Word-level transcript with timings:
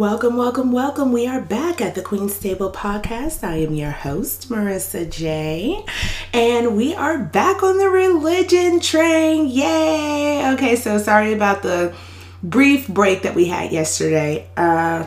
Welcome, 0.00 0.38
welcome, 0.38 0.72
welcome. 0.72 1.12
We 1.12 1.26
are 1.26 1.42
back 1.42 1.82
at 1.82 1.94
the 1.94 2.00
Queen's 2.00 2.38
Table 2.38 2.72
podcast. 2.72 3.44
I 3.44 3.56
am 3.56 3.74
your 3.74 3.90
host, 3.90 4.48
Marissa 4.48 5.06
J. 5.10 5.84
And 6.32 6.74
we 6.74 6.94
are 6.94 7.18
back 7.18 7.62
on 7.62 7.76
the 7.76 7.90
religion 7.90 8.80
train. 8.80 9.46
Yay! 9.48 10.52
Okay, 10.54 10.76
so 10.76 10.96
sorry 10.96 11.34
about 11.34 11.62
the 11.62 11.94
brief 12.42 12.88
break 12.88 13.24
that 13.24 13.34
we 13.34 13.44
had 13.44 13.72
yesterday. 13.72 14.48
Uh, 14.56 15.06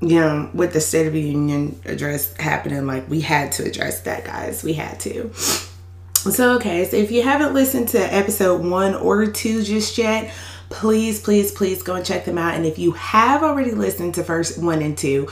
you 0.00 0.18
know, 0.18 0.50
with 0.52 0.72
the 0.72 0.80
State 0.80 1.06
of 1.06 1.12
the 1.12 1.22
Union 1.22 1.80
address 1.84 2.36
happening, 2.38 2.88
like 2.88 3.08
we 3.08 3.20
had 3.20 3.52
to 3.52 3.64
address 3.64 4.00
that, 4.00 4.24
guys. 4.24 4.64
We 4.64 4.72
had 4.72 4.98
to. 4.98 5.32
So, 5.32 6.56
okay, 6.56 6.84
so 6.86 6.96
if 6.96 7.12
you 7.12 7.22
haven't 7.22 7.54
listened 7.54 7.90
to 7.90 8.00
episode 8.12 8.64
one 8.64 8.96
or 8.96 9.26
two 9.26 9.62
just 9.62 9.96
yet, 9.96 10.34
please, 10.68 11.20
please, 11.20 11.52
please 11.52 11.82
go 11.82 11.94
and 11.94 12.04
check 12.04 12.24
them 12.24 12.38
out. 12.38 12.54
And 12.54 12.66
if 12.66 12.78
you 12.78 12.92
have 12.92 13.42
already 13.42 13.72
listened 13.72 14.14
to 14.14 14.24
first 14.24 14.62
one 14.62 14.82
and 14.82 14.96
two, 14.96 15.28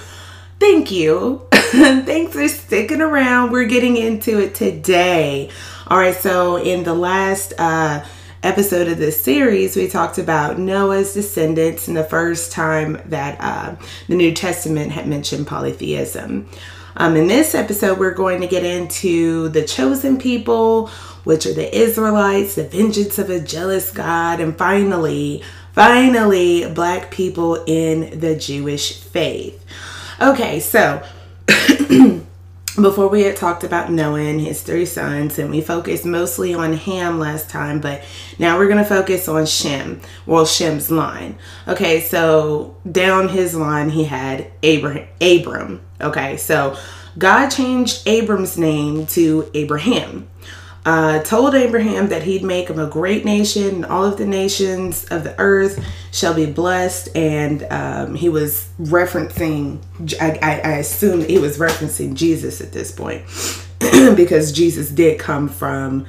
thank 0.60 0.90
you. 0.90 1.46
Thanks 1.52 2.32
for 2.32 2.46
sticking 2.48 3.00
around. 3.00 3.50
We're 3.50 3.66
getting 3.66 3.96
into 3.96 4.38
it 4.40 4.54
today. 4.54 5.50
All 5.88 5.98
right, 5.98 6.14
so 6.14 6.56
in 6.56 6.84
the 6.84 6.94
last 6.94 7.52
uh, 7.58 8.04
episode 8.42 8.88
of 8.88 8.98
this 8.98 9.20
series, 9.20 9.76
we 9.76 9.88
talked 9.88 10.18
about 10.18 10.58
Noah's 10.58 11.14
descendants 11.14 11.88
and 11.88 11.96
the 11.96 12.04
first 12.04 12.52
time 12.52 13.00
that 13.06 13.38
uh, 13.40 13.76
the 14.06 14.14
New 14.14 14.32
Testament 14.32 14.92
had 14.92 15.08
mentioned 15.08 15.46
polytheism. 15.46 16.48
Um, 16.96 17.16
in 17.16 17.26
this 17.26 17.54
episode, 17.54 17.98
we're 17.98 18.14
going 18.14 18.40
to 18.40 18.46
get 18.46 18.64
into 18.64 19.48
the 19.48 19.64
chosen 19.64 20.16
people, 20.16 20.90
which 21.24 21.46
are 21.46 21.54
the 21.54 21.76
Israelites, 21.76 22.54
the 22.54 22.64
vengeance 22.64 23.18
of 23.18 23.30
a 23.30 23.40
jealous 23.40 23.90
God, 23.90 24.40
and 24.40 24.56
finally, 24.56 25.42
finally, 25.72 26.70
black 26.72 27.10
people 27.10 27.64
in 27.66 28.20
the 28.20 28.36
Jewish 28.36 29.00
faith. 29.00 29.64
Okay, 30.20 30.60
so 30.60 31.02
before 32.76 33.08
we 33.08 33.22
had 33.22 33.36
talked 33.36 33.64
about 33.64 33.90
Noah 33.90 34.20
and 34.20 34.40
his 34.40 34.62
three 34.62 34.86
sons, 34.86 35.38
and 35.38 35.50
we 35.50 35.60
focused 35.60 36.04
mostly 36.04 36.54
on 36.54 36.72
Ham 36.74 37.18
last 37.18 37.48
time, 37.48 37.80
but 37.80 38.02
now 38.38 38.58
we're 38.58 38.68
going 38.68 38.78
to 38.78 38.84
focus 38.84 39.28
on 39.28 39.46
Shem, 39.46 40.00
well, 40.26 40.46
Shem's 40.46 40.90
line. 40.90 41.36
Okay, 41.68 42.00
so 42.00 42.76
down 42.90 43.28
his 43.28 43.54
line, 43.54 43.90
he 43.90 44.04
had 44.04 44.50
Abraham. 44.62 45.08
Abram. 45.20 45.80
Okay, 46.00 46.36
so 46.36 46.76
God 47.16 47.48
changed 47.48 48.06
Abram's 48.06 48.58
name 48.58 49.06
to 49.08 49.50
Abraham 49.54 50.28
uh, 50.84 51.22
told 51.22 51.54
Abraham 51.54 52.08
that 52.08 52.24
he'd 52.24 52.42
make 52.42 52.68
him 52.68 52.78
a 52.78 52.86
great 52.86 53.24
nation, 53.24 53.76
and 53.76 53.86
all 53.86 54.04
of 54.04 54.18
the 54.18 54.26
nations 54.26 55.04
of 55.06 55.24
the 55.24 55.34
earth 55.38 55.82
shall 56.12 56.34
be 56.34 56.46
blessed. 56.46 57.08
And 57.16 57.66
um, 57.70 58.14
he 58.14 58.28
was 58.28 58.68
referencing, 58.80 59.80
I, 60.20 60.38
I, 60.42 60.60
I 60.60 60.72
assume 60.78 61.24
he 61.24 61.38
was 61.38 61.58
referencing 61.58 62.14
Jesus 62.14 62.60
at 62.60 62.72
this 62.72 62.92
point, 62.92 63.24
because 64.16 64.52
Jesus 64.52 64.90
did 64.90 65.18
come 65.18 65.48
from 65.48 66.06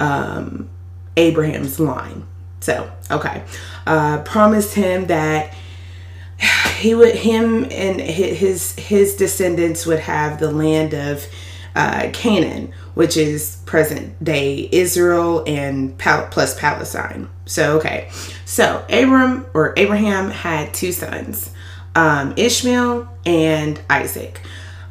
um, 0.00 0.68
Abraham's 1.16 1.78
line. 1.78 2.26
So, 2.60 2.90
okay. 3.10 3.44
Uh, 3.86 4.22
promised 4.22 4.74
him 4.74 5.06
that 5.06 5.54
he 6.78 6.96
would, 6.96 7.14
him 7.14 7.64
and 7.70 8.00
his 8.00 8.72
his 8.72 9.14
descendants 9.14 9.86
would 9.86 10.00
have 10.00 10.40
the 10.40 10.50
land 10.50 10.94
of 10.94 11.24
uh, 11.76 12.10
Canaan, 12.12 12.72
which 12.94 13.16
is 13.16 13.58
present 13.66 14.22
day 14.24 14.68
Israel 14.72 15.44
and 15.46 15.96
Pal- 15.98 16.26
plus 16.30 16.58
Palestine. 16.58 17.28
So, 17.44 17.76
okay. 17.78 18.08
So, 18.44 18.84
Abram 18.88 19.46
or 19.54 19.74
Abraham 19.76 20.30
had 20.30 20.74
two 20.74 20.90
sons, 20.90 21.50
um, 21.94 22.34
Ishmael 22.36 23.08
and 23.24 23.80
Isaac. 23.88 24.40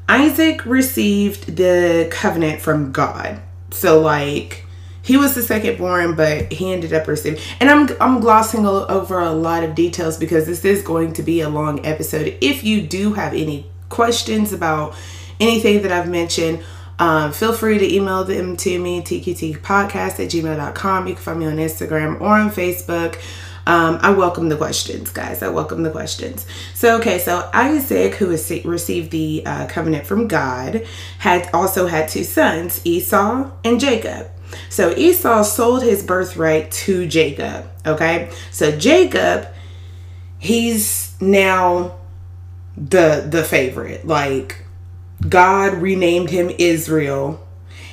Isaac 0.08 0.66
received 0.66 1.58
the 1.58 2.08
covenant 2.11 2.61
from 2.61 2.91
God. 2.91 3.41
So, 3.72 4.00
like, 4.00 4.66
he 5.01 5.18
was 5.18 5.35
the 5.35 5.41
second 5.41 5.78
born, 5.78 6.16
but 6.16 6.51
he 6.51 6.72
ended 6.72 6.94
up 6.94 7.07
receiving. 7.07 7.41
And 7.59 7.69
I'm 7.69 7.90
I'm 8.00 8.19
glossing 8.19 8.66
over 8.66 9.19
a 9.19 9.31
lot 9.31 9.63
of 9.63 9.75
details 9.75 10.18
because 10.18 10.45
this 10.45 10.63
is 10.63 10.81
going 10.81 11.13
to 11.13 11.24
be 11.24 11.41
a 11.41 11.50
long 11.50 11.85
episode. 11.85 12.38
If 12.41 12.63
you 12.63 12.81
do 12.81 13.13
have 13.13 13.34
any 13.34 13.68
questions 13.90 14.53
about 14.53 14.95
anything 15.40 15.81
that 15.84 15.91
I've 15.91 16.09
mentioned, 16.09 16.63
um, 17.00 17.31
feel 17.31 17.53
free 17.53 17.78
to 17.78 17.94
email 17.94 18.23
them 18.23 18.56
to 18.57 18.79
me, 18.79 19.01
tqtpodcast 19.01 20.19
at 20.19 20.29
gmail.com. 20.31 21.07
You 21.07 21.13
can 21.13 21.23
find 21.23 21.39
me 21.39 21.45
on 21.45 21.57
Instagram 21.57 22.22
or 22.22 22.29
on 22.29 22.50
Facebook. 22.50 23.19
Um, 23.67 23.97
I 24.01 24.11
welcome 24.11 24.50
the 24.50 24.57
questions, 24.57 25.11
guys. 25.11 25.41
I 25.41 25.50
welcome 25.50 25.83
the 25.83 25.89
questions. 25.89 26.45
So, 26.75 26.97
okay, 27.00 27.17
so 27.17 27.50
Isaac, 27.51 28.13
who 28.16 28.28
received 28.28 29.11
the 29.11 29.44
uh, 29.45 29.67
covenant 29.67 30.06
from 30.06 30.28
God, 30.28 30.85
had 31.17 31.50
also 31.51 31.88
had 31.88 32.07
two 32.07 32.23
sons, 32.23 32.79
Esau 32.85 33.50
and 33.63 33.79
Jacob. 33.79 34.29
So 34.69 34.95
Esau 34.95 35.44
sold 35.44 35.83
his 35.83 36.03
birthright 36.03 36.72
to 36.72 37.07
Jacob. 37.07 37.69
Okay, 37.85 38.31
so 38.51 38.77
Jacob, 38.77 39.47
he's 40.38 41.16
now 41.19 41.97
the 42.77 43.25
the 43.27 43.44
favorite. 43.44 44.06
Like 44.06 44.65
God 45.28 45.74
renamed 45.76 46.30
him 46.30 46.52
Israel 46.58 47.46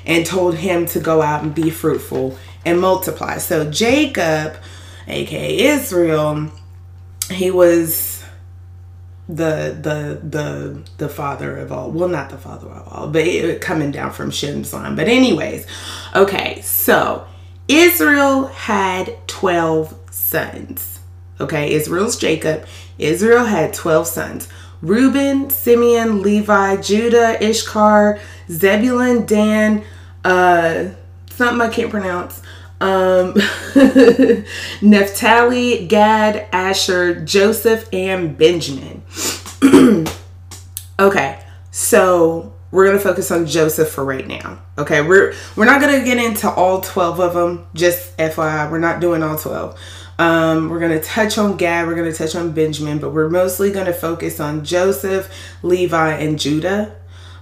and 0.04 0.26
told 0.26 0.56
him 0.56 0.86
to 0.86 1.00
go 1.00 1.22
out 1.22 1.42
and 1.42 1.54
be 1.54 1.70
fruitful 1.70 2.36
and 2.64 2.80
multiply. 2.80 3.38
So 3.38 3.70
Jacob, 3.70 4.56
aka 5.06 5.58
Israel, 5.58 6.50
he 7.30 7.50
was 7.50 8.24
the 9.28 9.76
the 9.80 10.20
the 10.28 10.82
the 10.98 11.08
father 11.08 11.56
of 11.56 11.72
all. 11.72 11.90
Well, 11.90 12.08
not 12.08 12.30
the 12.30 12.38
father 12.38 12.68
of 12.68 12.88
all, 12.88 13.08
but 13.08 13.26
it, 13.26 13.60
coming 13.60 13.90
down 13.90 14.12
from 14.12 14.30
Shem's 14.30 14.72
line. 14.72 14.96
But 14.96 15.08
anyways, 15.08 15.66
okay. 16.14 16.60
So 16.62 17.26
Israel 17.68 18.46
had 18.46 19.16
twelve 19.26 19.98
sons. 20.10 21.00
Okay, 21.40 21.72
Israel's 21.72 22.16
Jacob. 22.16 22.66
Israel 22.98 23.44
had 23.44 23.72
twelve 23.72 24.06
sons. 24.06 24.48
Reuben, 24.82 25.48
Simeon, 25.48 26.22
Levi, 26.22 26.76
Judah, 26.76 27.38
Ishkar, 27.40 28.18
Zebulun, 28.50 29.24
Dan, 29.24 29.84
uh, 30.24 30.88
something 31.30 31.60
I 31.60 31.68
can't 31.72 31.90
pronounce. 31.90 32.42
Um, 32.80 33.34
Naphtali, 34.82 35.86
Gad, 35.86 36.48
Asher, 36.52 37.24
Joseph, 37.24 37.88
and 37.92 38.36
Benjamin. 38.36 39.02
okay, 40.98 41.44
so 41.70 42.52
we're 42.72 42.86
gonna 42.86 42.98
focus 42.98 43.30
on 43.30 43.46
Joseph 43.46 43.88
for 43.88 44.04
right 44.04 44.26
now. 44.26 44.58
Okay, 44.78 45.00
we're 45.00 45.32
we're 45.54 45.66
not 45.66 45.80
gonna 45.80 46.02
get 46.04 46.18
into 46.18 46.50
all 46.50 46.80
twelve 46.80 47.20
of 47.20 47.34
them. 47.34 47.66
Just 47.72 48.16
FYI, 48.16 48.68
we're 48.70 48.80
not 48.80 49.00
doing 49.00 49.22
all 49.22 49.38
twelve. 49.38 49.78
Um, 50.18 50.68
we're 50.68 50.78
going 50.78 50.98
to 50.98 51.04
touch 51.04 51.38
on 51.38 51.56
Gad, 51.56 51.86
we're 51.86 51.94
going 51.94 52.10
to 52.10 52.16
touch 52.16 52.34
on 52.34 52.52
Benjamin, 52.52 52.98
but 52.98 53.10
we're 53.12 53.30
mostly 53.30 53.70
going 53.70 53.86
to 53.86 53.92
focus 53.92 54.40
on 54.40 54.64
Joseph, 54.64 55.32
Levi, 55.62 56.14
and 56.14 56.38
Judah 56.38 56.94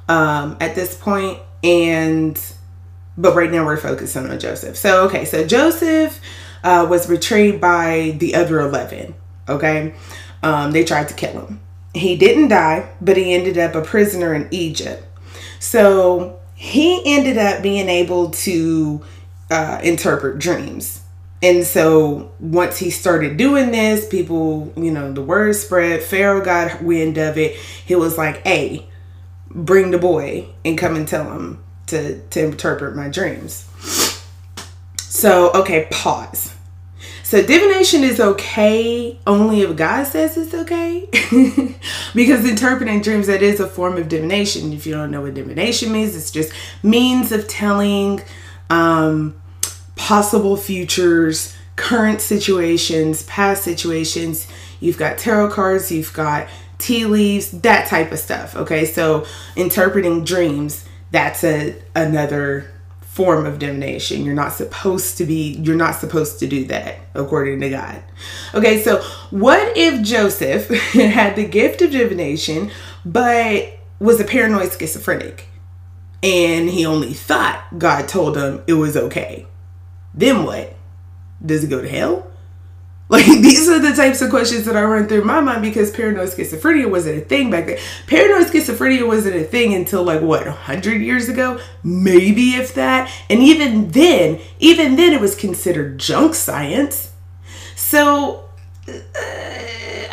um, 0.09 0.57
at 0.61 0.75
this 0.75 0.97
point. 0.97 1.41
And, 1.63 2.41
but 3.19 3.35
right 3.35 3.51
now 3.51 3.65
we're 3.65 3.77
focusing 3.77 4.31
on 4.31 4.39
Joseph. 4.39 4.77
So, 4.77 5.05
okay, 5.07 5.25
so 5.25 5.47
Joseph 5.47 6.21
uh, 6.63 6.87
was 6.89 7.07
betrayed 7.07 7.61
by 7.61 8.17
the 8.19 8.35
other 8.35 8.61
11. 8.61 9.15
Okay, 9.49 9.95
um, 10.43 10.71
they 10.71 10.85
tried 10.85 11.09
to 11.09 11.15
kill 11.15 11.47
him. 11.47 11.61
He 11.93 12.17
didn't 12.17 12.49
die, 12.49 12.89
but 13.01 13.17
he 13.17 13.35
ended 13.35 13.59
up 13.59 13.75
a 13.75 13.83
prisoner 13.83 14.33
in 14.33 14.49
Egypt. 14.53 15.05
So, 15.59 16.41
he 16.55 17.03
ended 17.05 17.37
up 17.37 17.63
being 17.63 17.89
able 17.89 18.31
to 18.31 19.03
uh, 19.51 19.81
interpret 19.83 20.39
dreams 20.39 21.00
and 21.43 21.65
so 21.65 22.33
once 22.39 22.79
he 22.79 22.91
started 22.91 23.37
doing 23.37 23.71
this, 23.71 24.07
people, 24.07 24.73
you 24.77 24.91
know, 24.91 25.13
the 25.13 25.23
word 25.23 25.57
spread. 25.57 26.03
Pharaoh 26.03 26.45
got 26.45 26.83
wind 26.83 27.17
of 27.17 27.39
it. 27.39 27.57
He 27.57 27.95
was 27.95 28.19
like, 28.19 28.47
hey, 28.47 28.87
bring 29.49 29.91
the 29.91 29.99
boy 29.99 30.49
and 30.65 30.77
come 30.77 30.97
and 30.97 31.09
tell 31.09 31.31
him 31.33 31.63
to, 31.87 32.21
to 32.29 32.45
interpret 32.45 32.95
my 32.95 33.09
dreams. 33.09 33.67
So, 34.99 35.51
okay, 35.53 35.89
pause. 35.91 36.55
So 37.23 37.41
divination 37.41 38.03
is 38.03 38.21
okay 38.21 39.19
only 39.27 39.63
if 39.63 39.77
God 39.77 40.05
says 40.05 40.37
it's 40.37 40.53
okay. 40.53 41.09
because 42.15 42.45
interpreting 42.45 43.01
dreams 43.03 43.29
that 43.29 43.41
is 43.41 43.61
a 43.61 43.69
form 43.69 43.97
of 43.97 44.09
divination. 44.09 44.73
If 44.73 44.85
you 44.85 44.95
don't 44.95 45.11
know 45.11 45.23
what 45.23 45.35
divination 45.35 45.93
means, 45.93 46.17
it's 46.17 46.31
just 46.31 46.53
means 46.83 47.33
of 47.33 47.47
telling 47.49 48.21
um 48.69 49.40
possible 50.01 50.57
futures, 50.57 51.55
current 51.77 52.23
situations, 52.23 53.23
past 53.25 53.63
situations. 53.63 54.49
You've 54.81 54.97
got 54.97 55.19
tarot 55.19 55.51
cards, 55.51 55.93
you've 55.93 56.15
got 56.15 56.49
tea 56.79 57.05
leaves, 57.05 57.51
that 57.51 57.87
type 57.87 58.11
of 58.11 58.19
stuff. 58.19 58.57
Okay, 58.57 58.87
so 58.87 59.27
interpreting 59.57 60.25
dreams, 60.25 60.89
that's 61.11 61.45
a 61.45 61.77
another 61.95 62.73
form 63.03 63.45
of 63.45 63.59
divination. 63.59 64.25
You're 64.25 64.35
not 64.35 64.55
supposed 64.55 65.19
to 65.19 65.27
be, 65.27 65.53
you're 65.63 65.77
not 65.77 65.97
supposed 65.97 66.39
to 66.39 66.47
do 66.47 66.65
that 66.69 66.97
according 67.13 67.61
to 67.61 67.69
God. 67.69 68.03
Okay, 68.55 68.81
so 68.83 69.03
what 69.29 69.77
if 69.77 70.03
Joseph 70.03 70.69
had 70.95 71.37
the 71.37 71.47
gift 71.47 71.83
of 71.83 71.91
divination, 71.91 72.71
but 73.05 73.79
was 73.99 74.19
a 74.19 74.25
paranoid 74.25 74.73
schizophrenic? 74.73 75.47
And 76.23 76.71
he 76.71 76.87
only 76.87 77.13
thought 77.13 77.63
God 77.79 78.09
told 78.09 78.39
him 78.39 78.63
it 78.67 78.75
was 78.75 78.97
okay. 78.97 79.47
Then 80.15 80.45
what? 80.45 80.75
Does 81.45 81.65
it 81.65 81.71
go 81.71 81.81
to 81.81 81.89
hell? 81.89 82.27
Like 83.11 83.27
these 83.27 83.69
are 83.69 83.81
the 83.81 83.93
types 83.93 84.23
of 84.23 84.31
questions 84.31 84.67
that 84.67 84.77
I 84.77 84.85
run 84.85 85.09
through 85.09 85.25
my 85.25 85.41
mind 85.41 85.63
because 85.63 85.91
paranoid 85.91 86.29
schizophrenia 86.29 86.89
wasn't 86.89 87.19
a 87.19 87.21
thing 87.23 87.51
back 87.51 87.67
then. 87.67 87.77
Paranoid 88.07 88.47
schizophrenia 88.47 89.05
wasn't 89.05 89.35
a 89.35 89.43
thing 89.43 89.75
until 89.75 90.05
like 90.05 90.21
what, 90.21 90.47
a 90.47 90.51
100 90.51 91.03
years 91.03 91.29
ago? 91.29 91.59
Maybe 91.83 92.51
if 92.51 92.73
that. 92.75 93.11
And 93.29 93.43
even 93.43 93.89
then, 93.89 94.39
even 94.61 94.95
then 94.95 95.13
it 95.13 95.21
was 95.21 95.35
considered 95.35 95.99
junk 95.99 96.37
science. 96.37 97.13
So 97.75 98.45
uh, 98.89 98.93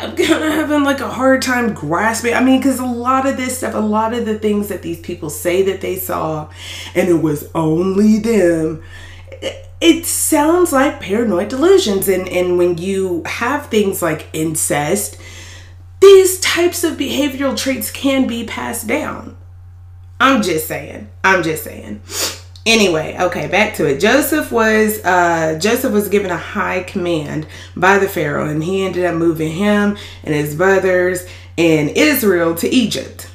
I'm 0.00 0.16
kind 0.16 0.42
of 0.42 0.52
having 0.52 0.82
like 0.82 0.98
a 0.98 1.08
hard 1.08 1.40
time 1.40 1.74
grasping. 1.74 2.34
I 2.34 2.40
mean, 2.40 2.58
because 2.58 2.80
a 2.80 2.84
lot 2.84 3.28
of 3.28 3.36
this 3.36 3.58
stuff, 3.58 3.74
a 3.74 3.78
lot 3.78 4.12
of 4.12 4.26
the 4.26 4.40
things 4.40 4.66
that 4.68 4.82
these 4.82 4.98
people 5.00 5.30
say 5.30 5.62
that 5.62 5.80
they 5.80 5.94
saw, 5.94 6.50
and 6.96 7.08
it 7.08 7.22
was 7.22 7.48
only 7.54 8.18
them 8.18 8.82
it 9.80 10.06
sounds 10.06 10.72
like 10.72 11.00
paranoid 11.00 11.48
delusions 11.48 12.08
and 12.08 12.28
and 12.28 12.58
when 12.58 12.78
you 12.78 13.22
have 13.26 13.66
things 13.66 14.02
like 14.02 14.26
incest 14.32 15.18
these 16.00 16.38
types 16.40 16.84
of 16.84 16.96
behavioral 16.96 17.56
traits 17.56 17.90
can 17.90 18.28
be 18.28 18.44
passed 18.44 18.86
down. 18.86 19.36
I'm 20.20 20.42
just 20.42 20.68
saying. 20.68 21.08
I'm 21.24 21.42
just 21.42 21.64
saying. 21.64 22.02
Anyway 22.66 23.16
okay 23.18 23.48
back 23.48 23.74
to 23.74 23.86
it. 23.86 24.00
Joseph 24.00 24.52
was 24.52 25.02
uh 25.04 25.58
joseph 25.60 25.92
was 25.92 26.08
given 26.08 26.30
a 26.30 26.36
high 26.36 26.82
command 26.82 27.46
by 27.76 27.98
the 27.98 28.08
pharaoh 28.08 28.48
and 28.48 28.62
he 28.62 28.84
ended 28.84 29.04
up 29.04 29.14
moving 29.14 29.52
him 29.52 29.96
and 30.22 30.34
his 30.34 30.54
brothers 30.54 31.26
in 31.56 31.88
israel 31.90 32.54
to 32.56 32.68
egypt. 32.68 33.30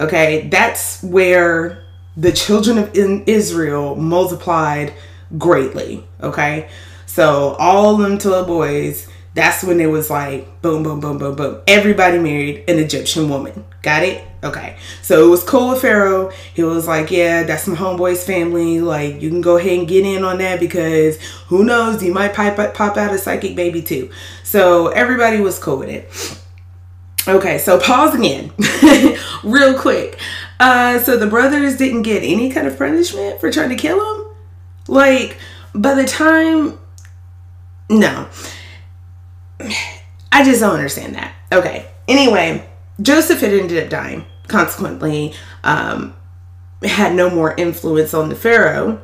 Okay 0.00 0.48
that's 0.48 1.02
where 1.02 1.84
the 2.16 2.32
children 2.32 2.78
of 2.78 2.94
israel 2.94 3.96
multiplied 3.96 4.94
greatly. 5.38 6.04
Okay. 6.22 6.68
So 7.06 7.54
all 7.58 7.96
them 7.96 8.18
12 8.18 8.46
boys, 8.46 9.08
that's 9.34 9.62
when 9.64 9.80
it 9.80 9.86
was 9.86 10.10
like 10.10 10.62
boom, 10.62 10.82
boom, 10.82 11.00
boom, 11.00 11.18
boom, 11.18 11.34
boom. 11.36 11.62
Everybody 11.66 12.18
married 12.18 12.64
an 12.68 12.78
Egyptian 12.78 13.28
woman. 13.28 13.64
Got 13.82 14.04
it? 14.04 14.24
Okay. 14.42 14.76
So 15.02 15.26
it 15.26 15.30
was 15.30 15.42
cool 15.42 15.70
with 15.70 15.82
Pharaoh. 15.82 16.30
He 16.54 16.62
was 16.62 16.86
like, 16.86 17.10
yeah, 17.10 17.42
that's 17.44 17.66
my 17.66 17.74
homeboy's 17.74 18.24
family. 18.24 18.80
Like, 18.80 19.22
you 19.22 19.30
can 19.30 19.40
go 19.40 19.56
ahead 19.56 19.78
and 19.78 19.88
get 19.88 20.04
in 20.04 20.22
on 20.22 20.38
that 20.38 20.60
because 20.60 21.20
who 21.48 21.64
knows, 21.64 22.02
you 22.02 22.12
might 22.12 22.34
pop, 22.34 22.56
pop 22.74 22.96
out 22.96 23.14
a 23.14 23.18
psychic 23.18 23.56
baby 23.56 23.82
too. 23.82 24.10
So 24.42 24.88
everybody 24.88 25.40
was 25.40 25.58
cool 25.58 25.78
with 25.78 25.88
it. 25.88 26.38
Okay, 27.26 27.56
so 27.56 27.80
pause 27.80 28.14
again, 28.14 28.52
real 29.44 29.78
quick. 29.78 30.18
Uh, 30.60 30.98
so 30.98 31.16
the 31.16 31.26
brothers 31.26 31.78
didn't 31.78 32.02
get 32.02 32.22
any 32.22 32.50
kind 32.50 32.66
of 32.66 32.76
punishment 32.76 33.40
for 33.40 33.50
trying 33.50 33.70
to 33.70 33.76
kill 33.76 33.98
him. 33.98 34.23
Like, 34.88 35.38
by 35.74 35.94
the 35.94 36.04
time, 36.04 36.78
no. 37.88 38.28
I 40.32 40.44
just 40.44 40.60
don't 40.60 40.74
understand 40.74 41.14
that. 41.14 41.34
Okay. 41.52 41.86
Anyway, 42.08 42.68
Joseph 43.00 43.40
had 43.40 43.52
ended 43.52 43.82
up 43.82 43.90
dying. 43.90 44.26
Consequently, 44.48 45.34
um, 45.62 46.14
had 46.82 47.14
no 47.14 47.30
more 47.30 47.54
influence 47.56 48.12
on 48.12 48.28
the 48.28 48.34
Pharaoh. 48.34 49.00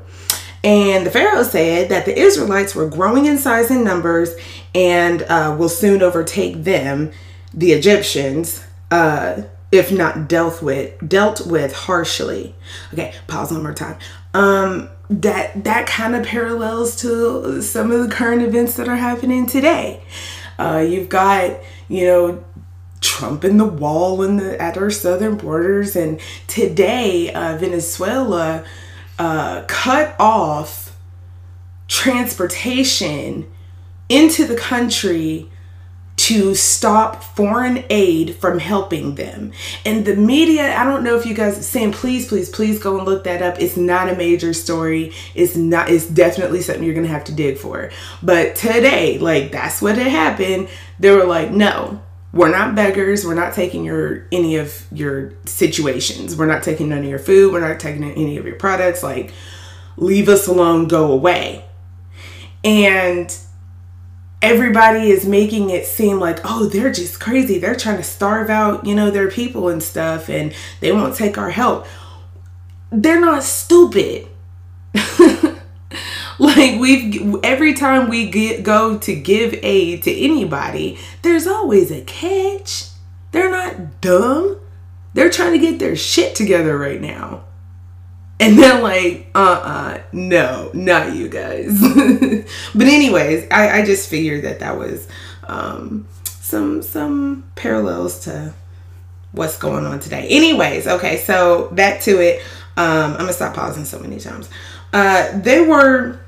And 0.62 1.06
the 1.06 1.11
Pharaoh 1.11 1.43
said 1.43 1.88
that 1.88 2.05
the 2.05 2.19
Israelites 2.19 2.75
were 2.75 2.88
growing 2.88 3.25
in 3.25 3.38
size 3.38 3.71
and 3.71 3.82
numbers 3.82 4.35
and 4.75 5.23
uh, 5.23 5.56
will 5.59 5.71
soon 5.71 6.03
overtake 6.03 6.65
them, 6.65 7.12
the 7.55 7.73
Egyptians, 7.73 8.65
uh, 8.91 9.43
if 9.73 9.91
not 9.91 10.29
dealt 10.29 10.62
with 10.62 10.93
dealt 11.09 11.47
with 11.47 11.73
harshly. 11.73 12.55
Okay, 12.93 13.15
pause 13.29 13.53
one 13.53 13.62
more 13.62 13.73
time. 13.73 13.97
Um, 14.35 14.91
that 15.10 15.64
that 15.64 15.86
kind 15.86 16.14
of 16.14 16.24
parallels 16.24 16.94
to 16.96 17.60
some 17.60 17.90
of 17.90 18.08
the 18.08 18.14
current 18.14 18.42
events 18.42 18.74
that 18.76 18.88
are 18.88 18.96
happening 18.96 19.44
today. 19.44 20.00
Uh, 20.58 20.78
you've 20.78 21.08
got 21.08 21.58
you 21.88 22.06
know 22.06 22.44
Trump 23.00 23.44
in 23.44 23.56
the 23.58 23.66
wall 23.66 24.22
in 24.22 24.36
the 24.36 24.60
at 24.62 24.78
our 24.78 24.90
southern 24.90 25.36
borders, 25.36 25.96
and 25.96 26.20
today 26.46 27.32
uh, 27.32 27.56
Venezuela 27.58 28.64
uh, 29.18 29.64
cut 29.66 30.14
off 30.20 30.96
transportation 31.88 33.50
into 34.08 34.46
the 34.46 34.56
country 34.56 35.50
to 36.31 36.55
stop 36.55 37.25
foreign 37.25 37.82
aid 37.91 38.37
from 38.37 38.61
helping 38.61 39.17
them. 39.17 39.50
And 39.85 40.05
the 40.05 40.15
media, 40.15 40.77
I 40.77 40.85
don't 40.85 41.03
know 41.03 41.17
if 41.17 41.27
you 41.27 41.35
guys 41.35 41.59
are 41.59 41.62
saying, 41.62 41.91
please, 41.91 42.29
please, 42.29 42.49
please 42.49 42.79
go 42.79 42.97
and 42.97 43.05
look 43.05 43.25
that 43.25 43.43
up. 43.43 43.61
It's 43.61 43.77
not 43.77 44.09
a 44.09 44.15
major 44.15 44.53
story. 44.53 45.12
It's 45.35 45.56
not, 45.56 45.91
it's 45.91 46.06
definitely 46.06 46.62
something 46.62 46.85
you're 46.85 46.94
gonna 46.94 47.09
have 47.09 47.25
to 47.25 47.35
dig 47.35 47.59
for. 47.59 47.91
But 48.23 48.55
today, 48.55 49.19
like 49.19 49.50
that's 49.50 49.82
what 49.82 49.99
had 49.99 50.06
happened. 50.06 50.69
They 51.00 51.11
were 51.11 51.25
like, 51.25 51.50
no, 51.50 52.00
we're 52.32 52.49
not 52.49 52.77
beggars. 52.77 53.27
We're 53.27 53.35
not 53.35 53.53
taking 53.53 53.85
your 53.85 54.29
any 54.31 54.55
of 54.55 54.87
your 54.93 55.32
situations. 55.47 56.37
We're 56.37 56.47
not 56.47 56.62
taking 56.62 56.91
none 56.91 57.00
of 57.00 57.06
your 57.06 57.19
food. 57.19 57.53
We're 57.53 57.69
not 57.69 57.81
taking 57.81 58.05
any 58.05 58.37
of 58.37 58.47
your 58.47 58.55
products. 58.55 59.03
Like, 59.03 59.32
leave 59.97 60.29
us 60.29 60.47
alone, 60.47 60.87
go 60.87 61.11
away. 61.11 61.65
And 62.62 63.37
everybody 64.42 65.10
is 65.10 65.26
making 65.26 65.70
it 65.70 65.87
seem 65.87 66.19
like, 66.19 66.40
oh, 66.44 66.66
they're 66.66 66.92
just 66.92 67.20
crazy. 67.20 67.58
They're 67.58 67.75
trying 67.75 67.98
to 67.98 68.02
starve 68.02 68.50
out, 68.50 68.87
you 68.87 68.94
know, 68.94 69.10
their 69.10 69.31
people 69.31 69.69
and 69.69 69.82
stuff, 69.82 70.28
and 70.28 70.54
they 70.81 70.92
won't 70.92 71.16
take 71.16 71.38
our 71.38 71.50
help. 71.50 71.87
They're 72.90 73.20
not 73.20 73.42
stupid. 73.42 74.26
like 76.38 76.81
we've 76.81 77.37
every 77.44 77.75
time 77.75 78.08
we 78.08 78.28
get 78.28 78.62
go 78.64 78.98
to 78.98 79.14
give 79.14 79.54
aid 79.62 80.02
to 80.04 80.12
anybody, 80.12 80.98
there's 81.22 81.46
always 81.46 81.90
a 81.90 82.00
catch. 82.02 82.86
They're 83.32 83.50
not 83.50 84.00
dumb. 84.00 84.58
They're 85.14 85.31
trying 85.31 85.52
to 85.52 85.58
get 85.58 85.78
their 85.78 85.96
shit 85.96 86.34
together 86.34 86.76
right 86.76 87.00
now. 87.00 87.44
And 88.40 88.58
they're 88.58 88.81
like, 88.82 89.28
uh 89.34 89.38
uh 89.38 90.02
no, 90.12 90.70
not 90.75 91.14
you 91.14 91.28
guys. 91.28 91.78
but, 92.75 92.87
anyways, 92.87 93.46
I, 93.50 93.81
I 93.81 93.84
just 93.84 94.08
figured 94.08 94.44
that 94.44 94.60
that 94.60 94.78
was 94.78 95.06
um, 95.44 96.08
some 96.25 96.82
some 96.82 97.44
parallels 97.54 98.20
to 98.20 98.54
what's 99.32 99.58
going 99.58 99.84
on 99.84 100.00
today. 100.00 100.26
Anyways, 100.29 100.86
okay, 100.86 101.19
so 101.19 101.69
back 101.72 102.00
to 102.03 102.19
it. 102.20 102.43
Um, 102.76 103.12
I'm 103.12 103.19
gonna 103.19 103.32
stop 103.32 103.55
pausing 103.55 103.84
so 103.84 103.98
many 103.98 104.19
times. 104.19 104.48
Uh, 104.93 105.38
they 105.38 105.60
were 105.60 106.19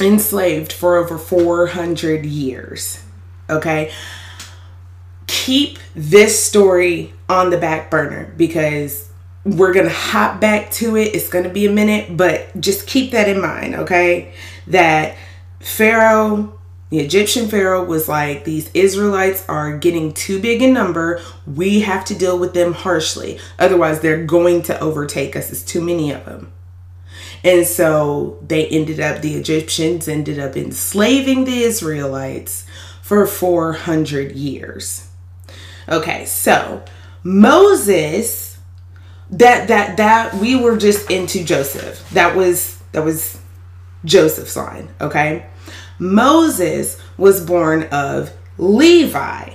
enslaved 0.00 0.72
for 0.72 0.96
over 0.96 1.18
400 1.18 2.24
years. 2.24 3.02
Okay. 3.48 3.92
Keep 5.26 5.78
this 5.94 6.42
story 6.42 7.12
on 7.28 7.50
the 7.50 7.58
back 7.58 7.90
burner 7.90 8.32
because 8.36 9.08
we're 9.44 9.72
going 9.72 9.86
to 9.86 9.92
hop 9.92 10.40
back 10.40 10.70
to 10.70 10.96
it. 10.96 11.14
It's 11.14 11.28
going 11.28 11.44
to 11.44 11.50
be 11.50 11.66
a 11.66 11.72
minute, 11.72 12.16
but 12.16 12.60
just 12.60 12.86
keep 12.86 13.10
that 13.10 13.28
in 13.28 13.40
mind, 13.40 13.74
okay? 13.74 14.32
That 14.68 15.16
Pharaoh, 15.60 16.58
the 16.90 17.00
Egyptian 17.00 17.48
Pharaoh, 17.48 17.84
was 17.84 18.08
like, 18.08 18.44
These 18.44 18.70
Israelites 18.72 19.44
are 19.48 19.76
getting 19.76 20.12
too 20.12 20.40
big 20.40 20.62
in 20.62 20.72
number. 20.72 21.20
We 21.46 21.80
have 21.80 22.04
to 22.06 22.14
deal 22.14 22.38
with 22.38 22.54
them 22.54 22.72
harshly. 22.72 23.40
Otherwise, 23.58 24.00
they're 24.00 24.24
going 24.24 24.62
to 24.62 24.78
overtake 24.78 25.34
us. 25.34 25.50
It's 25.50 25.62
too 25.62 25.80
many 25.80 26.12
of 26.12 26.24
them. 26.24 26.52
And 27.44 27.66
so 27.66 28.38
they 28.46 28.68
ended 28.68 29.00
up, 29.00 29.20
the 29.20 29.34
Egyptians 29.34 30.06
ended 30.06 30.38
up 30.38 30.56
enslaving 30.56 31.44
the 31.44 31.62
Israelites 31.62 32.64
for 33.02 33.26
400 33.26 34.32
years. 34.32 35.08
Okay, 35.88 36.24
so 36.24 36.84
Moses 37.24 38.51
that 39.32 39.68
that 39.68 39.96
that 39.96 40.34
we 40.34 40.56
were 40.56 40.76
just 40.76 41.10
into 41.10 41.42
Joseph. 41.44 42.08
That 42.10 42.36
was 42.36 42.78
that 42.92 43.04
was 43.04 43.38
Joseph's 44.04 44.56
line, 44.56 44.88
okay? 45.00 45.46
Moses 45.98 47.00
was 47.16 47.44
born 47.44 47.84
of 47.84 48.32
Levi, 48.58 49.50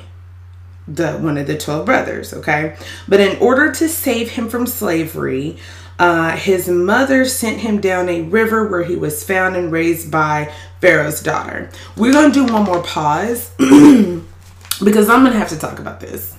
the 0.87 1.13
one 1.13 1.37
of 1.37 1.47
the 1.47 1.57
12 1.57 1.85
brothers, 1.85 2.33
okay? 2.33 2.75
But 3.07 3.19
in 3.19 3.37
order 3.39 3.71
to 3.73 3.89
save 3.89 4.31
him 4.31 4.49
from 4.49 4.65
slavery, 4.65 5.57
uh, 5.99 6.35
his 6.37 6.67
mother 6.69 7.25
sent 7.25 7.59
him 7.59 7.81
down 7.81 8.07
a 8.07 8.21
river 8.21 8.67
where 8.67 8.83
he 8.83 8.95
was 8.95 9.23
found 9.23 9.55
and 9.55 9.71
raised 9.71 10.11
by 10.11 10.53
Pharaoh's 10.79 11.21
daughter. 11.21 11.69
We're 11.95 12.13
going 12.13 12.31
to 12.31 12.45
do 12.45 12.53
one 12.53 12.63
more 12.63 12.83
pause 12.83 13.49
because 13.57 15.09
I'm 15.09 15.21
going 15.21 15.33
to 15.33 15.39
have 15.39 15.49
to 15.49 15.59
talk 15.59 15.79
about 15.79 15.99
this. 15.99 16.35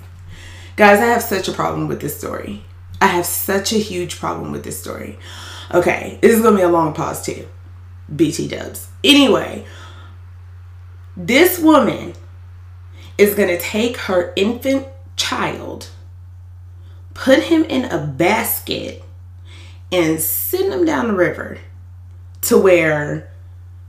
Guys, 0.77 1.01
I 1.01 1.07
have 1.07 1.23
such 1.23 1.49
a 1.49 1.53
problem 1.53 1.89
with 1.89 2.01
this 2.01 2.17
story. 2.17 2.65
I 3.01 3.09
have 3.09 3.27
such 3.27 3.73
a 3.73 3.79
huge 3.79 4.19
problem 4.19 4.53
with 4.53 4.65
this 4.65 4.81
story. 4.81 5.19
Okay, 5.73 6.19
this 6.23 6.35
is 6.35 6.43
gonna 6.43 6.57
be 6.57 6.63
a 6.63 6.69
long 6.69 6.95
pause 6.95 7.25
too. 7.25 7.47
BT 8.15 8.49
dubs. 8.49 8.89
Anyway, 9.05 9.65
this 11.17 11.59
woman 11.59 12.15
is 13.17 13.35
gonna 13.35 13.59
take 13.59 13.97
her 13.97 14.33
infant 14.37 14.87
child, 15.17 15.89
put 17.15 17.45
him 17.45 17.65
in 17.65 17.85
a 17.85 17.99
basket, 17.99 19.03
and 19.93 20.21
send 20.21 20.73
him 20.73 20.85
down 20.85 21.09
the 21.09 21.15
river 21.15 21.59
to 22.43 22.59
where 22.59 23.31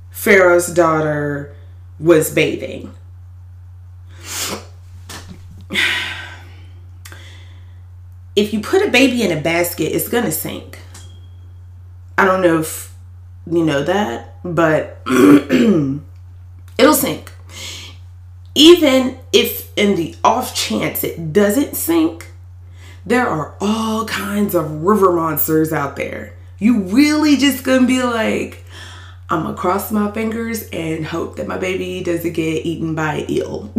Pharaoh's 0.09 0.67
daughter 0.67 1.55
was 1.99 2.33
bathing. 2.33 2.93
If 8.39 8.53
you 8.53 8.61
put 8.61 8.81
a 8.81 8.89
baby 8.89 9.21
in 9.21 9.37
a 9.37 9.41
basket, 9.41 9.93
it's 9.93 10.07
gonna 10.07 10.31
sink. 10.31 10.79
I 12.17 12.23
don't 12.23 12.41
know 12.41 12.61
if 12.61 12.95
you 13.45 13.65
know 13.65 13.83
that, 13.83 14.37
but 14.45 15.01
it'll 15.05 16.93
sink. 16.93 17.33
Even 18.55 19.19
if 19.33 19.77
in 19.77 19.97
the 19.97 20.15
off 20.23 20.55
chance 20.55 21.03
it 21.03 21.33
doesn't 21.33 21.75
sink, 21.75 22.31
there 23.05 23.27
are 23.27 23.55
all 23.59 24.05
kinds 24.05 24.55
of 24.55 24.83
river 24.83 25.11
monsters 25.11 25.73
out 25.73 25.97
there. 25.97 26.33
You 26.59 26.83
really 26.83 27.35
just 27.35 27.65
gonna 27.65 27.85
be 27.85 28.01
like, 28.01 28.63
I'm 29.29 29.43
gonna 29.43 29.57
cross 29.57 29.91
my 29.91 30.11
fingers 30.11 30.63
and 30.69 31.05
hope 31.05 31.35
that 31.35 31.45
my 31.45 31.57
baby 31.57 32.01
doesn't 32.01 32.31
get 32.31 32.65
eaten 32.65 32.95
by 32.95 33.15
an 33.15 33.29
eel. 33.29 33.73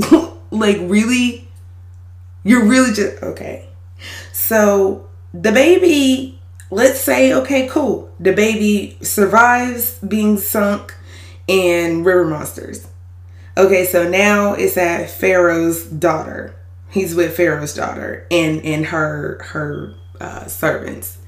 like, 0.51 0.77
really? 0.83 1.49
You're 2.45 2.67
really 2.67 2.93
just 2.93 3.23
okay. 3.23 3.70
So, 4.51 5.07
the 5.33 5.53
baby, 5.53 6.41
let's 6.73 7.01
say, 7.01 7.33
okay, 7.35 7.69
cool. 7.69 8.13
The 8.19 8.33
baby 8.33 8.99
survives 9.01 9.97
being 10.01 10.39
sunk 10.39 10.93
in 11.47 12.03
river 12.03 12.25
monsters. 12.25 12.89
Okay, 13.57 13.85
so 13.85 14.09
now 14.09 14.55
it's 14.55 14.77
at 14.77 15.09
Pharaoh's 15.09 15.85
daughter. 15.85 16.57
He's 16.89 17.15
with 17.15 17.37
Pharaoh's 17.37 17.75
daughter 17.75 18.27
and 18.29 18.61
and 18.65 18.87
her 18.87 19.41
her 19.53 19.95
uh, 20.21 20.47
servants. 20.49 21.19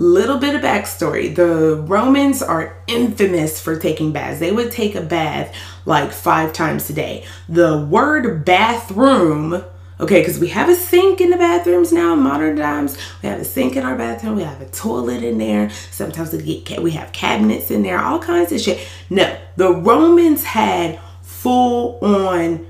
Little 0.00 0.38
bit 0.38 0.54
of 0.54 0.60
backstory. 0.60 1.34
The 1.34 1.74
Romans 1.74 2.40
are 2.40 2.76
infamous 2.86 3.60
for 3.60 3.76
taking 3.76 4.12
baths. 4.12 4.38
They 4.38 4.52
would 4.52 4.70
take 4.70 4.94
a 4.94 5.00
bath 5.00 5.52
like 5.86 6.12
five 6.12 6.52
times 6.52 6.88
a 6.88 6.92
day. 6.92 7.24
The 7.48 7.84
word 7.84 8.44
bathroom, 8.44 9.64
okay, 9.98 10.20
because 10.20 10.38
we 10.38 10.50
have 10.50 10.68
a 10.68 10.76
sink 10.76 11.20
in 11.20 11.30
the 11.30 11.36
bathrooms 11.36 11.92
now 11.92 12.12
in 12.12 12.20
modern 12.20 12.54
times. 12.56 12.96
We 13.24 13.28
have 13.28 13.40
a 13.40 13.44
sink 13.44 13.74
in 13.74 13.84
our 13.84 13.96
bathroom. 13.96 14.36
We 14.36 14.44
have 14.44 14.60
a 14.60 14.66
toilet 14.66 15.24
in 15.24 15.38
there. 15.38 15.68
Sometimes 15.90 16.32
we 16.32 16.60
get 16.60 16.80
we 16.80 16.92
have 16.92 17.10
cabinets 17.10 17.72
in 17.72 17.82
there. 17.82 17.98
All 17.98 18.20
kinds 18.20 18.52
of 18.52 18.60
shit. 18.60 18.86
No, 19.10 19.36
the 19.56 19.74
Romans 19.74 20.44
had 20.44 21.00
full 21.22 21.98
on 22.04 22.64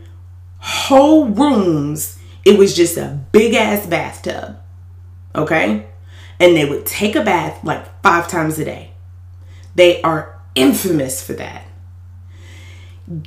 whole 0.60 1.26
rooms. 1.26 2.18
It 2.46 2.58
was 2.58 2.74
just 2.74 2.96
a 2.96 3.20
big 3.32 3.52
ass 3.52 3.84
bathtub. 3.86 4.56
Okay? 5.34 5.87
And 6.40 6.56
they 6.56 6.64
would 6.64 6.86
take 6.86 7.16
a 7.16 7.24
bath 7.24 7.62
like 7.64 8.02
five 8.02 8.28
times 8.28 8.58
a 8.58 8.64
day. 8.64 8.92
They 9.74 10.00
are 10.02 10.40
infamous 10.54 11.24
for 11.24 11.32
that. 11.34 11.64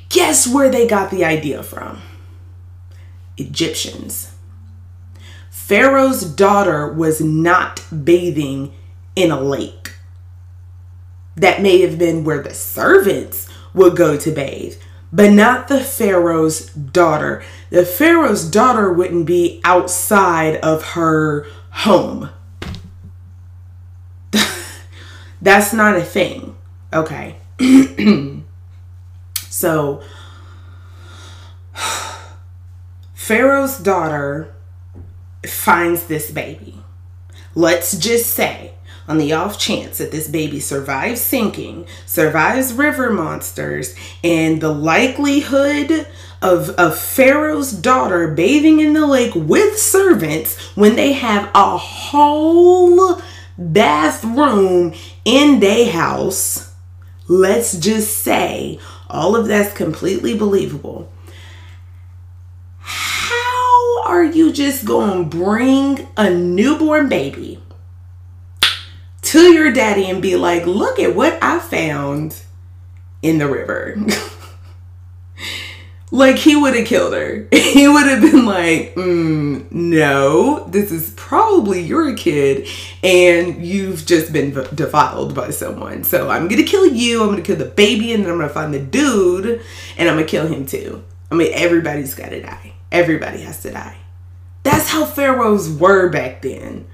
Guess 0.09 0.47
where 0.47 0.69
they 0.69 0.87
got 0.87 1.11
the 1.11 1.25
idea 1.25 1.63
from? 1.63 2.01
Egyptians. 3.37 4.33
Pharaoh's 5.49 6.23
daughter 6.23 6.91
was 6.91 7.21
not 7.21 7.83
bathing 8.03 8.73
in 9.15 9.31
a 9.31 9.39
lake. 9.39 9.93
That 11.35 11.61
may 11.61 11.81
have 11.81 11.97
been 11.97 12.23
where 12.23 12.41
the 12.41 12.53
servants 12.53 13.47
would 13.73 13.95
go 13.95 14.17
to 14.17 14.31
bathe, 14.31 14.75
but 15.13 15.31
not 15.31 15.67
the 15.67 15.79
Pharaoh's 15.79 16.65
daughter. 16.67 17.43
The 17.69 17.85
Pharaoh's 17.85 18.49
daughter 18.49 18.91
wouldn't 18.91 19.25
be 19.25 19.61
outside 19.63 20.57
of 20.57 20.83
her 20.89 21.47
home. 21.71 22.29
That's 25.41 25.73
not 25.73 25.95
a 25.95 26.03
thing. 26.03 26.55
Okay. 26.93 27.37
so, 29.35 30.01
Pharaoh's 33.13 33.77
daughter 33.79 34.53
finds 35.45 36.05
this 36.05 36.29
baby. 36.31 36.75
Let's 37.55 37.97
just 37.97 38.29
say 38.29 38.73
on 39.07 39.17
the 39.17 39.33
off 39.33 39.59
chance 39.59 39.97
that 39.97 40.11
this 40.11 40.27
baby 40.27 40.59
survives 40.59 41.19
sinking, 41.21 41.85
survives 42.05 42.73
river 42.73 43.09
monsters, 43.11 43.95
and 44.23 44.61
the 44.61 44.71
likelihood 44.71 46.07
of, 46.41 46.69
of 46.71 46.97
Pharaoh's 46.97 47.71
daughter 47.71 48.27
bathing 48.33 48.79
in 48.79 48.93
the 48.93 49.05
lake 49.05 49.35
with 49.35 49.77
servants 49.77 50.57
when 50.75 50.95
they 50.95 51.13
have 51.13 51.49
a 51.53 51.77
whole 51.77 53.21
bathroom 53.57 54.93
in 55.25 55.59
day 55.59 55.85
house, 55.85 56.73
let's 57.27 57.77
just 57.77 58.19
say 58.19 58.79
all 59.09 59.35
of 59.35 59.47
that's 59.47 59.73
completely 59.73 60.37
believable. 60.37 61.11
How 62.79 64.03
are 64.05 64.23
you 64.23 64.51
just 64.51 64.85
going 64.85 65.29
to 65.29 65.37
bring 65.37 66.07
a 66.17 66.29
newborn 66.29 67.09
baby 67.09 67.61
to 69.21 69.53
your 69.53 69.71
daddy 69.71 70.09
and 70.09 70.21
be 70.21 70.35
like, 70.35 70.65
look 70.65 70.99
at 70.99 71.15
what 71.15 71.37
I 71.41 71.59
found 71.59 72.41
in 73.21 73.37
the 73.37 73.47
river. 73.47 73.97
like 76.11 76.35
he 76.35 76.55
would 76.55 76.75
have 76.75 76.85
killed 76.85 77.13
her. 77.13 77.47
He 77.71 77.87
would 77.87 78.05
have 78.05 78.21
been 78.21 78.45
like, 78.45 78.95
mm, 78.95 79.71
no, 79.71 80.65
this 80.65 80.91
is 80.91 81.11
probably 81.11 81.79
your 81.81 82.13
kid 82.17 82.67
and 83.01 83.65
you've 83.65 84.05
just 84.05 84.33
been 84.33 84.51
defiled 84.75 85.33
by 85.33 85.51
someone. 85.51 86.03
So 86.03 86.29
I'm 86.29 86.49
to 86.49 86.63
kill 86.63 86.85
you. 86.87 87.23
I'm 87.23 87.37
to 87.37 87.41
kill 87.41 87.55
the 87.55 87.63
baby 87.63 88.11
and 88.11 88.25
then 88.25 88.33
I'm 88.33 88.39
to 88.39 88.49
find 88.49 88.73
the 88.73 88.79
dude 88.79 89.61
and 89.97 90.09
I'm 90.09 90.17
to 90.17 90.25
kill 90.25 90.47
him 90.47 90.65
too. 90.65 91.01
I 91.31 91.35
mean, 91.35 91.53
everybody's 91.53 92.13
got 92.13 92.29
to 92.29 92.41
die. 92.41 92.73
Everybody 92.91 93.41
has 93.43 93.61
to 93.61 93.71
die. 93.71 93.95
That's 94.63 94.89
how 94.89 95.05
pharaohs 95.05 95.69
were 95.69 96.09
back 96.09 96.41
then. 96.41 96.87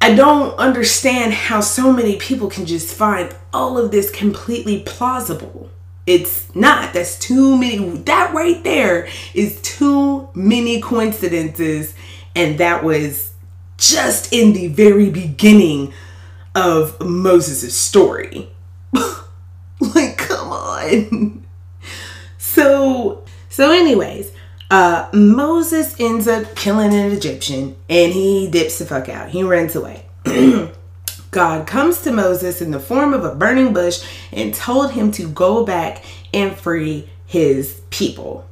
I 0.00 0.14
don't 0.14 0.56
understand 0.56 1.34
how 1.34 1.60
so 1.60 1.92
many 1.92 2.16
people 2.16 2.48
can 2.48 2.64
just 2.64 2.94
find 2.94 3.34
all 3.52 3.76
of 3.76 3.90
this 3.90 4.08
completely 4.08 4.82
plausible. 4.86 5.68
It's 6.06 6.54
not. 6.54 6.92
That's 6.92 7.18
too 7.18 7.56
many. 7.56 7.78
That 7.78 8.34
right 8.34 8.62
there 8.64 9.08
is 9.34 9.60
too 9.62 10.28
many 10.34 10.80
coincidences. 10.80 11.94
And 12.34 12.58
that 12.58 12.82
was 12.82 13.32
just 13.76 14.32
in 14.32 14.52
the 14.52 14.68
very 14.68 15.10
beginning 15.10 15.92
of 16.54 17.00
Moses' 17.00 17.76
story. 17.76 18.50
like, 18.92 20.18
come 20.18 20.48
on. 20.50 21.46
So, 22.38 23.24
so 23.48 23.70
anyways, 23.70 24.32
uh, 24.70 25.08
Moses 25.12 25.94
ends 26.00 26.26
up 26.26 26.54
killing 26.56 26.92
an 26.92 27.12
Egyptian 27.12 27.76
and 27.88 28.12
he 28.12 28.48
dips 28.50 28.78
the 28.78 28.86
fuck 28.86 29.08
out. 29.08 29.30
He 29.30 29.42
runs 29.42 29.76
away. 29.76 30.06
God 31.30 31.66
comes 31.66 32.02
to 32.02 32.12
Moses 32.12 32.60
in 32.60 32.70
the 32.70 32.80
form 32.80 33.14
of 33.14 33.24
a 33.24 33.34
burning 33.34 33.72
bush 33.72 34.04
and 34.32 34.54
told 34.54 34.92
him 34.92 35.12
to 35.12 35.28
go 35.28 35.64
back 35.64 36.04
and 36.34 36.56
free 36.56 37.08
his 37.26 37.80
people. 37.90 38.48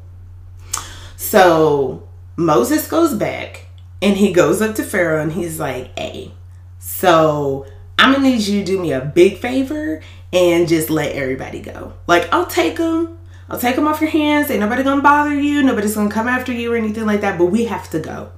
So 1.16 2.08
Moses 2.36 2.88
goes 2.88 3.14
back 3.14 3.66
and 4.00 4.16
he 4.16 4.32
goes 4.32 4.62
up 4.62 4.76
to 4.76 4.84
Pharaoh 4.84 5.20
and 5.20 5.32
he's 5.32 5.58
like, 5.58 5.98
hey, 5.98 6.32
so 6.78 7.66
I'm 7.98 8.12
gonna 8.12 8.28
need 8.28 8.42
you 8.42 8.60
to 8.60 8.66
do 8.66 8.80
me 8.80 8.92
a 8.92 9.00
big 9.00 9.38
favor 9.38 10.00
and 10.32 10.68
just 10.68 10.90
let 10.90 11.16
everybody 11.16 11.60
go. 11.60 11.94
Like, 12.06 12.32
I'll 12.32 12.46
take 12.46 12.76
them 12.76 13.18
I'll 13.50 13.58
take 13.58 13.76
them 13.76 13.88
off 13.88 14.00
your 14.00 14.10
hands. 14.10 14.50
Ain't 14.50 14.60
nobody 14.60 14.82
gonna 14.82 15.02
bother 15.02 15.34
you. 15.34 15.62
Nobody's 15.62 15.94
gonna 15.94 16.10
come 16.10 16.28
after 16.28 16.52
you 16.52 16.72
or 16.72 16.76
anything 16.76 17.06
like 17.06 17.22
that. 17.22 17.38
But 17.38 17.46
we 17.46 17.64
have 17.64 17.88
to 17.90 17.98
go. 17.98 18.30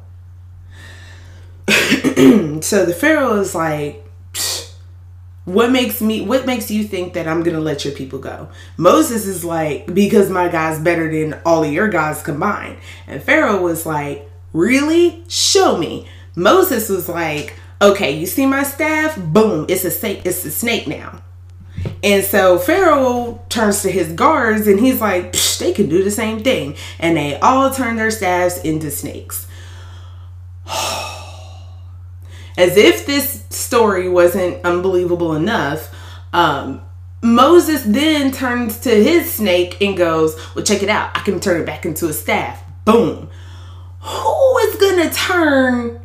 so 2.60 2.84
the 2.86 2.96
Pharaoh 2.96 3.40
is 3.40 3.54
like, 3.54 4.04
what 5.44 5.70
makes 5.70 6.00
me 6.00 6.20
what 6.20 6.46
makes 6.46 6.70
you 6.70 6.84
think 6.84 7.14
that 7.14 7.26
I'm 7.26 7.42
gonna 7.42 7.60
let 7.60 7.84
your 7.84 7.94
people 7.94 8.18
go? 8.18 8.48
Moses 8.76 9.26
is 9.26 9.44
like, 9.44 9.92
because 9.92 10.30
my 10.30 10.48
guy's 10.48 10.78
better 10.78 11.10
than 11.10 11.40
all 11.44 11.64
of 11.64 11.72
your 11.72 11.88
guys 11.88 12.22
combined. 12.22 12.78
And 13.06 13.22
Pharaoh 13.22 13.60
was 13.62 13.86
like, 13.86 14.30
Really? 14.52 15.24
Show 15.28 15.76
me. 15.76 16.08
Moses 16.36 16.88
was 16.88 17.08
like, 17.08 17.54
Okay, 17.82 18.12
you 18.12 18.26
see 18.26 18.46
my 18.46 18.62
staff? 18.62 19.16
Boom, 19.16 19.66
it's 19.68 19.84
a 19.84 19.90
snake, 19.90 20.22
it's 20.24 20.44
a 20.44 20.50
snake 20.50 20.86
now. 20.86 21.22
And 22.02 22.24
so 22.24 22.58
Pharaoh 22.58 23.42
turns 23.48 23.82
to 23.82 23.90
his 23.90 24.12
guards 24.12 24.66
and 24.66 24.80
he's 24.80 25.00
like, 25.00 25.34
they 25.58 25.72
can 25.72 25.88
do 25.88 26.02
the 26.02 26.10
same 26.10 26.42
thing. 26.42 26.76
And 26.98 27.16
they 27.16 27.38
all 27.40 27.70
turn 27.70 27.96
their 27.96 28.10
staffs 28.10 28.60
into 28.60 28.90
snakes. 28.90 29.46
Oh, 30.72 30.99
as 32.56 32.76
if 32.76 33.06
this 33.06 33.44
story 33.50 34.08
wasn't 34.08 34.64
unbelievable 34.64 35.34
enough, 35.34 35.94
um, 36.32 36.82
Moses 37.22 37.82
then 37.82 38.32
turns 38.32 38.80
to 38.80 38.90
his 38.90 39.32
snake 39.32 39.80
and 39.80 39.96
goes, 39.96 40.36
Well, 40.54 40.64
check 40.64 40.82
it 40.82 40.88
out. 40.88 41.10
I 41.14 41.20
can 41.20 41.40
turn 41.40 41.60
it 41.60 41.66
back 41.66 41.84
into 41.84 42.08
a 42.08 42.12
staff. 42.12 42.62
Boom. 42.84 43.28
Who 44.00 44.58
is 44.58 44.76
gonna 44.76 45.10
turn 45.10 46.00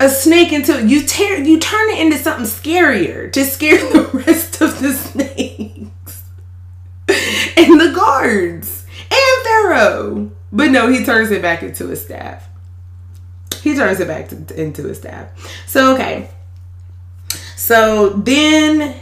a 0.00 0.08
snake 0.08 0.52
into 0.52 0.86
you 0.86 1.02
tear 1.02 1.40
you 1.40 1.58
turn 1.58 1.90
it 1.90 1.98
into 1.98 2.18
something 2.18 2.46
scarier 2.46 3.32
to 3.32 3.44
scare 3.44 3.78
the 3.92 4.10
rest 4.12 4.60
of 4.60 4.80
the 4.80 4.92
snakes 4.92 6.24
and 7.56 7.80
the 7.80 7.92
guards 7.94 8.86
and 9.10 9.44
Pharaoh. 9.44 10.30
But 10.52 10.70
no, 10.70 10.88
he 10.88 11.04
turns 11.04 11.30
it 11.32 11.42
back 11.42 11.62
into 11.62 11.90
a 11.90 11.96
staff. 11.96 12.48
He 13.64 13.74
turns 13.74 13.98
it 13.98 14.06
back 14.06 14.28
to, 14.28 14.60
into 14.60 14.90
a 14.90 14.94
staff. 14.94 15.30
So 15.66 15.94
okay. 15.94 16.28
So 17.56 18.10
then 18.10 18.94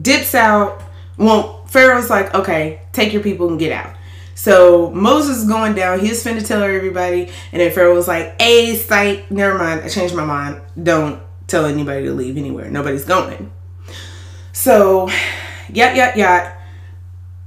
dips 0.00 0.32
out. 0.32 0.80
Well, 1.18 1.66
Pharaoh's 1.66 2.08
like, 2.08 2.32
okay, 2.36 2.82
take 2.92 3.12
your 3.12 3.20
people 3.20 3.48
and 3.48 3.58
get 3.58 3.72
out. 3.72 3.96
So 4.36 4.92
Moses 4.92 5.38
is 5.38 5.48
going 5.48 5.74
down. 5.74 5.98
He's 5.98 6.22
finna 6.22 6.46
tell 6.46 6.62
everybody. 6.62 7.30
And 7.50 7.60
then 7.60 7.72
Pharaoh 7.72 7.96
was 7.96 8.06
like, 8.06 8.40
hey, 8.40 8.76
sight, 8.76 9.28
never 9.28 9.58
mind. 9.58 9.80
I 9.80 9.88
changed 9.88 10.14
my 10.14 10.24
mind. 10.24 10.62
Don't 10.80 11.20
tell 11.48 11.66
anybody 11.66 12.06
to 12.06 12.14
leave 12.14 12.36
anywhere. 12.36 12.70
Nobody's 12.70 13.04
going. 13.04 13.50
So, 14.52 15.08
yep, 15.68 15.96
yep, 15.96 16.14
yap. 16.14 16.58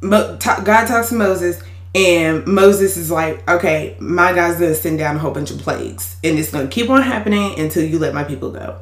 God 0.01 0.87
talks 0.87 1.07
to 1.07 1.15
Moses. 1.15 1.63
And 1.95 2.47
Moses 2.47 2.97
is 2.97 3.11
like, 3.11 3.47
okay, 3.47 3.95
my 3.99 4.33
God's 4.33 4.59
gonna 4.59 4.73
send 4.73 4.97
down 4.97 5.15
a 5.15 5.19
whole 5.19 5.31
bunch 5.31 5.51
of 5.51 5.59
plagues, 5.59 6.15
and 6.23 6.39
it's 6.39 6.51
gonna 6.51 6.67
keep 6.67 6.89
on 6.89 7.03
happening 7.03 7.59
until 7.59 7.83
you 7.83 7.99
let 7.99 8.15
my 8.15 8.23
people 8.23 8.49
go. 8.51 8.79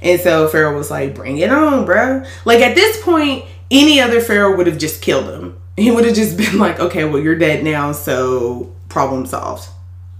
And 0.00 0.20
so 0.20 0.48
Pharaoh 0.48 0.76
was 0.76 0.90
like, 0.90 1.14
bring 1.14 1.38
it 1.38 1.50
on, 1.50 1.84
bro. 1.84 2.24
Like 2.46 2.60
at 2.60 2.74
this 2.74 3.02
point, 3.02 3.44
any 3.70 4.00
other 4.00 4.20
Pharaoh 4.20 4.56
would 4.56 4.66
have 4.66 4.78
just 4.78 5.02
killed 5.02 5.28
him. 5.28 5.58
He 5.76 5.90
would 5.90 6.06
have 6.06 6.14
just 6.14 6.36
been 6.38 6.58
like, 6.58 6.80
okay, 6.80 7.04
well, 7.04 7.20
you're 7.20 7.36
dead 7.36 7.64
now, 7.64 7.92
so 7.92 8.72
problem 8.88 9.26
solved. 9.26 9.68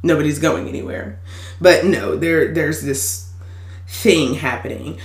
Nobody's 0.02 0.38
going 0.38 0.68
anywhere. 0.68 1.20
But 1.62 1.86
no, 1.86 2.14
there 2.14 2.52
there's 2.52 2.82
this 2.82 3.32
thing 3.88 4.34
happening. 4.34 4.98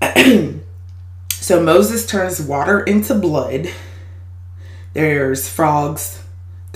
so 1.32 1.60
Moses 1.60 2.06
turns 2.06 2.40
water 2.40 2.78
into 2.80 3.14
blood. 3.16 3.68
There's 4.92 5.48
frogs 5.48 6.22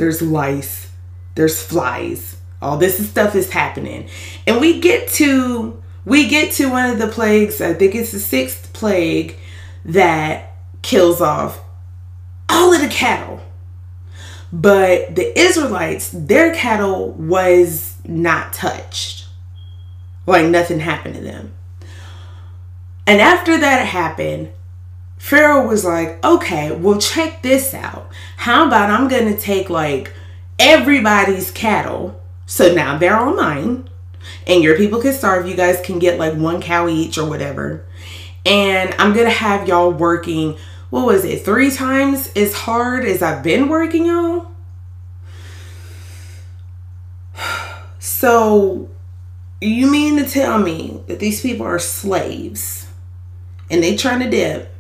there's 0.01 0.23
lice, 0.23 0.91
there's 1.35 1.63
flies. 1.63 2.39
All 2.63 2.79
this 2.79 3.07
stuff 3.11 3.35
is 3.35 3.51
happening. 3.51 4.09
And 4.47 4.59
we 4.59 4.81
get 4.81 5.09
to 5.11 5.81
we 6.07 6.27
get 6.27 6.53
to 6.53 6.71
one 6.71 6.89
of 6.89 6.99
the 6.99 7.07
plagues, 7.07 7.61
I 7.61 7.75
think 7.75 7.95
it's 7.95 8.13
the 8.13 8.19
sixth 8.19 8.73
plague 8.73 9.37
that 9.85 10.57
kills 10.81 11.21
off 11.21 11.61
all 12.49 12.73
of 12.73 12.81
the 12.81 12.89
cattle. 12.89 13.43
But 14.51 15.15
the 15.15 15.39
Israelites, 15.39 16.11
their 16.15 16.55
cattle 16.55 17.13
was 17.13 17.97
not 18.07 18.55
touched. 18.55 19.27
Like 20.25 20.47
nothing 20.47 20.81
happened 20.81 21.17
to 21.17 21.21
them. 21.21 21.53
And 23.07 23.21
after 23.21 23.59
that 23.59 23.87
happened, 23.87 24.51
Pharaoh 25.21 25.69
was 25.69 25.85
like, 25.85 26.25
okay, 26.25 26.73
well, 26.73 26.99
check 26.99 27.43
this 27.43 27.75
out. 27.75 28.11
How 28.39 28.67
about 28.67 28.89
I'm 28.89 29.07
going 29.07 29.33
to 29.33 29.39
take 29.39 29.69
like 29.69 30.15
everybody's 30.59 31.51
cattle. 31.51 32.19
So 32.47 32.73
now 32.73 32.97
they're 32.97 33.15
all 33.15 33.35
mine. 33.35 33.89
And 34.47 34.63
your 34.63 34.79
people 34.79 35.01
can 35.01 35.13
starve. 35.13 35.47
You 35.47 35.55
guys 35.55 35.79
can 35.85 35.99
get 35.99 36.19
like 36.19 36.35
one 36.35 36.63
cow 36.63 36.89
each 36.89 37.19
or 37.19 37.29
whatever. 37.29 37.85
And 38.47 38.95
I'm 38.95 39.13
going 39.13 39.27
to 39.27 39.31
have 39.31 39.69
y'all 39.69 39.93
working, 39.93 40.57
what 40.89 41.05
was 41.05 41.27
it, 41.27 41.45
three 41.45 41.71
times 41.71 42.33
as 42.35 42.55
hard 42.55 43.05
as 43.05 43.21
I've 43.21 43.43
been 43.43 43.69
working, 43.69 44.07
y'all? 44.07 44.51
So 48.03 48.89
you 49.61 49.91
mean 49.91 50.17
to 50.17 50.29
tell 50.29 50.59
me 50.59 51.03
that 51.07 51.21
these 51.21 51.43
people 51.43 51.67
are 51.67 51.79
slaves 51.79 52.89
and 53.71 53.83
they 53.83 53.95
trying 53.95 54.21
to 54.21 54.31
dip 54.31 54.75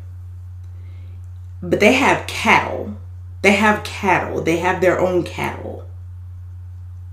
but 1.62 1.81
they 1.81 1.94
have 1.94 2.27
cattle. 2.27 2.96
They 3.42 3.53
have 3.53 3.85
cattle. 3.85 4.42
They 4.42 4.59
have 4.59 4.81
their 4.81 5.01
own 5.01 5.23
cattle. 5.23 5.87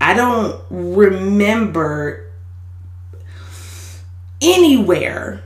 I 0.00 0.14
don't 0.14 0.62
remember 0.70 2.30
anywhere 4.40 5.42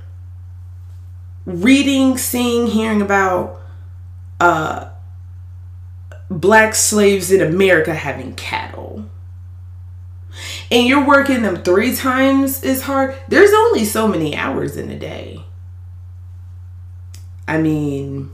reading, 1.47 2.19
seeing, 2.19 2.69
hearing 2.69 3.03
about 3.03 3.61
uh, 4.41 4.89
black 6.31 6.75
slaves 6.75 7.31
in 7.31 7.41
America 7.41 7.95
having 7.95 8.35
cattle. 8.35 9.09
And 10.71 10.87
you're 10.87 11.07
working 11.07 11.43
them 11.43 11.63
three 11.63 11.95
times 11.95 12.65
as 12.65 12.83
hard. 12.83 13.15
There's 13.29 13.53
only 13.53 13.85
so 13.85 14.09
many 14.09 14.35
hours 14.35 14.77
in 14.77 14.91
a 14.91 14.99
day. 14.99 15.45
I 17.47 17.59
mean, 17.59 18.31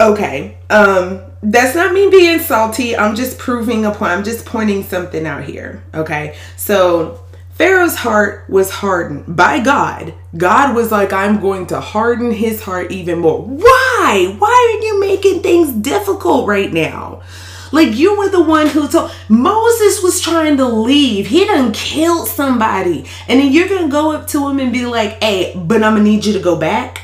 Okay. 0.00 0.58
Um, 0.70 1.20
that's 1.42 1.74
not 1.74 1.92
me 1.92 2.10
being 2.10 2.38
salty. 2.40 2.96
I'm 2.96 3.14
just 3.14 3.38
proving 3.38 3.84
a 3.84 3.90
point. 3.90 4.12
I'm 4.12 4.24
just 4.24 4.44
pointing 4.44 4.82
something 4.82 5.26
out 5.26 5.44
here. 5.44 5.82
Okay. 5.94 6.36
So 6.56 7.20
Pharaoh's 7.54 7.94
heart 7.94 8.48
was 8.50 8.70
hardened 8.70 9.36
by 9.36 9.60
God. 9.60 10.14
God 10.36 10.74
was 10.74 10.90
like, 10.90 11.12
I'm 11.12 11.40
going 11.40 11.66
to 11.68 11.80
harden 11.80 12.32
his 12.32 12.62
heart 12.62 12.90
even 12.90 13.20
more. 13.20 13.42
Why? 13.42 14.34
Why 14.38 14.76
are 14.76 14.84
you 14.84 15.00
making 15.00 15.42
things 15.42 15.72
difficult 15.72 16.48
right 16.48 16.72
now? 16.72 17.22
Like 17.70 17.96
you 17.96 18.18
were 18.18 18.28
the 18.28 18.42
one 18.42 18.66
who 18.66 18.88
told 18.88 19.12
Moses 19.28 20.02
was 20.02 20.20
trying 20.20 20.56
to 20.56 20.66
leave. 20.66 21.28
He 21.28 21.44
done 21.44 21.72
killed 21.72 22.28
somebody. 22.28 23.04
And 23.28 23.38
then 23.40 23.52
you're 23.52 23.68
gonna 23.68 23.88
go 23.88 24.12
up 24.12 24.26
to 24.28 24.48
him 24.48 24.58
and 24.58 24.72
be 24.72 24.86
like, 24.86 25.22
hey, 25.22 25.52
but 25.56 25.82
I'm 25.82 25.94
gonna 25.94 26.04
need 26.04 26.24
you 26.24 26.32
to 26.32 26.40
go 26.40 26.56
back. 26.56 27.02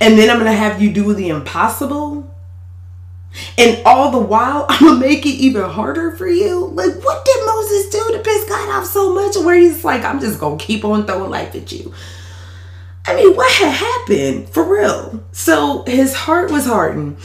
And 0.00 0.18
then 0.18 0.30
I'm 0.30 0.38
going 0.38 0.50
to 0.50 0.56
have 0.56 0.80
you 0.80 0.92
do 0.92 1.12
the 1.14 1.28
impossible. 1.28 2.30
And 3.58 3.82
all 3.84 4.10
the 4.10 4.18
while, 4.18 4.66
I'm 4.68 4.80
going 4.80 5.00
to 5.00 5.06
make 5.06 5.26
it 5.26 5.30
even 5.30 5.62
harder 5.62 6.12
for 6.12 6.28
you. 6.28 6.66
Like, 6.66 6.94
what 7.02 7.24
did 7.24 7.46
Moses 7.46 7.90
do 7.90 8.12
to 8.12 8.22
piss 8.22 8.48
God 8.48 8.68
off 8.70 8.86
so 8.86 9.12
much 9.12 9.36
where 9.36 9.56
he's 9.56 9.84
like, 9.84 10.04
I'm 10.04 10.20
just 10.20 10.38
going 10.38 10.58
to 10.58 10.64
keep 10.64 10.84
on 10.84 11.06
throwing 11.06 11.30
life 11.30 11.54
at 11.54 11.72
you? 11.72 11.92
I 13.06 13.16
mean, 13.16 13.36
what 13.36 13.52
had 13.52 13.72
happened 13.72 14.48
for 14.48 14.64
real? 14.64 15.22
So 15.32 15.84
his 15.86 16.14
heart 16.14 16.50
was 16.50 16.66
hardened 16.66 17.18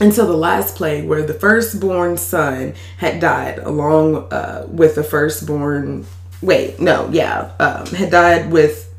until 0.00 0.26
the 0.26 0.36
last 0.36 0.76
plague 0.76 1.06
where 1.06 1.22
the 1.22 1.34
firstborn 1.34 2.16
son 2.16 2.74
had 2.96 3.20
died 3.20 3.58
along 3.58 4.32
uh, 4.32 4.66
with 4.68 4.94
the 4.94 5.04
firstborn 5.04 6.06
wait 6.42 6.80
no 6.80 7.06
yeah 7.12 7.52
um, 7.60 7.86
had 7.88 8.10
died 8.10 8.50
with 8.50 8.89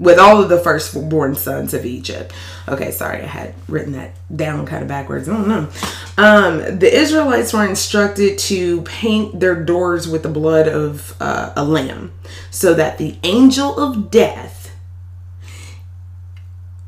with 0.00 0.18
all 0.18 0.42
of 0.42 0.48
the 0.48 0.58
firstborn 0.58 1.36
sons 1.36 1.74
of 1.74 1.84
Egypt. 1.84 2.32
Okay, 2.66 2.90
sorry, 2.90 3.22
I 3.22 3.26
had 3.26 3.54
written 3.68 3.92
that 3.92 4.12
down 4.34 4.64
kind 4.64 4.82
of 4.82 4.88
backwards. 4.88 5.28
I 5.28 5.32
don't 5.34 5.48
know. 5.48 5.68
Um, 6.16 6.78
the 6.78 6.92
Israelites 6.92 7.52
were 7.52 7.66
instructed 7.66 8.38
to 8.38 8.80
paint 8.82 9.38
their 9.38 9.54
doors 9.54 10.08
with 10.08 10.22
the 10.22 10.30
blood 10.30 10.66
of 10.66 11.14
uh, 11.20 11.52
a 11.54 11.64
lamb 11.64 12.12
so 12.50 12.72
that 12.74 12.96
the 12.96 13.18
angel 13.22 13.78
of 13.78 14.10
death. 14.10 14.74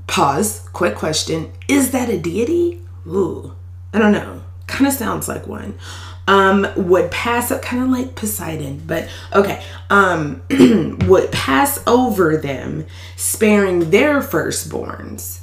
Pause, 0.07 0.69
quick 0.73 0.95
question. 0.95 1.53
Is 1.69 1.91
that 1.91 2.09
a 2.09 2.19
deity? 2.19 2.81
Ooh, 3.07 3.55
I 3.93 3.99
don't 3.99 4.13
know. 4.13 4.43
Kind 4.67 4.87
of 4.87 4.95
sounds 4.95 5.29
like 5.29 5.47
one 5.47 5.79
um, 6.29 6.67
would 6.77 7.11
pass 7.11 7.51
up 7.51 7.63
kind 7.63 7.83
of 7.83 7.89
like 7.89 8.15
Poseidon, 8.15 8.83
but 8.87 9.09
okay, 9.33 9.63
um, 9.91 10.43
would 11.07 11.33
pass 11.33 11.83
over 11.87 12.37
them, 12.37 12.87
sparing 13.17 13.91
their 13.91 14.21
firstborns. 14.21 15.41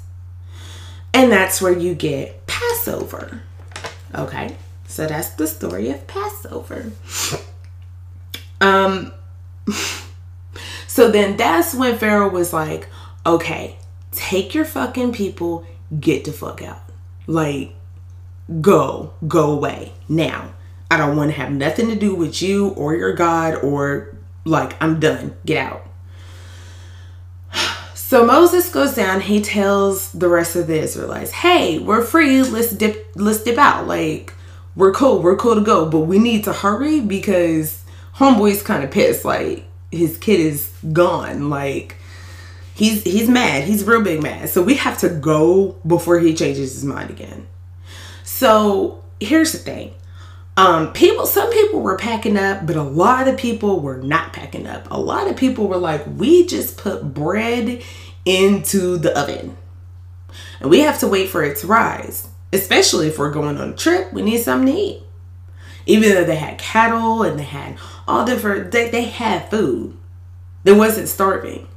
And 1.13 1.31
that's 1.31 1.61
where 1.61 1.77
you 1.77 1.95
get 1.95 2.45
Passover. 2.47 3.41
Okay, 4.15 4.55
so 4.87 5.05
that's 5.05 5.31
the 5.31 5.47
story 5.47 5.89
of 5.89 6.07
Passover. 6.07 6.91
Um, 8.61 9.11
so 10.87 11.09
then 11.11 11.37
that's 11.37 11.73
when 11.73 11.97
Pharaoh 11.97 12.29
was 12.29 12.53
like, 12.53 12.87
okay, 13.25 13.77
take 14.11 14.53
your 14.53 14.65
fucking 14.65 15.13
people, 15.13 15.65
get 15.99 16.25
the 16.25 16.31
fuck 16.31 16.61
out. 16.61 16.81
Like, 17.27 17.73
go, 18.61 19.13
go 19.27 19.51
away 19.51 19.93
now. 20.07 20.53
I 20.91 20.97
don't 20.97 21.15
want 21.15 21.31
to 21.31 21.37
have 21.37 21.51
nothing 21.51 21.87
to 21.89 21.95
do 21.95 22.15
with 22.15 22.41
you 22.41 22.69
or 22.69 22.95
your 22.95 23.13
God 23.13 23.55
or 23.63 24.17
like 24.45 24.81
I'm 24.81 24.99
done. 24.99 25.35
Get 25.45 25.57
out. 25.57 25.85
So 28.09 28.25
Moses 28.25 28.71
goes 28.71 28.95
down, 28.95 29.21
he 29.21 29.39
tells 29.39 30.11
the 30.13 30.27
rest 30.27 30.55
of 30.55 30.65
the 30.65 30.79
Israelites, 30.79 31.29
"Hey, 31.29 31.77
we're 31.77 32.01
free. 32.03 32.41
Let's 32.41 32.71
dip 32.71 33.11
let's 33.15 33.43
dip 33.43 33.59
out. 33.59 33.85
Like 33.85 34.33
we're 34.75 34.93
cool, 34.93 35.21
we're 35.21 35.35
cool 35.35 35.53
to 35.53 35.61
go, 35.61 35.87
but 35.87 35.99
we 35.99 36.17
need 36.17 36.45
to 36.45 36.53
hurry 36.53 37.01
because 37.01 37.83
homeboy's 38.15 38.63
kind 38.63 38.83
of 38.83 38.89
pissed. 38.89 39.25
Like 39.25 39.65
his 39.91 40.17
kid 40.17 40.39
is 40.39 40.71
gone. 40.91 41.51
Like 41.51 41.97
he's 42.73 43.03
he's 43.03 43.29
mad. 43.29 43.65
He's 43.65 43.83
real 43.83 44.01
big 44.01 44.23
mad. 44.23 44.49
So 44.49 44.63
we 44.63 44.75
have 44.75 44.97
to 44.99 45.09
go 45.09 45.75
before 45.85 46.19
he 46.19 46.33
changes 46.33 46.73
his 46.73 46.85
mind 46.85 47.11
again. 47.11 47.45
So 48.23 49.03
here's 49.19 49.51
the 49.51 49.59
thing. 49.59 49.93
Um, 50.59 50.91
people, 50.91 51.25
some 51.25 51.49
people 51.53 51.79
were 51.79 51.95
packing 51.95 52.35
up, 52.35 52.67
but 52.67 52.75
a 52.75 52.83
lot 52.83 53.29
of 53.29 53.37
people 53.37 53.79
were 53.79 53.95
not 53.95 54.33
packing 54.33 54.67
up. 54.67 54.91
A 54.91 54.99
lot 54.99 55.29
of 55.29 55.37
people 55.37 55.69
were 55.69 55.77
like, 55.77 56.03
we 56.17 56.45
just 56.45 56.75
put 56.75 57.13
bread 57.13 57.81
into 58.25 58.97
the 58.97 59.17
oven 59.17 59.57
and 60.59 60.69
we 60.69 60.81
have 60.81 60.99
to 60.99 61.07
wait 61.07 61.29
for 61.29 61.43
it 61.43 61.55
to 61.59 61.67
rise. 61.67 62.27
Especially 62.51 63.07
if 63.07 63.17
we're 63.17 63.31
going 63.31 63.57
on 63.57 63.69
a 63.69 63.75
trip, 63.75 64.11
we 64.11 64.21
need 64.21 64.41
something 64.41 64.75
to 64.75 64.81
eat. 64.81 65.03
Even 65.85 66.09
though 66.09 66.25
they 66.25 66.35
had 66.35 66.57
cattle 66.57 67.23
and 67.23 67.39
they 67.39 67.43
had 67.43 67.77
all 68.05 68.25
different, 68.25 68.73
they, 68.73 68.89
they 68.89 69.03
had 69.03 69.49
food. 69.49 69.95
They 70.65 70.73
wasn't 70.73 71.07
starving. 71.07 71.69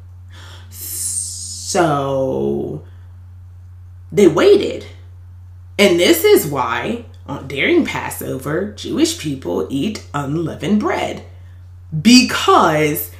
So 0.70 2.82
they 4.10 4.26
waited. 4.26 4.86
And 5.78 6.00
this 6.00 6.24
is 6.24 6.48
why 6.48 7.04
Uh, 7.26 7.40
during 7.42 7.84
Passover, 7.84 8.72
Jewish 8.72 9.18
people 9.18 9.66
eat 9.70 10.04
unleavened 10.12 10.80
bread 10.80 11.24
because 12.00 13.12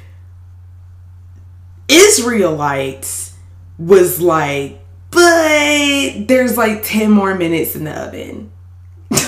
Israelites 1.87 3.35
was 3.77 4.19
like, 4.19 4.79
but 5.11 6.27
there's 6.27 6.57
like 6.57 6.83
10 6.83 7.11
more 7.11 7.35
minutes 7.35 7.75
in 7.75 7.85
the 7.85 7.91
oven. 7.91 8.51
Get 9.11 9.27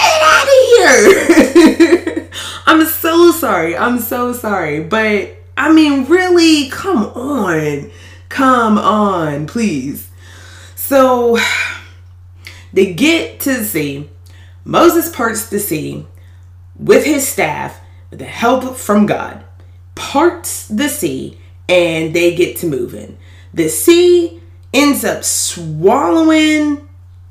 out 0.00 0.46
of 0.46 0.48
here. 0.76 2.28
I'm 2.66 2.86
so 2.86 3.30
sorry. 3.32 3.76
I'm 3.76 3.98
so 3.98 4.32
sorry. 4.32 4.82
But 4.82 5.36
I 5.56 5.72
mean, 5.72 6.06
really, 6.06 6.70
come 6.70 7.04
on. 7.04 7.90
Come 8.28 8.78
on, 8.78 9.46
please. 9.46 10.10
So 10.74 11.38
they 12.72 12.92
get 12.92 13.40
to 13.40 13.58
the 13.58 13.64
sea. 13.64 14.10
Moses 14.64 15.08
parts 15.14 15.48
the 15.48 15.58
sea 15.58 16.06
with 16.78 17.04
his 17.04 17.26
staff 17.26 17.80
with 18.10 18.18
the 18.18 18.24
help 18.24 18.76
from 18.76 19.06
God, 19.06 19.44
parts 19.94 20.68
the 20.68 20.88
sea, 20.88 21.38
and 21.68 22.14
they 22.14 22.34
get 22.34 22.56
to 22.58 22.66
moving. 22.66 23.18
The 23.52 23.68
sea 23.68 24.40
ends 24.72 25.04
up 25.04 25.24
swallowing 25.24 26.88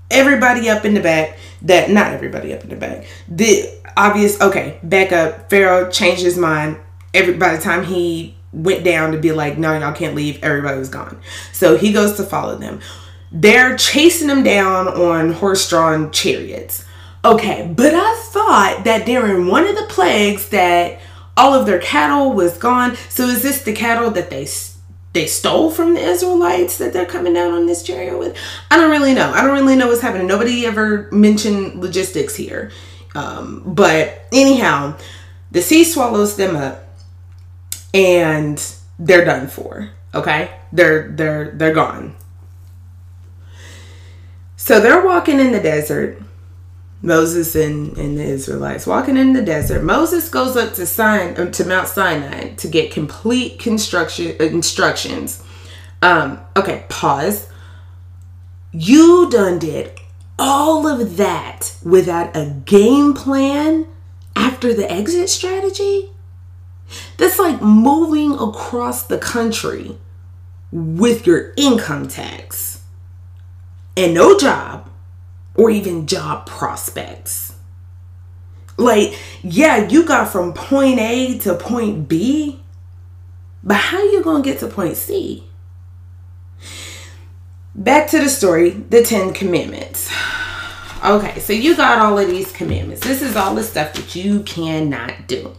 everybody 0.09 0.69
up 0.69 0.85
in 0.85 0.93
the 0.93 0.99
back. 0.99 1.37
That 1.63 1.89
not 1.89 2.11
everybody 2.11 2.53
up 2.53 2.63
in 2.63 2.69
the 2.69 2.75
back. 2.75 3.05
The 3.27 3.69
obvious 3.95 4.39
okay, 4.41 4.79
back 4.83 5.11
up. 5.11 5.49
Pharaoh 5.49 5.89
changed 5.89 6.21
his 6.21 6.37
mind. 6.37 6.77
Every 7.13 7.33
by 7.33 7.55
the 7.55 7.61
time 7.61 7.83
he 7.83 8.36
went 8.57 8.83
down 8.83 9.11
to 9.11 9.17
be 9.17 9.31
like, 9.31 9.57
no, 9.57 9.77
y'all 9.77 9.93
can't 9.93 10.15
leave. 10.15 10.43
Everybody 10.43 10.79
was 10.79 10.89
gone. 10.89 11.19
So 11.53 11.77
he 11.77 11.93
goes 11.93 12.17
to 12.17 12.23
follow 12.23 12.57
them. 12.57 12.81
They're 13.31 13.77
chasing 13.77 14.27
them 14.27 14.43
down 14.43 14.87
on 14.87 15.33
horse 15.33 15.69
drawn 15.69 16.11
chariots. 16.11 16.85
Okay, 17.23 17.71
but 17.75 17.93
I 17.93 18.21
thought 18.27 18.81
that 18.85 19.05
during 19.05 19.47
one 19.47 19.67
of 19.67 19.75
the 19.75 19.85
plagues 19.89 20.49
that 20.49 20.99
all 21.35 21.53
of 21.53 21.65
their 21.65 21.79
cattle 21.79 22.33
was 22.33 22.57
gone. 22.57 22.95
So 23.09 23.25
is 23.25 23.43
this 23.43 23.63
the 23.63 23.73
cattle 23.73 24.09
that 24.11 24.29
they 24.29 24.47
they 25.13 25.25
stole 25.25 25.71
from 25.71 25.93
the 25.93 26.01
Israelites 26.01 26.77
that 26.77 26.93
they're 26.93 27.05
coming 27.05 27.33
down 27.33 27.53
on 27.53 27.65
this 27.65 27.83
chariot 27.83 28.17
with? 28.17 28.37
I 28.71 28.77
don't 28.77 28.91
really 28.91 29.13
know. 29.13 29.31
I 29.31 29.41
don't 29.41 29.53
really 29.53 29.75
know 29.75 29.87
what's 29.87 30.01
happening. 30.01 30.27
Nobody 30.27 30.65
ever 30.65 31.09
mentioned 31.11 31.81
logistics 31.81 32.35
here. 32.35 32.71
Um, 33.13 33.63
but 33.65 34.27
anyhow, 34.31 34.95
the 35.51 35.61
sea 35.61 35.83
swallows 35.83 36.35
them 36.37 36.55
up 36.55 36.86
and 37.97 38.75
they're 38.99 39.25
done 39.25 39.47
for. 39.47 39.89
Okay? 40.13 40.51
They're 40.71 41.09
they're 41.09 41.51
they're 41.51 41.73
gone. 41.73 42.15
So 44.55 44.79
they're 44.79 45.03
walking 45.03 45.39
in 45.39 45.51
the 45.51 45.59
desert. 45.59 46.21
Moses 46.99 47.55
and, 47.55 47.95
and 47.95 48.17
the 48.17 48.23
Israelites 48.23 48.87
walking 48.87 49.17
in 49.17 49.33
the 49.33 49.41
desert. 49.43 49.83
Moses 49.83 50.29
goes 50.29 50.57
up 50.57 50.73
to 50.73 50.85
Sin, 50.85 51.37
uh, 51.37 51.51
to 51.51 51.63
Mount 51.63 51.87
Sinai 51.87 52.55
to 52.55 52.67
get 52.67 52.91
complete 52.91 53.59
construction 53.59 54.35
uh, 54.39 54.45
instructions. 54.45 55.43
Um, 56.01 56.39
okay, 56.55 56.85
pause. 56.89 57.49
You 58.71 59.29
done 59.29 59.59
did 59.59 59.91
all 60.39 60.87
of 60.87 61.17
that 61.17 61.75
without 61.83 62.35
a 62.35 62.61
game 62.65 63.13
plan 63.13 63.87
after 64.35 64.73
the 64.73 64.91
exit 64.91 65.29
strategy? 65.29 66.09
That's 67.17 67.39
like 67.39 67.61
moving 67.61 68.33
across 68.33 69.03
the 69.03 69.17
country 69.17 69.97
with 70.71 71.25
your 71.25 71.53
income 71.57 72.07
tax 72.07 72.83
and 73.95 74.13
no 74.13 74.37
job 74.37 74.89
or 75.55 75.69
even 75.69 76.07
job 76.07 76.45
prospects. 76.45 77.55
Like, 78.77 79.17
yeah, 79.41 79.87
you 79.87 80.05
got 80.05 80.29
from 80.29 80.53
point 80.53 80.99
A 80.99 81.39
to 81.39 81.55
point 81.55 82.07
B, 82.07 82.61
but 83.63 83.75
how 83.75 83.97
are 83.97 84.05
you 84.05 84.23
going 84.23 84.43
to 84.43 84.49
get 84.49 84.59
to 84.59 84.67
point 84.67 84.97
C? 84.97 85.43
Back 87.73 88.09
to 88.11 88.19
the 88.19 88.29
story, 88.29 88.69
the 88.69 89.03
10 89.03 89.33
commandments. 89.33 90.11
Okay, 91.05 91.39
so 91.39 91.53
you 91.53 91.77
got 91.77 91.99
all 91.99 92.17
of 92.17 92.27
these 92.27 92.51
commandments. 92.51 93.03
This 93.05 93.21
is 93.21 93.35
all 93.35 93.53
the 93.53 93.61
stuff 93.61 93.93
that 93.93 94.15
you 94.15 94.41
cannot 94.41 95.27
do. 95.27 95.55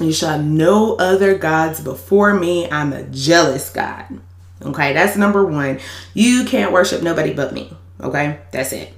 You 0.00 0.12
shall 0.12 0.30
have 0.30 0.44
no 0.44 0.96
other 0.96 1.38
gods 1.38 1.80
before 1.80 2.34
me. 2.34 2.70
I'm 2.70 2.92
a 2.92 3.04
jealous 3.04 3.70
God. 3.70 4.20
Okay, 4.62 4.92
that's 4.92 5.16
number 5.16 5.44
one. 5.44 5.78
You 6.14 6.44
can't 6.44 6.72
worship 6.72 7.02
nobody 7.02 7.32
but 7.32 7.52
me. 7.52 7.72
Okay, 8.00 8.40
that's 8.50 8.72
it. 8.72 8.92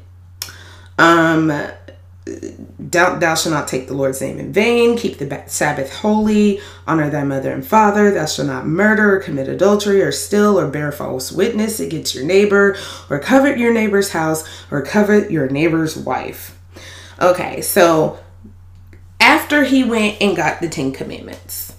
Um, 0.98 1.48
thou, 2.78 3.18
thou 3.18 3.34
shalt 3.34 3.54
not 3.54 3.68
take 3.68 3.88
the 3.88 3.94
Lord's 3.94 4.20
name 4.20 4.38
in 4.38 4.52
vain. 4.52 4.96
Keep 4.96 5.18
the 5.18 5.44
Sabbath 5.46 5.92
holy. 5.92 6.60
Honor 6.86 7.10
thy 7.10 7.24
mother 7.24 7.52
and 7.52 7.66
father. 7.66 8.10
Thou 8.10 8.26
shalt 8.26 8.48
not 8.48 8.66
murder 8.66 9.16
or 9.16 9.20
commit 9.20 9.48
adultery 9.48 10.02
or 10.02 10.12
steal 10.12 10.58
or 10.58 10.68
bear 10.68 10.92
false 10.92 11.30
witness 11.30 11.78
against 11.78 12.14
your 12.14 12.24
neighbor 12.24 12.76
or 13.10 13.18
covet 13.18 13.58
your 13.58 13.72
neighbor's 13.72 14.10
house 14.10 14.48
or 14.70 14.82
covet 14.82 15.30
your 15.30 15.48
neighbor's 15.48 15.96
wife. 15.96 16.58
Okay, 17.20 17.60
so 17.60 18.18
after 19.46 19.62
he 19.62 19.84
went 19.84 20.20
and 20.20 20.34
got 20.34 20.60
the 20.60 20.68
Ten 20.68 20.90
Commandments, 20.90 21.76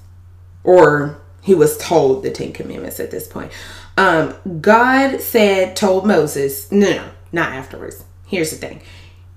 or 0.63 1.19
he 1.41 1.53
was 1.53 1.77
told 1.77 2.23
the 2.23 2.31
Ten 2.31 2.53
Commandments 2.53 2.97
at 3.01 3.11
this 3.11 3.27
point, 3.27 3.51
um, 3.97 4.33
God 4.61 5.19
said, 5.19 5.75
told 5.75 6.07
Moses, 6.07 6.71
no, 6.71 6.89
no, 6.89 7.09
not 7.33 7.51
afterwards. 7.51 8.05
Here's 8.25 8.51
the 8.51 8.55
thing. 8.55 8.81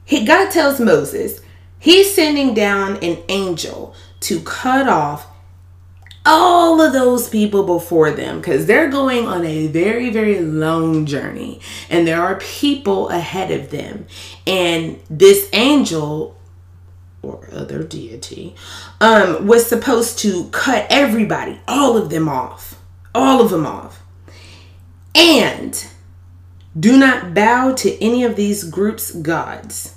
He, 0.05 0.25
God 0.25 0.53
tells 0.53 0.79
Moses, 0.79 1.41
he's 1.81 2.15
sending 2.15 2.55
down 2.55 2.99
an 2.99 3.19
angel 3.29 3.97
to 4.21 4.39
cut 4.43 4.87
off 4.87 5.27
all 6.25 6.81
of 6.81 6.93
those 6.93 7.29
people 7.29 7.65
before 7.65 8.13
them 8.13 8.39
because 8.39 8.67
they're 8.67 8.91
going 8.91 9.27
on 9.27 9.45
a 9.45 9.67
very, 9.67 10.09
very 10.11 10.39
long 10.39 11.05
journey 11.05 11.61
and 11.89 12.07
there 12.07 12.23
are 12.23 12.37
people 12.37 13.09
ahead 13.09 13.51
of 13.51 13.71
them. 13.71 14.07
And 14.47 15.01
this 15.11 15.49
angel 15.53 16.37
or 17.23 17.49
other 17.53 17.83
deity 17.83 18.55
um, 19.01 19.47
was 19.47 19.67
supposed 19.67 20.19
to 20.21 20.49
cut 20.51 20.87
everybody, 20.89 21.61
all 21.69 21.97
of 21.97 22.11
them 22.11 22.29
off, 22.29 22.81
all 23.15 23.41
of 23.41 23.51
them 23.51 23.67
off. 23.67 24.03
And 25.15 25.87
do 26.79 26.97
not 26.97 27.35
bow 27.35 27.75
to 27.75 28.03
any 28.03 28.25
of 28.25 28.37
these 28.37 28.65
groups' 28.65 29.11
gods. 29.11 29.97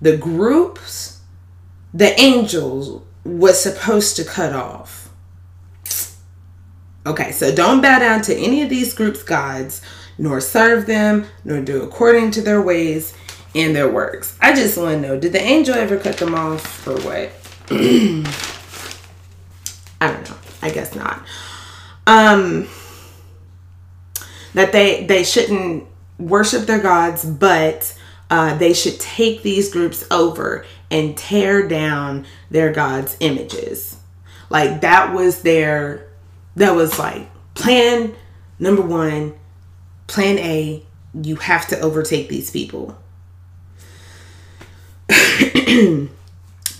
The 0.00 0.16
groups, 0.16 1.20
the 1.92 2.18
angels 2.20 3.02
was 3.24 3.60
supposed 3.60 4.16
to 4.16 4.24
cut 4.24 4.52
off. 4.52 5.08
Okay, 7.06 7.32
so 7.32 7.54
don't 7.54 7.82
bow 7.82 7.98
down 7.98 8.22
to 8.22 8.34
any 8.34 8.62
of 8.62 8.70
these 8.70 8.94
groups' 8.94 9.22
gods, 9.22 9.82
nor 10.16 10.40
serve 10.40 10.86
them, 10.86 11.26
nor 11.44 11.60
do 11.60 11.82
according 11.82 12.30
to 12.32 12.42
their 12.42 12.62
ways 12.62 13.14
in 13.54 13.72
their 13.72 13.88
works. 13.88 14.36
I 14.40 14.54
just 14.54 14.76
want 14.76 15.00
to 15.00 15.08
know, 15.08 15.18
did 15.18 15.32
the 15.32 15.40
angel 15.40 15.74
ever 15.74 15.96
cut 15.96 16.18
them 16.18 16.34
off 16.34 16.86
or 16.86 16.96
what? 17.00 17.30
I 20.00 20.12
don't 20.12 20.28
know. 20.28 20.36
I 20.60 20.70
guess 20.70 20.94
not. 20.94 21.22
Um 22.06 22.68
that 24.54 24.72
they 24.72 25.04
they 25.04 25.24
shouldn't 25.24 25.86
worship 26.18 26.66
their 26.66 26.80
gods, 26.80 27.24
but 27.24 27.96
uh, 28.30 28.56
they 28.56 28.72
should 28.72 28.98
take 28.98 29.42
these 29.42 29.72
groups 29.72 30.04
over 30.10 30.64
and 30.90 31.16
tear 31.16 31.66
down 31.68 32.26
their 32.50 32.72
gods' 32.72 33.16
images. 33.20 33.96
Like 34.48 34.80
that 34.80 35.12
was 35.12 35.42
their 35.42 36.08
that 36.56 36.74
was 36.74 36.98
like 36.98 37.28
plan 37.54 38.14
number 38.58 38.82
one, 38.82 39.34
plan 40.06 40.38
A, 40.38 40.84
you 41.14 41.36
have 41.36 41.68
to 41.68 41.80
overtake 41.80 42.28
these 42.28 42.50
people. 42.50 42.96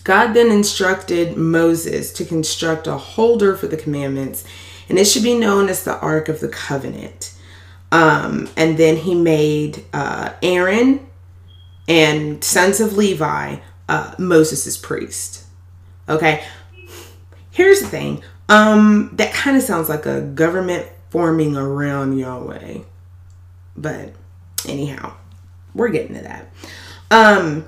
God 0.05 0.35
then 0.35 0.51
instructed 0.51 1.37
Moses 1.37 2.13
to 2.13 2.25
construct 2.25 2.87
a 2.87 2.99
holder 2.99 3.57
for 3.57 3.67
the 3.67 3.77
commandments, 3.77 4.45
and 4.89 4.99
it 4.99 5.07
should 5.07 5.23
be 5.23 5.39
known 5.39 5.69
as 5.69 5.85
the 5.85 5.99
Ark 5.99 6.29
of 6.29 6.41
the 6.41 6.49
Covenant. 6.49 7.35
Um, 7.91 8.49
and 8.57 8.77
then 8.77 8.97
he 8.97 9.15
made 9.15 9.85
uh, 9.93 10.33
Aaron 10.43 11.07
and 11.89 12.43
sons 12.43 12.81
of 12.81 12.97
Levi 12.97 13.57
uh, 13.89 14.15
Moses' 14.19 14.77
priest. 14.77 15.45
Okay, 16.09 16.45
here's 17.51 17.81
the 17.81 17.87
thing. 17.87 18.23
Um, 18.49 19.11
that 19.15 19.33
kind 19.33 19.57
of 19.57 19.63
sounds 19.63 19.89
like 19.89 20.07
a 20.07 20.21
government 20.21 20.87
forming 21.09 21.57
around 21.57 22.19
Yahweh, 22.19 22.79
but 23.77 24.13
anyhow, 24.69 25.15
we're 25.75 25.89
getting 25.89 26.17
to 26.17 26.23
that. 26.23 26.51
Um, 27.11 27.67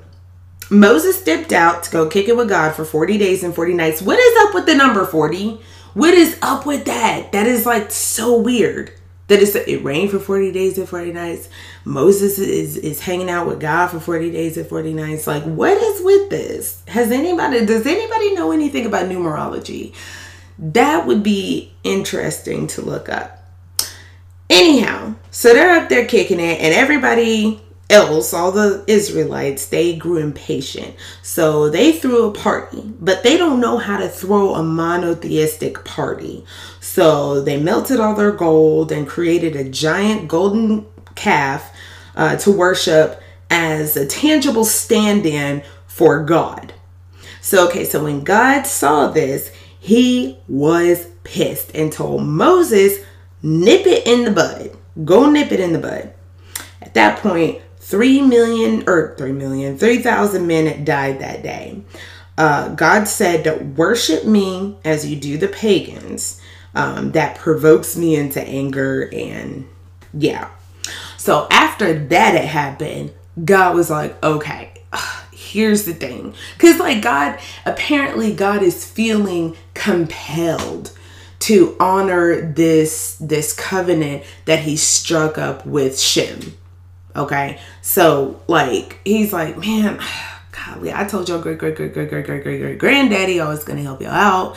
Moses 0.70 1.22
dipped 1.22 1.52
out 1.52 1.84
to 1.84 1.90
go 1.90 2.08
kick 2.08 2.28
it 2.28 2.36
with 2.36 2.48
God 2.48 2.74
for 2.74 2.84
40 2.84 3.18
days 3.18 3.44
and 3.44 3.54
40 3.54 3.74
nights. 3.74 4.02
What 4.02 4.18
is 4.18 4.46
up 4.46 4.54
with 4.54 4.66
the 4.66 4.74
number 4.74 5.04
40? 5.04 5.60
What 5.94 6.14
is 6.14 6.38
up 6.42 6.66
with 6.66 6.84
that? 6.86 7.32
That 7.32 7.46
is 7.46 7.64
like 7.64 7.90
so 7.90 8.38
weird. 8.40 8.92
That 9.28 9.40
is 9.40 9.56
it 9.56 9.82
rained 9.82 10.10
for 10.10 10.20
40 10.20 10.52
days 10.52 10.78
and 10.78 10.88
40 10.88 11.12
nights. 11.12 11.48
Moses 11.84 12.38
is 12.38 12.76
is 12.76 13.00
hanging 13.00 13.30
out 13.30 13.46
with 13.46 13.60
God 13.60 13.88
for 13.88 13.98
40 13.98 14.30
days 14.30 14.56
and 14.56 14.66
40 14.66 14.92
nights. 14.92 15.26
Like 15.26 15.42
what 15.44 15.76
is 15.80 16.04
with 16.04 16.30
this? 16.30 16.82
Has 16.86 17.10
anybody 17.10 17.64
does 17.66 17.86
anybody 17.86 18.34
know 18.34 18.52
anything 18.52 18.86
about 18.86 19.08
numerology? 19.08 19.94
That 20.58 21.06
would 21.06 21.22
be 21.22 21.72
interesting 21.82 22.66
to 22.68 22.82
look 22.82 23.08
up. 23.08 23.44
Anyhow, 24.48 25.16
so 25.30 25.52
they're 25.52 25.80
up 25.80 25.88
there 25.88 26.06
kicking 26.06 26.38
it 26.38 26.60
and 26.60 26.72
everybody 26.72 27.60
else, 27.88 28.34
all 28.34 28.50
the 28.52 28.84
Israelites, 28.86 29.66
they 29.66 29.96
grew 29.96 30.18
impatient. 30.18 30.94
So 31.22 31.70
they 31.70 31.92
threw 31.92 32.24
a 32.24 32.32
party, 32.32 32.82
but 33.00 33.22
they 33.22 33.36
don't 33.36 33.60
know 33.60 33.78
how 33.78 33.98
to 33.98 34.08
throw 34.08 34.54
a 34.54 34.62
monotheistic 34.62 35.84
party. 35.84 36.44
So 36.80 37.40
they 37.40 37.60
melted 37.60 38.00
all 38.00 38.14
their 38.14 38.32
gold 38.32 38.90
and 38.90 39.06
created 39.06 39.54
a 39.54 39.68
giant 39.68 40.28
golden 40.28 40.86
calf 41.14 41.72
uh, 42.16 42.36
to 42.36 42.50
worship 42.50 43.22
as 43.50 43.96
a 43.96 44.06
tangible 44.06 44.64
stand 44.64 45.26
in 45.26 45.62
for 45.86 46.24
God. 46.24 46.74
So, 47.40 47.68
okay, 47.68 47.84
so 47.84 48.02
when 48.02 48.24
God 48.24 48.66
saw 48.66 49.08
this, 49.08 49.52
he 49.78 50.38
was 50.48 51.06
pissed 51.22 51.70
and 51.74 51.92
told 51.92 52.24
Moses, 52.24 52.98
nip 53.42 53.86
it 53.86 54.06
in 54.06 54.24
the 54.24 54.32
bud. 54.32 54.76
Go 55.04 55.30
nip 55.30 55.52
it 55.52 55.60
in 55.60 55.72
the 55.72 55.78
bud. 55.78 56.12
At 56.82 56.94
that 56.94 57.20
point, 57.20 57.60
3 57.86 58.22
million 58.22 58.82
or 58.88 59.14
3 59.16 59.30
million, 59.30 59.78
3,000 59.78 60.44
men 60.44 60.84
died 60.84 61.20
that 61.20 61.44
day. 61.44 61.80
Uh, 62.36 62.70
God 62.70 63.06
said, 63.06 63.76
Worship 63.78 64.24
me 64.24 64.76
as 64.84 65.06
you 65.06 65.14
do 65.14 65.38
the 65.38 65.46
pagans. 65.46 66.40
Um, 66.74 67.12
that 67.12 67.38
provokes 67.38 67.96
me 67.96 68.16
into 68.16 68.42
anger. 68.42 69.08
And 69.12 69.68
yeah. 70.12 70.50
So 71.16 71.46
after 71.48 71.96
that 72.08 72.34
had 72.34 72.44
happened, 72.44 73.12
God 73.44 73.76
was 73.76 73.88
like, 73.88 74.20
Okay, 74.22 74.72
here's 75.32 75.84
the 75.84 75.94
thing. 75.94 76.34
Because, 76.54 76.80
like, 76.80 77.02
God, 77.02 77.38
apparently, 77.64 78.34
God 78.34 78.64
is 78.64 78.84
feeling 78.84 79.56
compelled 79.74 80.90
to 81.38 81.76
honor 81.78 82.40
this 82.40 83.16
this 83.20 83.52
covenant 83.52 84.24
that 84.46 84.60
he 84.60 84.76
struck 84.76 85.38
up 85.38 85.64
with 85.64 86.00
Shem 86.00 86.56
Okay. 87.16 87.58
So 87.82 88.40
like 88.46 89.00
he's 89.04 89.32
like, 89.32 89.58
man, 89.58 90.00
golly, 90.52 90.92
I 90.92 91.04
told 91.04 91.28
your 91.28 91.40
great 91.40 91.58
great 91.58 91.76
great 91.76 91.92
great 91.92 92.08
great 92.08 92.26
great 92.26 92.42
great 92.42 92.60
great 92.60 92.78
granddaddy 92.78 93.40
I 93.40 93.48
was 93.48 93.64
gonna 93.64 93.82
help 93.82 94.00
y'all 94.00 94.10
out. 94.10 94.56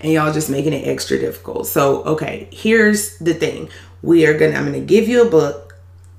And 0.00 0.12
y'all 0.12 0.32
just 0.32 0.48
making 0.48 0.74
it 0.74 0.86
extra 0.86 1.18
difficult. 1.18 1.66
So 1.66 2.04
okay, 2.04 2.48
here's 2.52 3.18
the 3.18 3.34
thing. 3.34 3.68
We 4.02 4.26
are 4.26 4.38
gonna 4.38 4.54
I'm 4.54 4.64
gonna 4.64 4.80
give 4.80 5.08
you 5.08 5.26
a 5.26 5.30
book. 5.30 5.68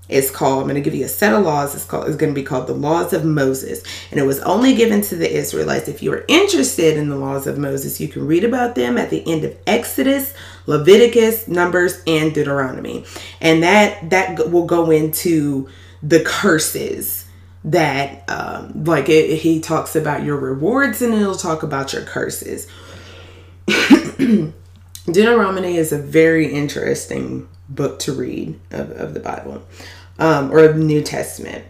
It's 0.10 0.32
called, 0.32 0.62
I'm 0.62 0.64
going 0.64 0.74
to 0.74 0.82
give 0.82 0.96
you 0.96 1.06
a 1.06 1.08
set 1.08 1.34
of 1.34 1.46
laws. 1.46 1.76
It's 1.76 1.86
called, 1.86 2.08
it's 2.08 2.18
going 2.18 2.34
to 2.34 2.40
be 2.40 2.44
called 2.44 2.66
the 2.66 2.74
Laws 2.74 3.14
of 3.14 3.24
Moses. 3.24 3.84
And 4.10 4.20
it 4.20 4.24
was 4.24 4.40
only 4.40 4.74
given 4.74 5.02
to 5.04 5.16
the 5.16 5.32
Israelites. 5.32 5.88
If 5.88 6.02
you 6.02 6.12
are 6.14 6.26
interested 6.28 6.98
in 6.98 7.10
the 7.10 7.16
laws 7.16 7.46
of 7.46 7.60
Moses, 7.60 8.02
you 8.02 8.08
can 8.08 8.26
read 8.26 8.44
about 8.44 8.74
them 8.74 8.98
at 8.98 9.12
the 9.12 9.24
end 9.32 9.44
of 9.44 9.56
Exodus, 9.68 10.34
Leviticus, 10.70 11.48
Numbers, 11.48 12.02
and 12.06 12.34
Deuteronomy. 12.34 13.04
And 13.42 13.64
that, 13.64 14.12
that 14.12 14.52
will 14.52 14.68
go 14.68 14.92
into 14.92 15.68
the 16.04 16.22
curses 16.22 17.26
that 17.66 18.24
um, 18.30 18.86
like 18.86 19.10
it, 19.10 19.38
he 19.38 19.60
talks 19.60 19.96
about 19.96 20.24
your 20.24 20.38
rewards 20.38 21.02
and 21.02 21.14
it'll 21.14 21.36
talk 21.36 21.62
about 21.62 21.92
your 21.92 22.04
curses 22.04 22.68
deuteronomy 25.06 25.76
is 25.76 25.92
a 25.92 25.98
very 25.98 26.54
interesting 26.54 27.50
book 27.68 28.00
to 28.00 28.14
read 28.14 28.58
of, 28.72 28.92
of 28.92 29.14
the 29.14 29.20
bible 29.20 29.62
um, 30.20 30.50
or 30.52 30.60
of 30.60 30.78
new 30.78 31.02
testament 31.02 31.66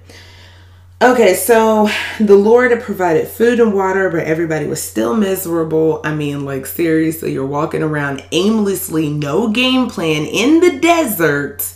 okay 1.01 1.33
so 1.33 1.89
the 2.19 2.35
lord 2.35 2.71
had 2.71 2.81
provided 2.81 3.27
food 3.27 3.59
and 3.59 3.73
water 3.73 4.09
but 4.09 4.25
everybody 4.25 4.67
was 4.67 4.81
still 4.81 5.15
miserable 5.15 6.01
i 6.03 6.13
mean 6.13 6.43
like 6.43 6.65
seriously 6.65 7.31
you're 7.31 7.45
walking 7.45 7.81
around 7.81 8.23
aimlessly 8.31 9.09
no 9.09 9.49
game 9.49 9.89
plan 9.89 10.25
in 10.25 10.59
the 10.59 10.79
desert 10.79 11.73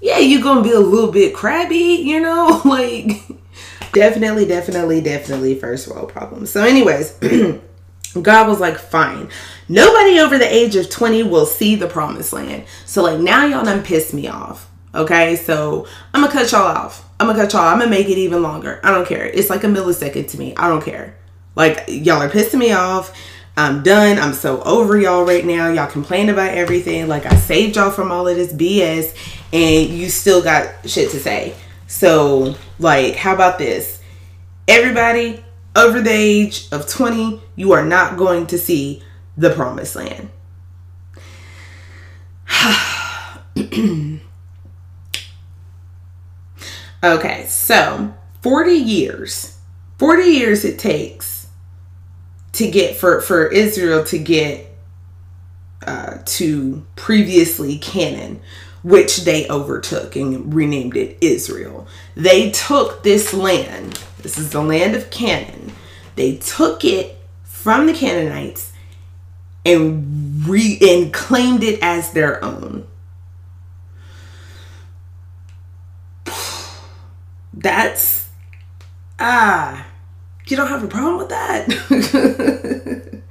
yeah, 0.00 0.18
you're 0.18 0.42
gonna 0.42 0.62
be 0.62 0.72
a 0.72 0.80
little 0.80 1.10
bit 1.10 1.34
crabby, 1.34 1.76
you 1.76 2.20
know, 2.20 2.60
like 2.64 3.22
definitely, 3.92 4.46
definitely, 4.46 5.00
definitely 5.00 5.58
first 5.58 5.88
world 5.88 6.10
problems. 6.10 6.50
So, 6.50 6.64
anyways, 6.64 7.12
God 8.22 8.48
was 8.48 8.60
like, 8.60 8.78
fine. 8.78 9.28
Nobody 9.68 10.20
over 10.20 10.38
the 10.38 10.54
age 10.54 10.76
of 10.76 10.90
20 10.90 11.24
will 11.24 11.46
see 11.46 11.74
the 11.74 11.88
promised 11.88 12.32
land. 12.32 12.64
So, 12.84 13.02
like, 13.02 13.20
now 13.20 13.46
y'all 13.46 13.64
done 13.64 13.82
pissed 13.82 14.14
me 14.14 14.28
off. 14.28 14.70
Okay, 14.94 15.36
so 15.36 15.86
I'm 16.14 16.22
gonna 16.22 16.32
cut 16.32 16.52
y'all 16.52 16.62
off. 16.62 17.05
I'm 17.18 17.28
gonna 17.28 17.38
cut 17.38 17.52
y'all. 17.52 17.62
I'm 17.62 17.78
gonna 17.78 17.90
make 17.90 18.08
it 18.08 18.18
even 18.18 18.42
longer. 18.42 18.80
I 18.82 18.90
don't 18.90 19.06
care. 19.06 19.24
It's 19.24 19.48
like 19.48 19.64
a 19.64 19.68
millisecond 19.68 20.28
to 20.28 20.38
me. 20.38 20.54
I 20.56 20.68
don't 20.68 20.84
care. 20.84 21.16
Like, 21.54 21.84
y'all 21.88 22.22
are 22.22 22.28
pissing 22.28 22.58
me 22.58 22.72
off. 22.72 23.16
I'm 23.56 23.82
done. 23.82 24.18
I'm 24.18 24.34
so 24.34 24.60
over 24.62 24.98
y'all 24.98 25.24
right 25.24 25.44
now. 25.44 25.68
Y'all 25.70 25.86
complain 25.86 26.28
about 26.28 26.50
everything. 26.50 27.08
Like, 27.08 27.24
I 27.24 27.34
saved 27.36 27.76
y'all 27.76 27.90
from 27.90 28.12
all 28.12 28.28
of 28.28 28.36
this 28.36 28.52
BS 28.52 29.16
and 29.52 29.88
you 29.88 30.10
still 30.10 30.42
got 30.42 30.88
shit 30.88 31.10
to 31.12 31.18
say. 31.18 31.54
So, 31.86 32.54
like, 32.78 33.16
how 33.16 33.34
about 33.34 33.56
this? 33.58 34.02
Everybody 34.68 35.42
over 35.74 36.02
the 36.02 36.10
age 36.10 36.68
of 36.70 36.86
20, 36.86 37.40
you 37.54 37.72
are 37.72 37.84
not 37.84 38.18
going 38.18 38.46
to 38.48 38.58
see 38.58 39.02
the 39.38 39.50
promised 39.50 39.96
land. 39.96 40.28
okay, 47.14 47.46
so 47.46 48.14
40 48.42 48.72
years. 48.72 49.58
40 49.98 50.22
years 50.24 50.64
it 50.64 50.78
takes 50.78 51.46
to 52.52 52.70
get 52.70 52.96
for 52.96 53.20
for 53.20 53.46
Israel 53.46 54.04
to 54.04 54.18
get 54.18 54.66
uh, 55.86 56.18
to 56.24 56.86
previously 56.96 57.78
Canaan 57.78 58.40
which 58.86 59.24
they 59.24 59.48
overtook 59.48 60.14
and 60.14 60.54
renamed 60.54 60.96
it 60.96 61.18
Israel. 61.20 61.88
They 62.14 62.52
took 62.52 63.02
this 63.02 63.34
land, 63.34 64.00
this 64.22 64.38
is 64.38 64.50
the 64.50 64.62
land 64.62 64.94
of 64.94 65.10
Canaan, 65.10 65.72
they 66.14 66.36
took 66.36 66.84
it 66.84 67.18
from 67.42 67.86
the 67.86 67.92
Canaanites 67.92 68.72
and 69.64 70.46
re 70.46 70.78
and 70.80 71.12
claimed 71.12 71.64
it 71.64 71.80
as 71.82 72.12
their 72.12 72.42
own. 72.44 72.86
That's 77.56 78.28
ah, 79.18 79.86
you 80.46 80.56
don't 80.58 80.68
have 80.68 80.84
a 80.84 80.88
problem 80.88 81.16
with 81.16 81.30
that. 81.30 83.22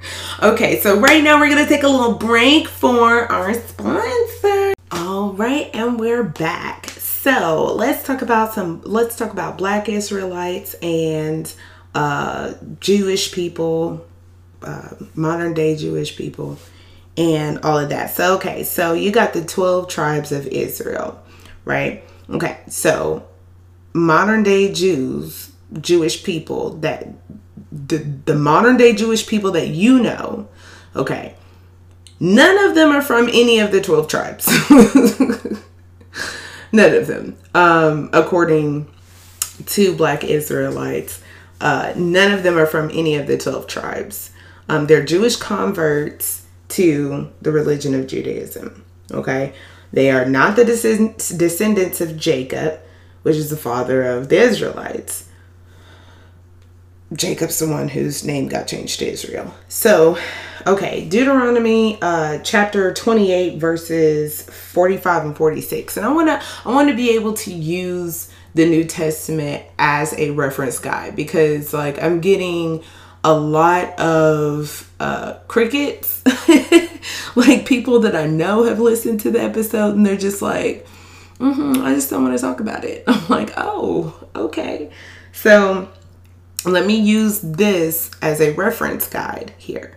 okay, 0.42 0.80
so 0.80 0.98
right 0.98 1.22
now 1.22 1.38
we're 1.38 1.48
gonna 1.48 1.68
take 1.68 1.84
a 1.84 1.88
little 1.88 2.14
break 2.14 2.66
for 2.66 3.30
our 3.30 3.54
sponsor. 3.54 4.74
All 4.90 5.32
right, 5.32 5.70
and 5.72 6.00
we're 6.00 6.24
back. 6.24 6.90
So 6.90 7.72
let's 7.72 8.04
talk 8.04 8.20
about 8.20 8.52
some. 8.52 8.82
Let's 8.82 9.14
talk 9.14 9.30
about 9.30 9.58
Black 9.58 9.88
Israelites 9.88 10.74
and 10.82 11.52
uh, 11.94 12.54
Jewish 12.80 13.30
people, 13.30 14.04
uh, 14.62 14.88
modern 15.14 15.54
day 15.54 15.76
Jewish 15.76 16.16
people, 16.16 16.58
and 17.16 17.60
all 17.60 17.78
of 17.78 17.90
that. 17.90 18.10
So 18.10 18.34
okay, 18.36 18.64
so 18.64 18.92
you 18.92 19.12
got 19.12 19.34
the 19.34 19.44
twelve 19.44 19.88
tribes 19.88 20.32
of 20.32 20.48
Israel, 20.48 21.22
right? 21.64 22.02
Okay, 22.28 22.58
so 22.66 23.28
modern 23.96 24.42
day 24.42 24.72
Jews, 24.72 25.52
Jewish 25.80 26.22
people 26.22 26.70
that 26.78 27.08
the 27.72 27.98
the 27.98 28.34
modern 28.34 28.76
day 28.76 28.94
Jewish 28.94 29.26
people 29.26 29.50
that 29.52 29.68
you 29.68 30.00
know, 30.00 30.48
okay 30.94 31.34
None 32.18 32.58
of 32.68 32.74
them 32.74 32.90
are 32.90 33.02
from 33.02 33.28
any 33.28 33.58
of 33.58 33.70
the 33.72 33.80
12 33.80 34.08
tribes. 34.08 34.48
none 36.72 36.94
of 36.94 37.06
them. 37.06 37.36
Um, 37.54 38.10
according 38.12 38.90
to 39.66 39.94
Black 39.94 40.24
Israelites, 40.24 41.20
uh, 41.60 41.92
none 41.96 42.32
of 42.32 42.42
them 42.42 42.56
are 42.56 42.66
from 42.66 42.90
any 42.90 43.16
of 43.16 43.26
the 43.26 43.36
12 43.36 43.66
tribes. 43.66 44.30
Um, 44.68 44.86
they're 44.86 45.04
Jewish 45.04 45.36
converts 45.36 46.46
to 46.68 47.30
the 47.42 47.52
religion 47.52 47.94
of 47.94 48.06
Judaism. 48.06 48.84
Okay. 49.12 49.52
They 49.92 50.10
are 50.10 50.24
not 50.24 50.56
the 50.56 50.64
descendants 50.64 52.00
of 52.00 52.16
Jacob, 52.16 52.80
which 53.26 53.34
is 53.34 53.50
the 53.50 53.56
father 53.56 54.04
of 54.04 54.28
the 54.28 54.38
Israelites. 54.38 55.28
Jacob's 57.12 57.58
the 57.58 57.66
one 57.66 57.88
whose 57.88 58.24
name 58.24 58.46
got 58.46 58.68
changed 58.68 59.00
to 59.00 59.10
Israel. 59.10 59.52
So, 59.66 60.16
okay, 60.64 61.08
Deuteronomy 61.08 62.00
uh 62.00 62.38
chapter 62.44 62.94
28 62.94 63.58
verses 63.58 64.42
45 64.42 65.24
and 65.24 65.36
46. 65.36 65.96
And 65.96 66.06
I 66.06 66.12
want 66.12 66.28
to 66.28 66.40
I 66.64 66.72
want 66.72 66.88
to 66.88 66.94
be 66.94 67.16
able 67.16 67.32
to 67.34 67.52
use 67.52 68.32
the 68.54 68.64
New 68.64 68.84
Testament 68.84 69.64
as 69.76 70.12
a 70.12 70.30
reference 70.30 70.78
guide 70.78 71.16
because 71.16 71.74
like 71.74 72.00
I'm 72.00 72.20
getting 72.20 72.84
a 73.24 73.34
lot 73.34 73.98
of 73.98 74.88
uh, 75.00 75.40
crickets. 75.48 76.22
like 77.34 77.66
people 77.66 77.98
that 78.00 78.14
I 78.14 78.28
know 78.28 78.62
have 78.62 78.78
listened 78.78 79.18
to 79.22 79.32
the 79.32 79.42
episode 79.42 79.96
and 79.96 80.06
they're 80.06 80.16
just 80.16 80.42
like, 80.42 80.86
mm-hmm, 81.38 81.82
I 81.82 81.94
just 81.94 82.10
don't 82.10 82.22
want 82.22 82.36
to 82.36 82.40
talk 82.40 82.60
about 82.60 82.84
it. 82.84 83.04
I'm 83.06 83.28
like, 83.28 83.52
oh, 83.56 84.14
okay. 84.34 84.90
So 85.32 85.88
let 86.64 86.86
me 86.86 86.96
use 86.96 87.40
this 87.40 88.10
as 88.22 88.40
a 88.40 88.52
reference 88.54 89.08
guide 89.08 89.54
here. 89.58 89.96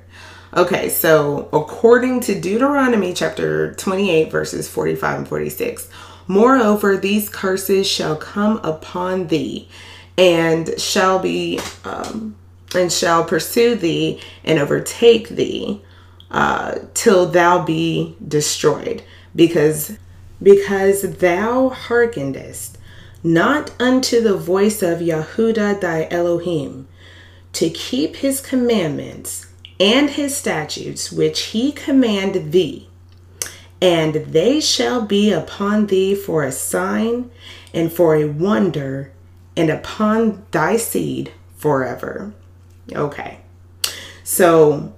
Okay, 0.56 0.90
so 0.90 1.48
according 1.54 2.22
to 2.22 2.40
Deuteronomy 2.40 3.14
chapter 3.14 3.74
28, 3.76 4.32
verses 4.32 4.68
45 4.68 5.18
and 5.20 5.28
46, 5.28 5.90
moreover, 6.28 6.98
these 6.98 7.30
curses 7.30 7.88
shall 7.88 8.16
come 8.16 8.58
upon 8.64 9.28
thee 9.28 9.70
and 10.18 10.80
shall 10.80 11.20
be 11.20 11.60
um, 11.86 12.36
and 12.76 12.92
shall 12.92 13.24
pursue 13.24 13.76
thee 13.76 14.20
and 14.44 14.60
overtake 14.60 15.30
thee 15.30 15.82
uh, 16.32 16.80
till 16.94 17.26
thou 17.26 17.64
be 17.64 18.16
destroyed 18.28 19.04
because 19.36 19.98
because 20.42 21.18
thou 21.18 21.70
hearkenedest 21.70 22.78
not 23.24 23.72
unto 23.80 24.22
the 24.22 24.38
voice 24.38 24.82
of 24.82 25.00
Yahudah 25.00 25.80
thy 25.82 26.08
Elohim 26.10 26.88
to 27.54 27.70
keep 27.70 28.18
his 28.18 28.40
commandments 28.40 29.48
and 29.80 30.12
his 30.12 30.36
statutes 30.36 31.12
which 31.12 31.40
he 31.48 31.72
commanded 31.72 32.52
thee 32.52 32.88
and 33.82 34.16
they 34.16 34.60
shall 34.60 35.02
be 35.02 35.32
upon 35.32 35.88
thee 35.88 36.14
for 36.14 36.44
a 36.44 36.52
sign 36.52 37.30
and 37.74 37.92
for 37.92 38.16
a 38.16 38.26
wonder 38.26 39.12
and 39.58 39.70
upon 39.70 40.46
thy 40.52 40.78
seed 40.78 41.32
forever 41.56 42.34
Okay. 42.96 43.40
So 44.24 44.94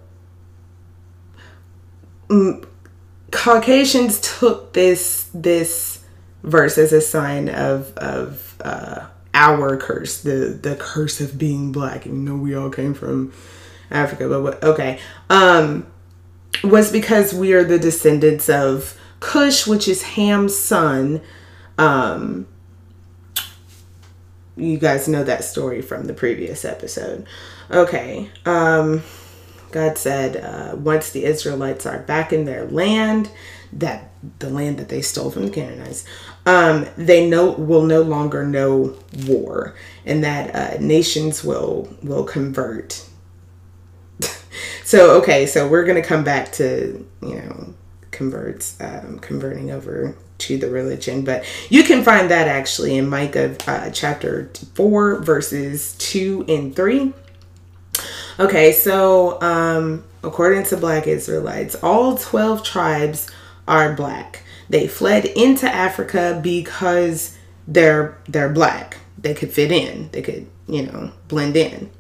mm, 2.30 2.66
Caucasians 3.32 4.20
took 4.20 4.74
this 4.74 5.30
this 5.34 6.04
verse 6.44 6.78
as 6.78 6.94
a 6.94 7.02
sign 7.02 7.50
of 7.50 7.96
of 7.98 8.56
uh, 8.62 9.08
our 9.34 9.78
curse, 9.78 10.22
the 10.22 10.58
the 10.62 10.76
curse 10.76 11.22
of 11.22 11.38
being 11.38 11.72
black. 11.72 12.06
You 12.06 12.14
know, 12.14 12.36
we 12.36 12.56
all 12.56 12.70
came 12.70 12.94
from 12.94 13.34
Africa, 13.90 14.28
but 14.28 14.42
what, 14.42 14.64
okay, 14.64 15.00
um, 15.30 15.88
was 16.64 16.92
because 16.92 17.34
we 17.34 17.54
are 17.54 17.64
the 17.64 17.80
descendants 17.80 18.50
of 18.50 18.98
Cush, 19.20 19.68
which 19.68 19.88
is 19.88 20.04
Ham's 20.04 20.56
son. 20.56 21.22
Um, 21.78 22.48
you 24.56 24.78
guys 24.78 25.08
know 25.08 25.24
that 25.24 25.44
story 25.44 25.82
from 25.82 26.06
the 26.06 26.14
previous 26.14 26.66
episode. 26.66 27.26
Okay. 27.70 28.30
Um, 28.46 29.04
God 29.72 29.98
said, 29.98 30.38
uh, 30.38 30.76
once 30.76 31.12
the 31.12 31.26
Israelites 31.26 31.86
are 31.86 32.00
back 32.00 32.34
in 32.34 32.46
their 32.46 32.66
land, 32.66 33.30
that 33.74 34.12
the 34.40 34.50
land 34.50 34.78
that 34.78 34.90
they 34.90 35.02
stole 35.02 35.32
from 35.32 35.46
the 35.46 35.52
Canaanites, 35.52 36.06
um, 36.46 36.88
they 36.98 37.30
know 37.30 37.52
will 37.52 37.84
no 37.84 38.02
longer 38.02 38.46
know 38.46 38.98
war, 39.26 39.76
and 40.06 40.24
that 40.24 40.56
uh, 40.56 40.78
nations 40.80 41.44
will 41.44 41.88
will 42.04 42.24
convert. 42.24 43.06
so 44.84 45.18
okay, 45.22 45.46
so 45.46 45.68
we're 45.68 45.86
gonna 45.86 46.04
come 46.04 46.24
back 46.24 46.52
to 46.54 47.08
you 47.22 47.36
know 47.36 47.74
converts 48.12 48.80
um, 48.82 49.20
converting 49.20 49.72
over 49.72 50.16
to 50.40 50.58
the 50.58 50.70
religion. 50.70 51.24
But 51.24 51.46
you 51.70 51.84
can 51.84 52.04
find 52.04 52.30
that 52.30 52.48
actually 52.48 52.98
in 52.98 53.08
Micah 53.08 53.56
uh, 53.68 53.90
chapter 53.92 54.52
4, 54.76 55.20
verses 55.22 55.96
2 55.98 56.46
and 56.48 56.76
3. 56.76 57.14
Okay, 58.42 58.72
so 58.72 59.40
um, 59.40 60.04
according 60.24 60.64
to 60.64 60.78
Black 60.78 61.06
Israelites, 61.06 61.76
all 61.84 62.18
12 62.18 62.64
tribes 62.64 63.30
are 63.68 63.94
black. 63.94 64.42
They 64.68 64.88
fled 64.88 65.26
into 65.26 65.72
Africa 65.72 66.40
because 66.42 67.38
they're 67.68 68.18
they're 68.28 68.50
black. 68.50 68.98
They 69.16 69.36
could 69.36 69.52
fit 69.52 69.72
in. 69.72 70.10
They 70.12 70.24
could, 70.24 70.48
you 70.68 70.88
know, 70.88 71.12
blend 71.28 71.56
in. 71.56 71.92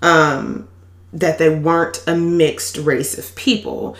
Um, 0.00 0.66
that 1.12 1.36
they 1.36 1.54
weren't 1.54 2.02
a 2.06 2.16
mixed 2.16 2.78
race 2.78 3.18
of 3.18 3.34
people. 3.36 3.98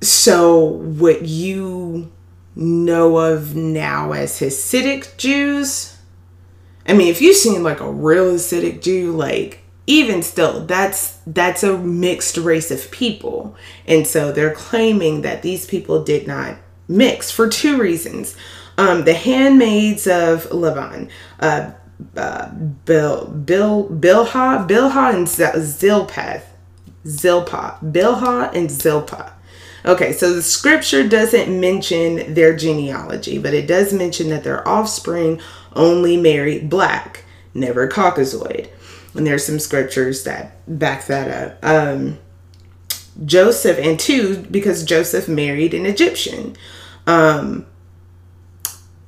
So, 0.00 0.58
what 0.64 1.26
you 1.26 2.10
know 2.56 3.18
of 3.18 3.54
now 3.54 4.12
as 4.12 4.40
Hasidic 4.40 5.18
Jews, 5.18 5.97
I 6.88 6.94
mean, 6.94 7.08
if 7.08 7.20
you've 7.20 7.36
seen 7.36 7.62
like 7.62 7.80
a 7.80 7.92
real 7.92 8.32
Hasidic 8.32 8.82
Jew, 8.82 9.12
like 9.12 9.60
even 9.86 10.22
still, 10.22 10.64
that's 10.64 11.18
that's 11.26 11.62
a 11.62 11.76
mixed 11.76 12.38
race 12.38 12.70
of 12.70 12.90
people, 12.90 13.54
and 13.86 14.06
so 14.06 14.32
they're 14.32 14.54
claiming 14.54 15.22
that 15.22 15.42
these 15.42 15.66
people 15.66 16.02
did 16.02 16.26
not 16.26 16.56
mix 16.88 17.30
for 17.30 17.48
two 17.48 17.78
reasons. 17.78 18.34
Um, 18.78 19.04
the 19.04 19.14
handmaids 19.14 20.06
of 20.06 20.44
Lavan, 20.50 21.10
uh, 21.40 21.72
uh, 22.16 22.50
Bill, 22.84 23.26
Bill, 23.26 23.88
Bilhah, 23.88 24.66
Bilhah, 24.68 25.14
and 25.14 25.28
Zilpah, 25.28 26.42
Bilhah 27.04 28.54
and 28.54 28.70
Zilpah 28.70 29.32
Okay, 29.84 30.12
so 30.12 30.34
the 30.34 30.42
scripture 30.42 31.08
doesn't 31.08 31.48
mention 31.60 32.34
their 32.34 32.54
genealogy, 32.54 33.38
but 33.38 33.54
it 33.54 33.66
does 33.66 33.92
mention 33.92 34.28
that 34.30 34.42
their 34.44 34.66
offspring 34.68 35.40
only 35.74 36.16
married 36.16 36.68
black, 36.68 37.24
never 37.54 37.88
Caucasoid. 37.88 38.68
And 39.14 39.26
there's 39.26 39.44
some 39.44 39.58
scriptures 39.58 40.24
that 40.24 40.56
back 40.66 41.06
that 41.06 41.58
up. 41.62 41.64
Um, 41.64 42.18
Joseph, 43.24 43.78
and 43.78 43.98
two, 43.98 44.42
because 44.50 44.84
Joseph 44.84 45.28
married 45.28 45.74
an 45.74 45.86
Egyptian. 45.86 46.56
Um, 47.06 47.66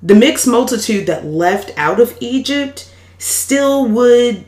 the 0.03 0.15
mixed 0.15 0.47
multitude 0.47 1.07
that 1.07 1.25
left 1.25 1.73
out 1.77 2.01
of 2.01 2.17
Egypt 2.21 2.93
still 3.19 3.87
would 3.87 4.47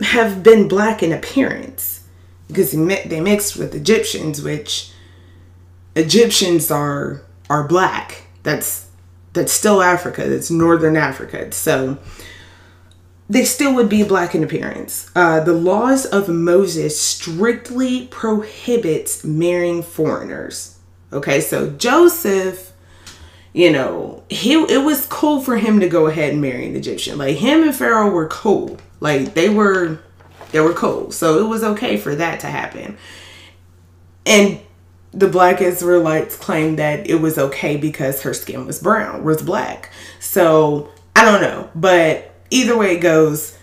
have 0.00 0.42
been 0.42 0.68
black 0.68 1.02
in 1.02 1.12
appearance 1.12 2.06
because 2.48 2.72
they 2.72 3.20
mixed 3.20 3.56
with 3.56 3.74
Egyptians, 3.74 4.42
which 4.42 4.92
Egyptians 5.96 6.70
are 6.70 7.22
are 7.50 7.66
black. 7.66 8.26
That's 8.42 8.88
that's 9.32 9.52
still 9.52 9.82
Africa. 9.82 10.28
That's 10.28 10.50
northern 10.50 10.96
Africa. 10.96 11.52
So 11.52 11.98
they 13.28 13.44
still 13.44 13.74
would 13.74 13.88
be 13.88 14.02
black 14.02 14.34
in 14.34 14.44
appearance. 14.44 15.10
Uh, 15.14 15.40
the 15.40 15.54
laws 15.54 16.04
of 16.04 16.28
Moses 16.28 17.00
strictly 17.00 18.06
prohibits 18.08 19.24
marrying 19.24 19.82
foreigners. 19.82 20.78
Okay, 21.12 21.40
so 21.40 21.70
Joseph, 21.70 22.72
you 23.52 23.70
know, 23.70 24.22
he 24.28 24.54
it 24.54 24.84
was 24.84 25.06
cool 25.06 25.40
for 25.40 25.56
him 25.56 25.80
to 25.80 25.88
go 25.88 26.06
ahead 26.06 26.32
and 26.32 26.42
marry 26.42 26.66
an 26.66 26.76
Egyptian. 26.76 27.18
Like 27.18 27.36
him 27.36 27.62
and 27.62 27.74
Pharaoh 27.74 28.10
were 28.10 28.28
cool. 28.28 28.78
Like 29.00 29.34
they 29.34 29.48
were 29.48 29.98
they 30.52 30.60
were 30.60 30.74
cool. 30.74 31.10
So 31.10 31.38
it 31.38 31.48
was 31.48 31.62
okay 31.62 31.96
for 31.96 32.14
that 32.14 32.40
to 32.40 32.46
happen. 32.46 32.96
And 34.24 34.60
the 35.12 35.28
black 35.28 35.60
Israelites 35.60 36.36
claimed 36.36 36.78
that 36.78 37.08
it 37.08 37.16
was 37.16 37.38
okay 37.38 37.76
because 37.76 38.22
her 38.22 38.32
skin 38.32 38.66
was 38.66 38.80
brown, 38.80 39.24
was 39.24 39.42
black. 39.42 39.90
So 40.20 40.90
I 41.14 41.24
don't 41.24 41.42
know, 41.42 41.70
but 41.74 42.34
either 42.50 42.76
way 42.76 42.96
it 42.96 43.00
goes, 43.00 43.56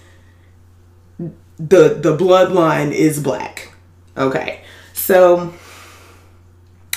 the 1.17 1.99
the 1.99 2.15
bloodline 2.15 2.91
is 2.91 3.21
black. 3.21 3.73
Okay, 4.15 4.61
so 4.93 5.53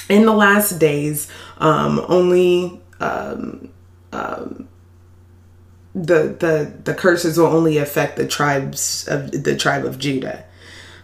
in 0.08 0.26
the 0.26 0.32
last 0.32 0.78
days, 0.78 1.28
um, 1.58 2.04
only 2.08 2.80
um, 3.00 3.70
um, 4.12 4.68
the 5.94 6.36
the 6.38 6.72
the 6.84 6.94
curses 6.94 7.38
will 7.38 7.46
only 7.46 7.78
affect 7.78 8.16
the 8.16 8.26
tribes 8.26 9.06
of 9.08 9.30
the 9.30 9.56
tribe 9.56 9.84
of 9.84 9.98
Judah. 9.98 10.44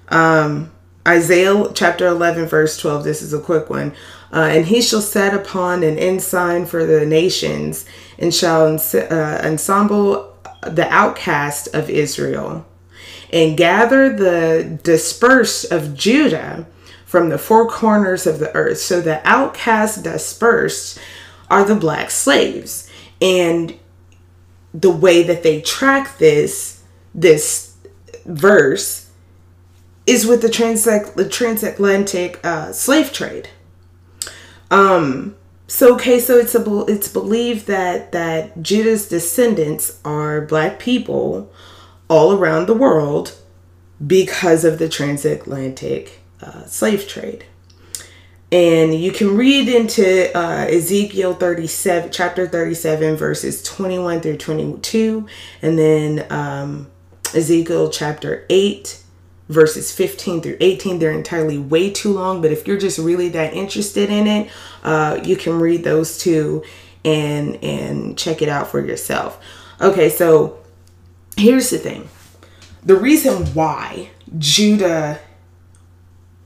Um, 0.09 0.71
Isaiah 1.09 1.71
chapter 1.75 2.07
11, 2.07 2.47
verse 2.47 2.77
12. 2.77 3.03
This 3.03 3.23
is 3.23 3.33
a 3.33 3.41
quick 3.41 3.71
one. 3.71 3.95
Uh, 4.31 4.51
and 4.53 4.67
he 4.67 4.83
shall 4.83 5.01
set 5.01 5.33
upon 5.33 5.83
an 5.83 5.99
ensign 5.99 6.67
for 6.67 6.85
the 6.85 7.07
nations 7.07 7.87
and 8.19 8.35
shall 8.35 8.67
ens- 8.67 8.95
uh, 8.95 9.41
ensemble 9.43 10.37
the 10.63 10.87
outcast 10.93 11.69
of 11.75 11.89
Israel 11.89 12.67
and 13.33 13.57
gather 13.57 14.15
the 14.15 14.79
dispersed 14.83 15.73
of 15.73 15.95
Judah 15.95 16.67
from 17.07 17.31
the 17.31 17.39
four 17.39 17.67
corners 17.67 18.27
of 18.27 18.39
the 18.39 18.55
earth. 18.55 18.79
So 18.79 19.01
the 19.01 19.27
outcast 19.27 20.05
dispersed 20.05 20.99
are 21.49 21.65
the 21.65 21.75
black 21.75 22.11
slaves. 22.11 22.91
And 23.23 23.79
the 24.75 24.91
way 24.91 25.23
that 25.23 25.43
they 25.43 25.63
track 25.63 26.19
this 26.19 26.83
this 27.15 27.77
verse 28.27 29.08
is 30.09 30.27
with 30.27 30.41
the, 30.41 31.13
the 31.15 31.29
transatlantic 31.29 32.45
uh, 32.45 32.73
slave 32.73 33.13
trade. 33.13 33.49
Um, 34.71 35.37
so 35.67 35.95
okay, 35.95 36.19
so 36.19 36.39
it's 36.39 36.55
a 36.55 36.85
it's 36.87 37.09
believed 37.09 37.67
that 37.67 38.13
that 38.13 38.63
Judah's 38.63 39.07
descendants 39.07 40.01
are 40.05 40.41
black 40.41 40.79
people 40.79 41.53
all 42.09 42.33
around 42.33 42.67
the 42.67 42.75
world 42.75 43.37
because 44.05 44.65
of 44.65 44.79
the 44.79 44.89
transatlantic 44.89 46.21
uh, 46.41 46.65
slave 46.65 47.07
trade. 47.07 47.45
And 48.51 48.95
you 48.95 49.13
can 49.13 49.37
read 49.37 49.69
into 49.69 50.35
uh, 50.35 50.67
Ezekiel 50.71 51.35
37, 51.35 52.11
chapter 52.11 52.47
37, 52.49 53.15
verses 53.15 53.63
21 53.63 54.23
through 54.23 54.39
22, 54.39 55.27
and 55.61 55.79
then 55.79 56.27
um, 56.33 56.91
Ezekiel 57.35 57.91
chapter 57.91 58.47
8, 58.49 59.03
verses 59.49 59.93
15 59.93 60.43
through 60.43 60.57
18. 60.61 60.99
They're 60.99 61.11
entirely 61.11 61.59
way 61.59 61.91
too 61.91 62.13
long, 62.13 62.43
but 62.43 62.53
if 62.53 62.67
you're 62.67 62.79
just 62.79 62.99
really 62.99 63.29
that 63.31 63.55
interested 63.55 64.11
in 64.11 64.27
it, 64.27 64.51
uh, 64.83 65.21
you 65.25 65.37
can 65.37 65.59
read 65.59 65.85
those 65.85 66.19
two 66.19 66.63
and 67.05 67.63
and 67.63 68.19
check 68.19 68.43
it 68.43 68.49
out 68.49 68.69
for 68.69 68.85
yourself. 68.85 69.41
Okay, 69.81 70.09
so 70.09 70.59
here's 71.37 71.71
the 71.71 71.79
thing. 71.79 72.09
The 72.85 72.97
reason 72.97 73.47
why 73.49 74.11
Judah 74.39 75.21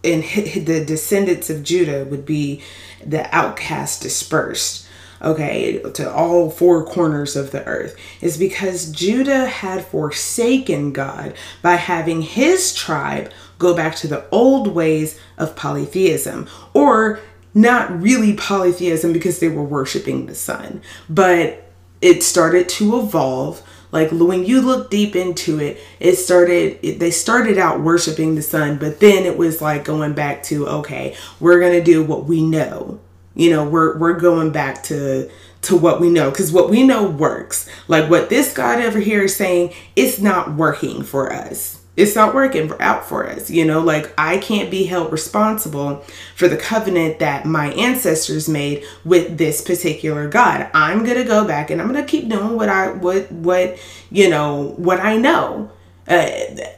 and 0.04 0.22
the 0.22 0.84
descendants 0.84 1.50
of 1.50 1.62
Judah 1.62 2.04
would 2.04 2.26
be 2.26 2.62
the 3.04 3.34
outcast 3.34 4.02
dispersed, 4.02 4.81
okay, 5.22 5.78
to 5.78 6.12
all 6.12 6.50
four 6.50 6.84
corners 6.84 7.36
of 7.36 7.50
the 7.50 7.64
earth, 7.66 7.96
is 8.20 8.36
because 8.36 8.90
Judah 8.90 9.46
had 9.46 9.84
forsaken 9.86 10.92
God 10.92 11.34
by 11.62 11.76
having 11.76 12.22
his 12.22 12.74
tribe 12.74 13.30
go 13.58 13.74
back 13.74 13.94
to 13.96 14.08
the 14.08 14.28
old 14.30 14.68
ways 14.68 15.18
of 15.38 15.54
polytheism, 15.54 16.48
or 16.74 17.20
not 17.54 18.02
really 18.02 18.34
polytheism 18.34 19.12
because 19.12 19.38
they 19.38 19.48
were 19.48 19.62
worshiping 19.62 20.26
the 20.26 20.34
sun, 20.34 20.82
but 21.08 21.70
it 22.00 22.22
started 22.22 22.68
to 22.68 22.98
evolve. 22.98 23.62
Like 23.92 24.10
when 24.10 24.46
you 24.46 24.62
look 24.62 24.90
deep 24.90 25.14
into 25.14 25.60
it 25.60 25.78
it 26.00 26.16
started 26.16 26.78
it, 26.82 26.98
they 26.98 27.10
started 27.10 27.58
out 27.58 27.82
worshiping 27.82 28.36
the 28.36 28.40
sun 28.40 28.78
but 28.78 29.00
then 29.00 29.26
it 29.26 29.36
was 29.36 29.60
like 29.60 29.84
going 29.84 30.14
back 30.14 30.42
to 30.44 30.66
okay 30.66 31.14
we're 31.40 31.60
gonna 31.60 31.84
do 31.84 32.02
what 32.02 32.24
we 32.24 32.40
know 32.40 32.98
you 33.34 33.50
know 33.50 33.68
we're 33.68 33.96
we're 33.98 34.18
going 34.18 34.50
back 34.50 34.82
to 34.82 35.30
to 35.62 35.76
what 35.76 36.00
we 36.00 36.08
know 36.08 36.30
because 36.30 36.52
what 36.52 36.70
we 36.70 36.82
know 36.82 37.08
works 37.08 37.68
like 37.88 38.10
what 38.10 38.28
this 38.28 38.52
god 38.52 38.80
over 38.80 38.98
here 38.98 39.22
is 39.22 39.36
saying 39.36 39.72
it's 39.96 40.18
not 40.18 40.54
working 40.54 41.02
for 41.02 41.32
us 41.32 41.82
it's 41.96 42.16
not 42.16 42.34
working 42.34 42.72
out 42.80 43.04
for 43.04 43.28
us. 43.28 43.50
You 43.50 43.66
know, 43.66 43.80
like 43.80 44.12
I 44.16 44.38
can't 44.38 44.70
be 44.70 44.84
held 44.84 45.12
responsible 45.12 46.02
for 46.34 46.48
the 46.48 46.56
covenant 46.56 47.18
that 47.18 47.44
my 47.44 47.72
ancestors 47.74 48.48
made 48.48 48.84
with 49.04 49.36
this 49.36 49.60
particular 49.60 50.28
God. 50.28 50.70
I'm 50.72 51.04
to 51.04 51.24
go 51.24 51.46
back 51.46 51.70
and 51.70 51.82
I'm 51.82 51.92
to 51.92 52.02
keep 52.02 52.28
doing 52.28 52.56
what 52.56 52.68
I 52.68 52.92
what 52.92 53.30
what, 53.30 53.78
you 54.10 54.30
know, 54.30 54.74
what 54.76 55.00
I 55.00 55.16
know. 55.16 55.70
Uh, 56.08 56.28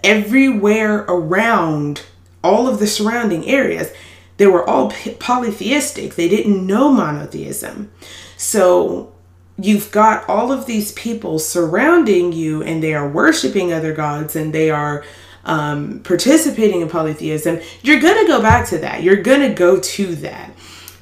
everywhere 0.03 0.99
around 1.09 2.03
all 2.43 2.69
of 2.69 2.79
the 2.79 2.87
surrounding 2.87 3.47
areas, 3.47 3.91
they 4.37 4.47
were 4.47 4.69
all 4.69 4.93
polytheistic. 5.19 6.15
They 6.15 6.29
didn't 6.29 6.67
know 6.67 6.91
monotheism. 6.93 7.91
So 8.37 9.13
you've 9.57 9.91
got 9.93 10.29
all 10.29 10.51
of 10.51 10.67
these 10.67 10.93
people 10.93 11.39
surrounding 11.39 12.33
you 12.33 12.63
and 12.63 12.83
they 12.83 12.95
are 12.95 13.09
worshiping 13.09 13.73
other 13.73 13.93
gods 13.93 14.35
and 14.35 14.53
they 14.53 14.71
are 14.71 15.05
um, 15.45 16.01
participating 16.01 16.81
in 16.81 16.89
polytheism, 16.89 17.61
you're 17.83 18.01
going 18.01 18.21
to 18.21 18.27
go 18.27 18.41
back 18.41 18.67
to 18.69 18.79
that. 18.79 19.03
You're 19.03 19.23
going 19.23 19.41
to 19.41 19.55
go 19.55 19.79
to 19.79 20.15
that. 20.17 20.57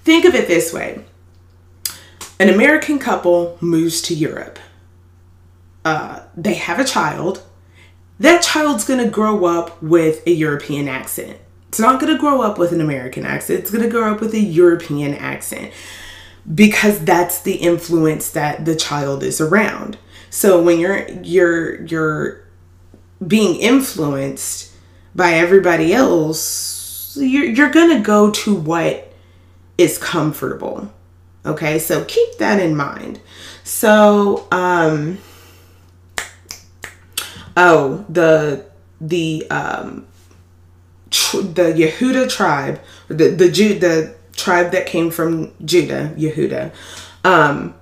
Think 0.05 0.24
of 0.24 0.35
it 0.35 0.49
this 0.49 0.72
way 0.72 1.05
an 2.39 2.49
American 2.49 2.99
couple 2.99 3.57
moves 3.61 4.03
to 4.03 4.14
Europe, 4.14 4.59
uh, 5.85 6.22
they 6.37 6.55
have 6.55 6.80
a 6.80 6.85
child. 6.85 7.43
That 8.18 8.43
child's 8.43 8.85
going 8.85 9.03
to 9.03 9.11
grow 9.11 9.45
up 9.47 9.80
with 9.83 10.26
a 10.26 10.33
European 10.33 10.89
accent. 10.89 11.39
It's 11.73 11.81
not 11.81 11.99
going 11.99 12.12
to 12.12 12.20
grow 12.20 12.43
up 12.43 12.59
with 12.59 12.73
an 12.73 12.83
American 12.83 13.25
accent. 13.25 13.61
It's 13.61 13.70
going 13.70 13.83
to 13.83 13.89
grow 13.89 14.12
up 14.12 14.20
with 14.20 14.35
a 14.35 14.39
European 14.39 15.14
accent 15.14 15.73
because 16.55 17.03
that's 17.03 17.41
the 17.41 17.55
influence 17.55 18.29
that 18.33 18.66
the 18.66 18.77
child 18.77 19.23
is 19.23 19.41
around. 19.41 19.97
So 20.29 20.62
when 20.62 20.79
you're 20.79 21.09
you're 21.09 21.83
you're 21.87 22.45
being 23.27 23.59
influenced 23.59 24.70
by 25.14 25.33
everybody 25.33 25.95
else, 25.95 27.16
you're 27.18 27.47
you're 27.47 27.70
gonna 27.70 28.01
go 28.03 28.31
to 28.31 28.55
what 28.55 29.11
is 29.79 29.97
comfortable. 29.97 30.93
Okay, 31.47 31.79
so 31.79 32.05
keep 32.05 32.37
that 32.37 32.61
in 32.61 32.77
mind. 32.77 33.18
So 33.64 34.47
um 34.53 35.16
oh 37.57 38.05
the 38.11 38.66
the 39.01 39.47
um 39.51 40.07
the 41.13 41.73
Yehuda 41.77 42.29
tribe 42.31 42.81
the 43.09 43.29
the 43.29 43.51
Jew 43.51 43.79
the 43.79 44.15
tribe 44.35 44.73
that 44.73 44.87
came 44.87 45.11
from 45.11 45.53
Judah, 45.65 46.13
Yehuda, 46.17 46.73
um, 47.25 47.75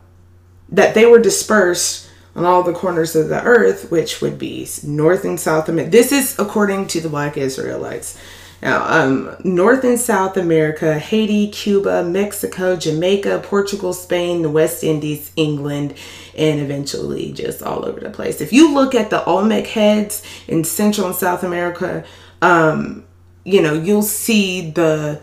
that 0.69 0.95
they 0.95 1.07
were 1.07 1.21
dispersed 1.21 2.09
on 2.35 2.45
all 2.45 2.63
the 2.63 2.73
corners 2.73 3.17
of 3.17 3.29
the 3.29 3.43
earth, 3.43 3.91
which 3.91 4.21
would 4.21 4.39
be 4.39 4.67
North 4.85 5.25
and 5.25 5.39
South 5.39 5.69
America. 5.69 5.91
This 5.91 6.13
is 6.13 6.39
according 6.39 6.87
to 6.89 7.01
the 7.01 7.09
Black 7.09 7.37
Israelites. 7.37 8.19
Now, 8.63 8.85
um, 8.87 9.37
North 9.43 9.85
and 9.85 9.99
South 9.99 10.37
America, 10.37 10.99
Haiti, 10.99 11.49
Cuba, 11.49 12.05
Mexico, 12.05 12.77
Jamaica, 12.77 13.41
Portugal, 13.43 13.95
Spain, 13.95 14.43
the 14.43 14.51
West 14.51 14.85
Indies, 14.85 15.33
England, 15.35 15.95
and 16.37 16.61
eventually 16.61 17.33
just 17.33 17.63
all 17.63 17.87
over 17.87 18.01
the 18.01 18.11
place. 18.11 18.43
If 18.43 18.53
you 18.53 18.75
look 18.75 18.95
at 18.95 19.09
the 19.09 19.25
Olmec 19.25 19.67
heads 19.67 20.23
in 20.47 20.65
Central 20.65 21.07
and 21.07 21.17
South 21.17 21.43
America, 21.43 22.05
um, 22.43 23.05
you 23.45 23.63
know, 23.63 23.75
you'll 23.75 24.03
see 24.03 24.71
the 24.71 25.21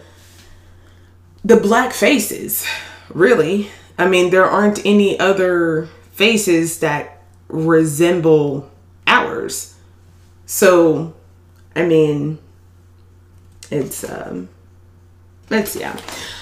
the 1.43 1.57
black 1.57 1.93
faces, 1.93 2.65
really. 3.09 3.69
I 3.97 4.07
mean, 4.07 4.29
there 4.31 4.45
aren't 4.45 4.85
any 4.85 5.19
other 5.19 5.87
faces 6.11 6.79
that 6.79 7.21
resemble 7.47 8.69
ours. 9.05 9.75
So, 10.45 11.15
I 11.75 11.85
mean, 11.85 12.39
it's 13.71 14.03
um 14.03 14.49
it's 15.49 15.75
yeah. 15.75 15.97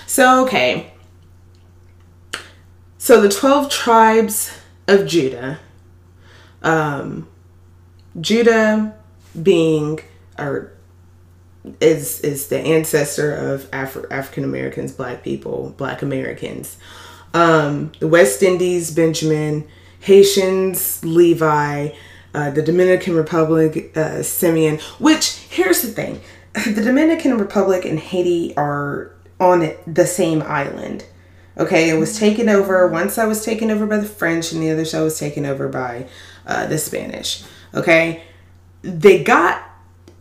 So, 0.08 0.44
okay. 0.46 0.92
So 2.98 3.22
the 3.22 3.30
12 3.30 3.70
tribes 3.70 4.58
of 4.88 5.06
Judah 5.06 5.60
um 6.64 7.28
Judah 8.20 8.96
being 9.42 10.00
or 10.40 10.75
is 11.80 12.22
is 12.22 12.48
the 12.48 12.60
ancestor 12.60 13.34
of 13.34 13.70
Afri- 13.72 14.12
African 14.12 14.44
Americans, 14.44 14.92
Black 14.92 15.24
people, 15.24 15.74
Black 15.78 16.02
Americans. 16.02 16.78
Um, 17.34 17.92
the 18.00 18.08
West 18.08 18.42
Indies, 18.44 18.92
Benjamin, 18.92 19.68
Haitians, 20.00 21.04
Levi, 21.04 21.90
uh, 22.34 22.52
the 22.52 22.62
Dominican 22.62 23.16
Republic, 23.16 23.96
uh, 23.98 24.24
Simeon. 24.24 24.80
Which 25.00 25.38
here's 25.50 25.82
the 25.82 25.90
thing: 25.90 26.22
the 26.54 26.84
Dominican 26.84 27.38
Republic 27.38 27.86
and 27.86 28.00
Haiti 28.00 28.56
are 28.56 29.12
on 29.40 29.74
the 29.86 30.08
same 30.08 30.42
island. 30.42 31.06
Okay, 31.58 31.90
it 31.90 31.98
was 31.98 32.20
taken 32.20 32.50
over. 32.50 32.88
One 32.88 33.10
side 33.10 33.28
was 33.28 33.46
taken 33.46 33.72
over 33.72 33.86
by 33.86 33.98
the 33.98 34.06
French, 34.06 34.52
and 34.52 34.62
the 34.62 34.72
other 34.72 34.86
side 34.86 35.04
was 35.04 35.18
taken 35.18 35.46
over 35.46 35.70
by 35.70 36.08
uh, 36.46 36.68
the 36.68 36.78
Spanish. 36.78 37.44
Okay, 37.74 38.24
they 38.82 39.24
got 39.24 39.64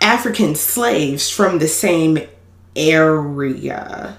African 0.05 0.55
slaves 0.55 1.30
from 1.30 1.59
the 1.59 1.66
same 1.66 2.18
area. 2.76 4.18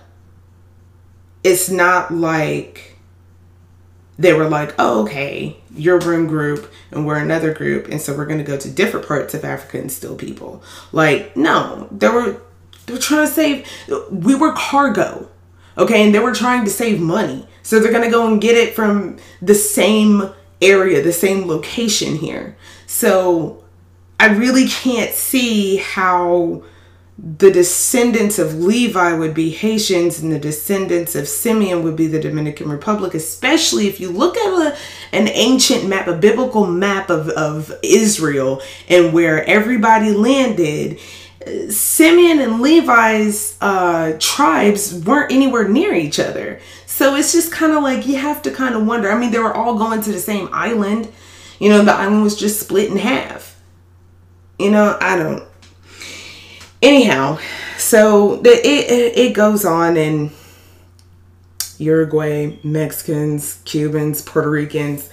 It's 1.43 1.69
not 1.69 2.11
like 2.11 2.97
they 4.17 4.33
were 4.33 4.49
like, 4.49 4.73
oh, 4.79 5.03
okay, 5.03 5.57
you're 5.75 5.99
one 5.99 6.25
group 6.25 6.71
and 6.89 7.05
we're 7.05 7.19
another 7.19 7.53
group, 7.53 7.87
and 7.87 8.01
so 8.01 8.17
we're 8.17 8.25
going 8.25 8.39
to 8.39 8.43
go 8.43 8.57
to 8.57 8.69
different 8.71 9.07
parts 9.07 9.35
of 9.35 9.45
Africa 9.45 9.77
and 9.77 9.91
steal 9.91 10.15
people. 10.15 10.63
Like, 10.91 11.37
no, 11.37 11.87
they 11.91 12.09
were, 12.09 12.41
they 12.87 12.93
were 12.93 12.99
trying 12.99 13.27
to 13.27 13.31
save, 13.31 13.67
we 14.09 14.33
were 14.33 14.53
cargo. 14.53 15.29
Okay, 15.77 16.03
and 16.03 16.15
they 16.15 16.19
were 16.19 16.33
trying 16.33 16.63
to 16.63 16.71
save 16.71 16.99
money. 16.99 17.47
So 17.61 17.79
they're 17.79 17.91
going 17.91 18.05
to 18.05 18.09
go 18.09 18.31
and 18.31 18.41
get 18.41 18.55
it 18.55 18.73
from 18.73 19.17
the 19.39 19.53
same 19.53 20.33
area, 20.61 21.03
the 21.03 21.11
same 21.11 21.47
location 21.47 22.15
here. 22.15 22.57
So 22.87 23.64
I 24.25 24.29
really 24.29 24.67
can't 24.67 25.13
see 25.13 25.77
how 25.77 26.63
the 27.15 27.51
descendants 27.51 28.39
of 28.39 28.55
Levi 28.55 29.13
would 29.13 29.35
be 29.35 29.51
Haitians 29.51 30.19
and 30.19 30.31
the 30.31 30.39
descendants 30.39 31.13
of 31.13 31.27
Simeon 31.27 31.83
would 31.83 31.95
be 31.95 32.07
the 32.07 32.19
Dominican 32.19 32.67
Republic, 32.71 33.13
especially 33.13 33.85
if 33.85 33.99
you 33.99 34.09
look 34.09 34.35
at 34.35 34.73
a, 34.73 34.77
an 35.11 35.27
ancient 35.27 35.87
map, 35.87 36.07
a 36.07 36.17
biblical 36.17 36.65
map 36.65 37.11
of, 37.11 37.29
of 37.29 37.71
Israel 37.83 38.63
and 38.89 39.13
where 39.13 39.45
everybody 39.45 40.11
landed. 40.11 40.99
Simeon 41.69 42.39
and 42.39 42.61
Levi's 42.61 43.55
uh, 43.61 44.13
tribes 44.19 44.91
weren't 45.05 45.31
anywhere 45.31 45.67
near 45.67 45.93
each 45.93 46.19
other. 46.19 46.59
So 46.87 47.13
it's 47.13 47.31
just 47.31 47.51
kind 47.51 47.73
of 47.73 47.83
like 47.83 48.07
you 48.07 48.15
have 48.15 48.41
to 48.41 48.49
kind 48.49 48.73
of 48.73 48.87
wonder. 48.87 49.11
I 49.11 49.19
mean, 49.19 49.29
they 49.29 49.37
were 49.37 49.53
all 49.53 49.77
going 49.77 50.01
to 50.01 50.11
the 50.11 50.17
same 50.17 50.49
island. 50.51 51.13
You 51.59 51.69
know, 51.69 51.83
the 51.83 51.93
island 51.93 52.23
was 52.23 52.35
just 52.35 52.59
split 52.59 52.89
in 52.89 52.97
half. 52.97 53.54
You 54.57 54.71
know, 54.71 54.97
I 55.01 55.17
don't 55.17 55.43
anyhow, 56.81 57.39
so 57.77 58.37
the, 58.37 58.51
it 58.51 59.17
it 59.17 59.33
goes 59.33 59.65
on 59.65 59.97
in 59.97 60.31
Uruguay, 61.77 62.57
Mexicans, 62.63 63.59
Cubans, 63.65 64.21
Puerto 64.21 64.49
Ricans, 64.49 65.09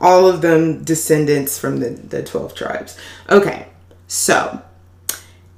all 0.00 0.26
of 0.26 0.40
them 0.40 0.84
descendants 0.84 1.58
from 1.58 1.80
the, 1.80 1.90
the 1.90 2.22
12 2.22 2.54
tribes. 2.54 2.98
Okay, 3.28 3.66
so 4.06 4.62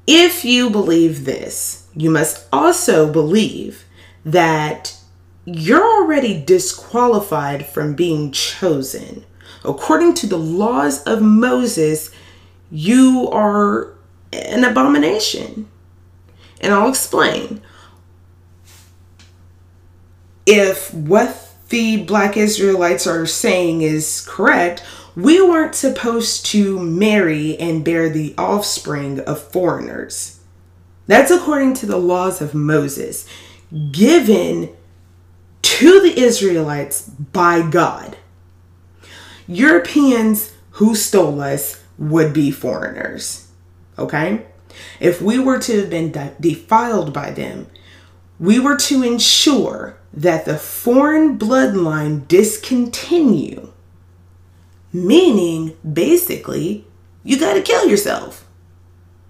if 0.07 0.45
you 0.45 0.71
believe 0.71 1.25
this, 1.25 1.87
you 1.95 2.11
must 2.11 2.49
also 2.53 3.13
believe 3.13 3.85
that 4.25 4.97
you're 5.45 5.85
already 5.85 6.43
disqualified 6.43 7.67
from 7.67 7.95
being 7.95 8.33
chosen. 8.33 9.25
According 9.65 10.15
to 10.15 10.27
the 10.27 10.39
laws 10.39 11.03
of 11.05 11.23
Moses, 11.23 12.11
you 12.71 13.29
are 13.31 13.95
an 14.33 14.65
abomination. 14.65 15.69
And 16.61 16.73
I'll 16.73 16.89
explain. 16.89 17.63
If 20.47 20.93
what 20.93 21.49
the 21.69 22.03
black 22.03 22.37
Israelites 22.37 23.07
are 23.07 23.27
saying 23.27 23.83
is 23.83 24.25
correct, 24.29 24.83
we 25.17 25.41
weren't 25.41 25.75
supposed 25.75 26.47
to 26.47 26.79
marry 26.79 27.59
and 27.59 27.85
bear 27.85 28.09
the 28.09 28.35
offspring 28.39 29.21
of 29.21 29.43
foreigners. 29.43 30.41
That's 31.07 31.31
according 31.31 31.75
to 31.75 31.87
the 31.87 31.97
laws 31.97 32.41
of 32.41 32.55
Moses, 32.55 33.27
given 33.91 34.71
to 35.63 36.01
the 36.01 36.21
Israelites 36.21 37.09
by 37.09 37.69
God. 37.69 38.17
Europeans 39.47 40.53
who 40.73 40.95
stole 40.95 41.41
us 41.41 41.80
would 42.01 42.33
be 42.33 42.51
foreigners. 42.51 43.49
Okay? 43.97 44.47
If 44.99 45.21
we 45.21 45.39
were 45.39 45.61
to 45.61 45.81
have 45.81 45.91
been 45.91 46.11
de- 46.11 46.35
defiled 46.41 47.13
by 47.13 47.31
them, 47.31 47.69
we 48.41 48.59
were 48.59 48.77
to 48.77 49.03
ensure 49.03 49.99
that 50.13 50.47
the 50.47 50.57
foreign 50.57 51.39
bloodline 51.39 52.27
discontinue. 52.27 53.73
Meaning, 54.93 55.77
basically, 55.93 56.87
you 57.23 57.39
got 57.39 57.55
to 57.55 57.63
kill 57.63 57.87
yourself. 57.87 58.47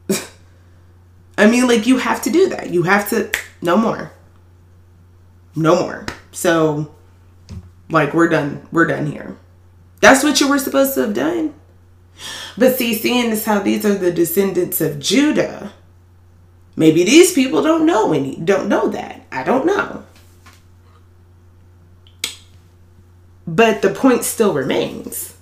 I 1.36 1.50
mean, 1.50 1.66
like, 1.66 1.86
you 1.86 1.98
have 1.98 2.22
to 2.22 2.30
do 2.30 2.48
that. 2.50 2.70
You 2.70 2.84
have 2.84 3.10
to, 3.10 3.30
no 3.60 3.76
more. 3.76 4.12
No 5.56 5.74
more. 5.74 6.06
So, 6.30 6.94
like, 7.90 8.14
we're 8.14 8.28
done. 8.28 8.66
We're 8.70 8.86
done 8.86 9.06
here. 9.06 9.36
That's 10.00 10.22
what 10.22 10.40
you 10.40 10.48
were 10.48 10.58
supposed 10.58 10.94
to 10.94 11.00
have 11.02 11.14
done. 11.14 11.54
But 12.56 12.76
see, 12.76 12.94
seeing 12.94 13.32
as 13.32 13.44
how 13.44 13.60
these 13.60 13.84
are 13.86 13.94
the 13.94 14.12
descendants 14.12 14.80
of 14.80 14.98
Judah, 14.98 15.72
maybe 16.76 17.04
these 17.04 17.32
people 17.32 17.62
don't 17.62 17.86
know 17.86 18.12
any 18.12 18.36
don't 18.36 18.68
know 18.68 18.88
that. 18.88 19.22
I 19.32 19.42
don't 19.42 19.66
know. 19.66 20.04
But 23.46 23.82
the 23.82 23.90
point 23.90 24.24
still 24.24 24.52
remains. 24.52 25.36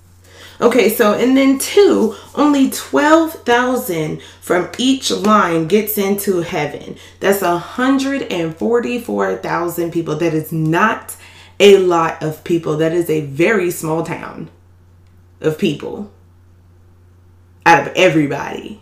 Okay, 0.61 0.89
so 0.89 1.13
and 1.13 1.37
then 1.37 1.57
two, 1.57 2.17
only 2.35 2.69
12,000 2.69 4.21
from 4.41 4.69
each 4.77 5.09
line 5.09 5.67
gets 5.67 5.97
into 5.97 6.41
heaven. 6.41 6.97
That's 7.21 7.41
144,000 7.41 9.91
people. 9.91 10.15
That 10.15 10.33
is 10.33 10.51
not 10.51 11.15
a 11.61 11.77
lot 11.77 12.21
of 12.21 12.43
people. 12.43 12.75
That 12.75 12.91
is 12.91 13.09
a 13.09 13.21
very 13.21 13.71
small 13.71 14.03
town 14.03 14.49
of 15.39 15.57
people 15.57 16.11
out 17.69 17.87
of 17.87 17.93
everybody. 17.95 18.81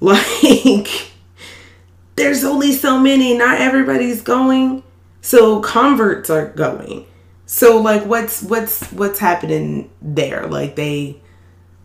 Like, 0.00 1.12
there's 2.16 2.44
only 2.44 2.72
so 2.72 2.98
many, 2.98 3.38
not 3.38 3.60
everybody's 3.60 4.20
going. 4.20 4.82
So 5.22 5.60
converts 5.60 6.28
are 6.28 6.48
going. 6.48 7.06
So 7.46 7.80
like 7.80 8.04
what's 8.04 8.42
what's 8.42 8.90
what's 8.92 9.18
happening 9.18 9.90
there? 10.02 10.46
Like 10.46 10.76
they 10.76 11.22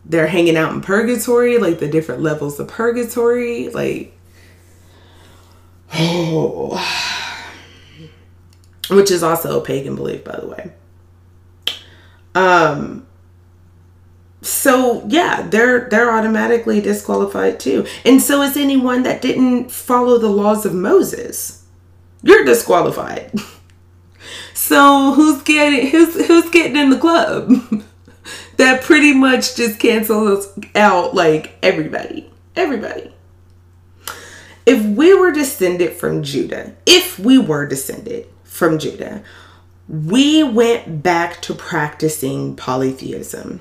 they're 0.04 0.26
hanging 0.26 0.56
out 0.56 0.72
in 0.72 0.80
purgatory, 0.80 1.58
like 1.58 1.78
the 1.78 1.88
different 1.88 2.22
levels 2.22 2.58
of 2.58 2.68
purgatory, 2.68 3.68
like 3.70 4.18
oh 5.94 6.76
which 8.90 9.10
is 9.10 9.22
also 9.22 9.60
a 9.60 9.64
pagan 9.64 9.96
belief 9.96 10.24
by 10.24 10.38
the 10.38 10.46
way. 10.46 10.72
Um 12.34 13.06
so 14.42 15.04
yeah 15.06 15.46
they're 15.48 15.88
they're 15.90 16.10
automatically 16.10 16.80
disqualified 16.80 17.60
too. 17.60 17.86
And 18.04 18.22
so 18.22 18.42
is 18.42 18.56
anyone 18.56 19.02
that 19.02 19.22
didn't 19.22 19.70
follow 19.70 20.18
the 20.18 20.28
laws 20.28 20.64
of 20.64 20.74
moses. 20.74 21.64
You're 22.22 22.44
disqualified. 22.44 23.32
So 24.52 25.14
who's 25.14 25.42
getting 25.42 25.88
who's 25.88 26.26
who's 26.26 26.50
getting 26.50 26.76
in 26.76 26.90
the 26.90 26.98
club? 26.98 27.50
That 28.58 28.82
pretty 28.82 29.14
much 29.14 29.56
just 29.56 29.80
cancels 29.80 30.46
out 30.74 31.14
like 31.14 31.56
everybody. 31.62 32.30
Everybody. 32.54 33.10
If 34.66 34.84
we 34.84 35.14
were 35.14 35.32
descended 35.32 35.94
from 35.94 36.22
judah 36.22 36.74
if 36.84 37.18
we 37.18 37.38
were 37.38 37.66
descended 37.66 38.26
from 38.44 38.78
judah 38.78 39.22
we 39.88 40.42
went 40.44 41.02
back 41.02 41.40
to 41.42 41.54
practicing 41.54 42.54
polytheism 42.54 43.60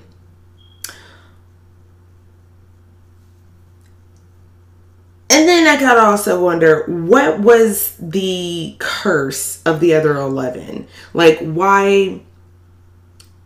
And 5.32 5.48
then 5.48 5.68
I 5.68 5.80
gotta 5.80 6.02
also 6.02 6.44
wonder 6.44 6.84
what 6.88 7.40
was 7.40 7.96
the 8.00 8.76
curse 8.80 9.62
of 9.64 9.80
the 9.80 9.94
other 9.94 10.18
11? 10.18 10.88
Like, 11.14 11.40
why? 11.40 12.22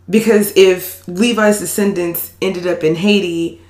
Because 0.09 0.55
if 0.55 1.05
Levi's 1.07 1.59
descendants 1.59 2.33
ended 2.41 2.67
up 2.67 2.83
in 2.83 2.95
Haiti, 2.95 3.61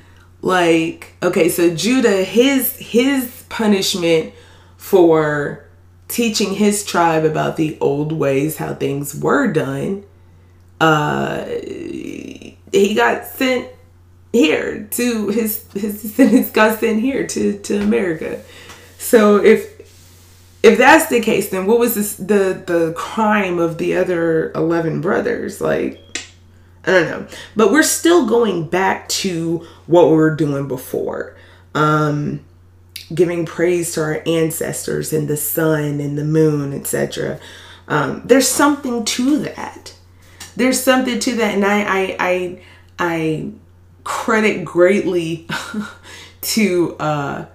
like, 0.42 1.16
okay, 1.24 1.50
so 1.50 1.74
Judah, 1.74 2.24
his 2.24 2.76
his 2.78 3.46
punishment 3.50 4.34
for 4.78 5.66
teaching 6.08 6.54
his 6.54 6.86
tribe 6.86 7.26
about 7.26 7.58
the 7.58 7.78
old 7.82 8.12
ways, 8.12 8.58
how 8.58 8.76
things 8.76 9.16
were 9.16 9.52
done, 9.52 10.04
uh, 10.80 11.46
he 11.46 12.94
got 12.96 13.26
sent 13.26 13.70
here 14.34 14.88
to 14.92 15.28
his 15.30 15.66
his 15.74 16.02
descendants 16.02 16.52
got 16.52 16.80
sent 16.80 17.00
here 17.00 17.26
to 17.28 17.58
to 17.60 17.80
America. 17.80 18.42
So 18.98 19.38
if 19.38 19.72
if 20.64 20.78
that's 20.78 21.08
the 21.08 21.22
case, 21.22 21.50
then 21.50 21.68
what 21.68 21.80
was 21.80 21.96
this 21.96 22.16
the 22.16 22.62
the 22.66 22.94
crime 22.98 23.60
of 23.60 23.78
the 23.78 23.96
other 23.96 24.52
eleven 24.54 25.00
brothers? 25.00 25.62
Like 25.62 26.02
I 26.86 26.92
don't 26.92 27.08
know, 27.08 27.28
but 27.56 27.72
we're 27.72 27.84
still 27.84 28.26
going 28.26 28.68
back 28.68 29.08
to 29.10 29.68
what 29.88 30.10
we 30.10 30.16
were 30.16 30.36
doing 30.36 30.68
before. 30.68 31.38
Um, 31.76 32.42
giving 33.14 33.46
praise 33.46 33.94
to 33.94 34.02
our 34.02 34.24
ancestors 34.26 35.14
and 35.14 35.28
the 35.28 35.38
sun 35.38 36.00
and 36.00 36.18
the 36.18 36.24
moon, 36.24 36.74
etc. 36.74 37.40
Um, 37.88 38.22
there's 38.26 38.48
something 38.48 39.06
to 39.06 39.40
that. 39.40 39.96
There's 40.56 40.82
something 40.82 41.20
to 41.20 41.36
that, 41.36 41.54
and 41.54 41.66
I 41.66 41.82
I 41.82 42.16
I 42.20 42.62
I 43.00 43.52
credit 44.04 44.66
greatly 44.66 45.48
to 46.42 46.96
uh, 47.00 47.46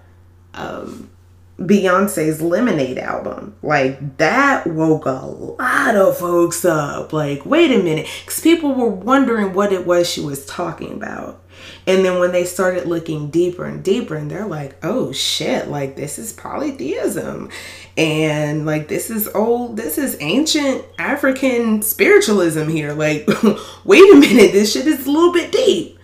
um, 0.54 1.10
Beyonce's 1.58 2.40
Lemonade 2.40 2.98
album. 2.98 3.56
Like 3.62 4.18
that 4.18 4.66
woke 4.66 5.06
a 5.06 5.26
lot 5.26 5.96
of 5.96 6.18
folks 6.18 6.64
up. 6.64 7.12
Like, 7.12 7.44
wait 7.44 7.70
a 7.70 7.82
minute, 7.82 8.06
because 8.20 8.40
people 8.40 8.74
were 8.74 8.88
wondering 8.88 9.52
what 9.52 9.72
it 9.72 9.86
was 9.86 10.08
she 10.08 10.20
was 10.20 10.46
talking 10.46 10.92
about. 10.92 11.42
And 11.86 12.04
then 12.04 12.20
when 12.20 12.32
they 12.32 12.44
started 12.44 12.86
looking 12.86 13.30
deeper 13.30 13.64
and 13.64 13.82
deeper, 13.82 14.14
and 14.14 14.30
they're 14.30 14.46
like, 14.46 14.76
oh 14.84 15.10
shit, 15.12 15.68
like 15.68 15.96
this 15.96 16.18
is 16.18 16.32
polytheism. 16.32 17.50
And 17.96 18.64
like 18.64 18.86
this 18.86 19.10
is 19.10 19.28
old, 19.34 19.76
this 19.76 19.98
is 19.98 20.16
ancient 20.20 20.84
African 20.98 21.82
spiritualism 21.82 22.68
here. 22.68 22.92
Like, 22.92 23.28
wait 23.84 24.12
a 24.12 24.16
minute, 24.16 24.52
this 24.52 24.72
shit 24.72 24.86
is 24.86 25.06
a 25.06 25.10
little 25.10 25.32
bit 25.32 25.50
deep. 25.50 25.97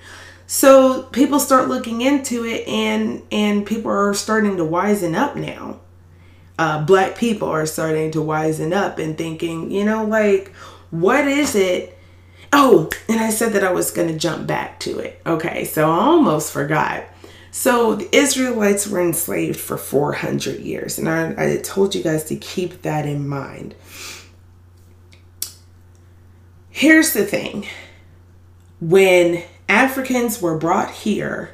So 0.46 1.04
people 1.04 1.40
start 1.40 1.68
looking 1.68 2.00
into 2.00 2.44
it 2.44 2.66
and 2.68 3.22
and 3.32 3.66
people 3.66 3.90
are 3.90 4.14
starting 4.14 4.56
to 4.58 4.62
wisen 4.62 5.14
up 5.14 5.36
now. 5.36 5.80
Uh, 6.58 6.84
black 6.84 7.16
people 7.16 7.48
are 7.48 7.66
starting 7.66 8.12
to 8.12 8.18
wisen 8.18 8.72
up 8.72 8.98
and 8.98 9.18
thinking, 9.18 9.72
you 9.72 9.84
know, 9.84 10.04
like, 10.04 10.52
what 10.90 11.26
is 11.26 11.56
it 11.56 11.94
Oh, 12.56 12.88
and 13.08 13.18
I 13.18 13.30
said 13.30 13.52
that 13.54 13.64
I 13.64 13.72
was 13.72 13.90
going 13.90 14.06
to 14.06 14.16
jump 14.16 14.46
back 14.46 14.78
to 14.80 15.00
it. 15.00 15.20
Okay, 15.26 15.64
so 15.64 15.90
I 15.90 16.04
almost 16.04 16.52
forgot. 16.52 17.02
So 17.50 17.96
the 17.96 18.16
Israelites 18.16 18.86
were 18.86 19.02
enslaved 19.02 19.58
for 19.58 19.76
400 19.76 20.60
years, 20.60 20.96
and 20.96 21.08
I, 21.08 21.34
I 21.36 21.56
told 21.56 21.96
you 21.96 22.02
guys 22.02 22.24
to 22.26 22.36
keep 22.36 22.82
that 22.82 23.06
in 23.06 23.26
mind. 23.26 23.74
Here's 26.70 27.12
the 27.12 27.26
thing 27.26 27.66
when 28.80 29.42
Africans 29.68 30.40
were 30.40 30.58
brought 30.58 30.90
here 30.90 31.50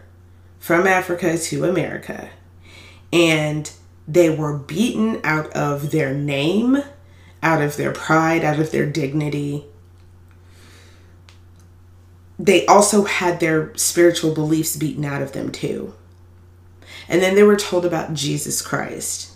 from 0.59 0.87
Africa 0.87 1.39
to 1.39 1.65
America, 1.65 2.31
and 3.13 3.71
they 4.07 4.31
were 4.31 4.57
beaten 4.57 5.21
out 5.25 5.51
of 5.53 5.91
their 5.91 6.13
name, 6.13 6.83
out 7.43 7.63
of 7.63 7.77
their 7.77 7.93
pride, 7.93 8.45
out 8.45 8.59
of 8.59 8.71
their 8.71 8.87
dignity, 8.87 9.65
they 12.41 12.65
also 12.65 13.05
had 13.05 13.39
their 13.39 13.77
spiritual 13.77 14.33
beliefs 14.33 14.75
beaten 14.75 15.05
out 15.05 15.21
of 15.21 15.33
them 15.33 15.53
too. 15.53 15.95
And 17.07 17.21
then 17.21 17.35
they 17.35 17.43
were 17.43 17.57
told 17.57 17.85
about 17.85 18.15
Jesus 18.15 18.63
Christ. 18.63 19.33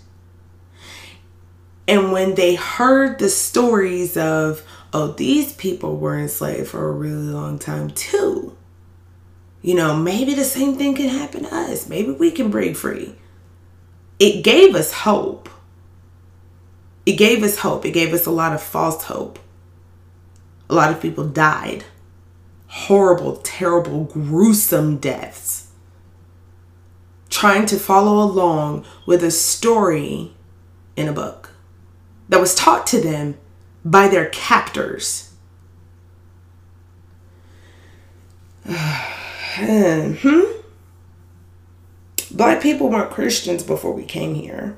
And 1.86 2.12
when 2.12 2.34
they 2.34 2.54
heard 2.54 3.18
the 3.18 3.28
stories 3.28 4.16
of, 4.16 4.66
oh, 4.94 5.08
these 5.08 5.52
people 5.52 5.98
were 5.98 6.18
enslaved 6.18 6.68
for 6.68 6.88
a 6.88 6.92
really 6.92 7.28
long 7.28 7.58
time 7.58 7.90
too, 7.90 8.56
you 9.64 9.74
know, 9.74 9.96
maybe 9.96 10.34
the 10.34 10.44
same 10.44 10.76
thing 10.76 10.94
can 10.94 11.08
happen 11.08 11.44
to 11.44 11.54
us. 11.54 11.88
Maybe 11.88 12.10
we 12.10 12.30
can 12.30 12.50
break 12.50 12.76
free. 12.76 13.14
It 14.18 14.44
gave 14.44 14.74
us 14.74 14.92
hope. 14.92 15.48
It 17.06 17.14
gave 17.14 17.42
us 17.42 17.56
hope. 17.56 17.86
It 17.86 17.92
gave 17.92 18.12
us 18.12 18.26
a 18.26 18.30
lot 18.30 18.52
of 18.52 18.62
false 18.62 19.04
hope. 19.04 19.38
A 20.68 20.74
lot 20.74 20.90
of 20.90 21.00
people 21.00 21.26
died 21.26 21.84
horrible, 22.66 23.36
terrible, 23.36 24.04
gruesome 24.04 24.98
deaths. 24.98 25.70
Trying 27.30 27.64
to 27.66 27.78
follow 27.78 28.22
along 28.22 28.84
with 29.06 29.24
a 29.24 29.30
story 29.30 30.34
in 30.94 31.08
a 31.08 31.12
book 31.12 31.52
that 32.28 32.40
was 32.40 32.54
taught 32.54 32.86
to 32.88 33.00
them 33.00 33.38
by 33.82 34.08
their 34.08 34.28
captors. 34.28 35.32
hmm. 39.56 40.60
Black 42.36 42.60
people 42.62 42.88
weren't 42.88 43.10
Christians 43.10 43.62
before 43.62 43.92
we 43.92 44.04
came 44.04 44.34
here. 44.34 44.76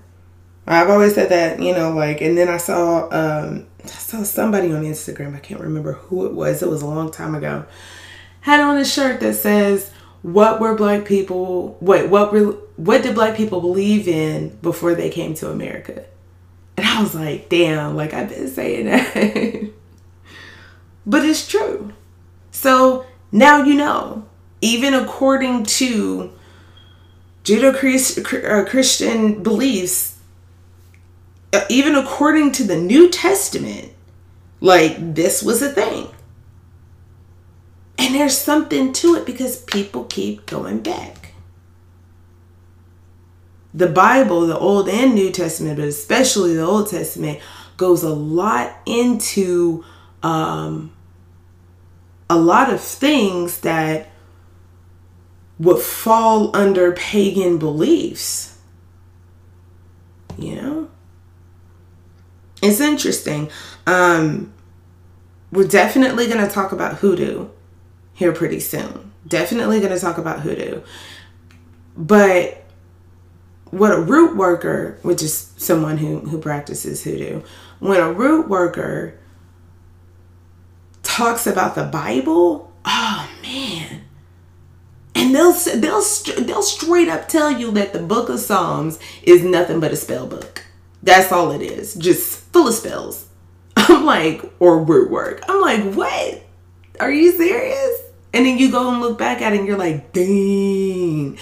I've 0.66 0.90
always 0.90 1.14
said 1.14 1.28
that, 1.28 1.62
you 1.62 1.72
know, 1.72 1.92
like, 1.92 2.20
and 2.20 2.36
then 2.36 2.48
I 2.48 2.56
saw, 2.56 3.08
um, 3.10 3.66
I 3.84 3.86
saw 3.86 4.22
somebody 4.24 4.72
on 4.72 4.82
Instagram. 4.82 5.36
I 5.36 5.38
can't 5.38 5.60
remember 5.60 5.92
who 5.92 6.26
it 6.26 6.32
was. 6.32 6.62
It 6.62 6.68
was 6.68 6.82
a 6.82 6.86
long 6.86 7.10
time 7.10 7.34
ago. 7.34 7.64
Had 8.40 8.60
on 8.60 8.76
a 8.76 8.84
shirt 8.84 9.20
that 9.20 9.34
says, 9.34 9.90
"What 10.22 10.60
were 10.60 10.74
black 10.74 11.04
people? 11.04 11.76
Wait, 11.80 12.08
what 12.08 12.32
were 12.32 12.52
what 12.76 13.02
did 13.02 13.14
black 13.14 13.36
people 13.36 13.60
believe 13.60 14.06
in 14.06 14.56
before 14.62 14.94
they 14.94 15.10
came 15.10 15.34
to 15.34 15.50
America?" 15.50 16.04
And 16.76 16.86
I 16.86 17.00
was 17.02 17.14
like, 17.14 17.48
"Damn! 17.48 17.96
Like 17.96 18.12
I've 18.14 18.28
been 18.28 18.48
saying 18.48 18.86
that." 18.86 19.70
but 21.06 21.24
it's 21.24 21.48
true. 21.48 21.92
So 22.50 23.06
now 23.32 23.64
you 23.64 23.74
know. 23.74 24.25
Even 24.60 24.94
according 24.94 25.64
to 25.64 26.32
Judeo-Christian 27.44 29.42
beliefs, 29.42 30.18
uh, 31.52 31.64
even 31.68 31.94
according 31.94 32.52
to 32.52 32.64
the 32.64 32.76
New 32.76 33.10
Testament, 33.10 33.92
like 34.60 35.14
this 35.14 35.42
was 35.42 35.62
a 35.62 35.70
thing. 35.70 36.08
And 37.98 38.14
there's 38.14 38.36
something 38.36 38.92
to 38.94 39.14
it 39.14 39.24
because 39.24 39.62
people 39.62 40.04
keep 40.04 40.46
going 40.46 40.80
back. 40.80 41.32
The 43.72 43.88
Bible, 43.88 44.46
the 44.46 44.58
Old 44.58 44.88
and 44.88 45.14
New 45.14 45.30
Testament, 45.30 45.76
but 45.76 45.86
especially 45.88 46.54
the 46.54 46.64
Old 46.64 46.90
Testament, 46.90 47.40
goes 47.76 48.02
a 48.02 48.14
lot 48.14 48.74
into 48.86 49.84
um, 50.22 50.92
a 52.28 52.36
lot 52.38 52.72
of 52.72 52.80
things 52.80 53.60
that 53.60 54.08
would 55.58 55.80
fall 55.80 56.54
under 56.54 56.92
pagan 56.92 57.58
beliefs. 57.58 58.58
You 60.36 60.56
know? 60.56 60.90
It's 62.62 62.80
interesting. 62.80 63.50
Um, 63.86 64.52
we're 65.52 65.68
definitely 65.68 66.26
going 66.26 66.46
to 66.46 66.52
talk 66.52 66.72
about 66.72 66.96
hoodoo 66.96 67.48
here 68.12 68.32
pretty 68.32 68.60
soon. 68.60 69.12
Definitely 69.26 69.80
going 69.80 69.92
to 69.92 70.00
talk 70.00 70.18
about 70.18 70.40
hoodoo. 70.40 70.82
But 71.96 72.62
what 73.70 73.92
a 73.92 74.00
root 74.00 74.36
worker, 74.36 74.98
which 75.02 75.22
is 75.22 75.52
someone 75.56 75.98
who, 75.98 76.20
who 76.20 76.38
practices 76.38 77.02
hoodoo, 77.04 77.42
when 77.78 78.00
a 78.00 78.12
root 78.12 78.48
worker 78.48 79.18
talks 81.02 81.46
about 81.46 81.74
the 81.74 81.84
Bible, 81.84 82.72
oh 82.84 83.30
man. 83.42 83.85
They'll 85.36 85.52
they'll 85.52 86.02
they'll 86.46 86.62
straight 86.62 87.08
up 87.08 87.28
tell 87.28 87.50
you 87.50 87.70
that 87.72 87.92
the 87.92 87.98
book 87.98 88.30
of 88.30 88.40
Psalms 88.40 88.98
is 89.22 89.44
nothing 89.44 89.80
but 89.80 89.92
a 89.92 89.96
spell 89.96 90.26
book. 90.26 90.64
That's 91.02 91.30
all 91.30 91.50
it 91.50 91.60
is, 91.60 91.94
just 91.94 92.40
full 92.54 92.68
of 92.68 92.74
spells. 92.74 93.26
I'm 93.76 94.06
like, 94.06 94.42
or 94.60 94.82
word 94.82 95.10
work. 95.10 95.44
I'm 95.46 95.60
like, 95.60 95.92
what? 95.92 96.42
Are 97.00 97.10
you 97.10 97.32
serious? 97.32 98.00
And 98.32 98.46
then 98.46 98.56
you 98.56 98.70
go 98.70 98.90
and 98.90 99.00
look 99.00 99.18
back 99.18 99.42
at 99.42 99.52
it 99.52 99.58
and 99.58 99.68
you're 99.68 99.76
like, 99.76 100.14
dang, 100.14 101.36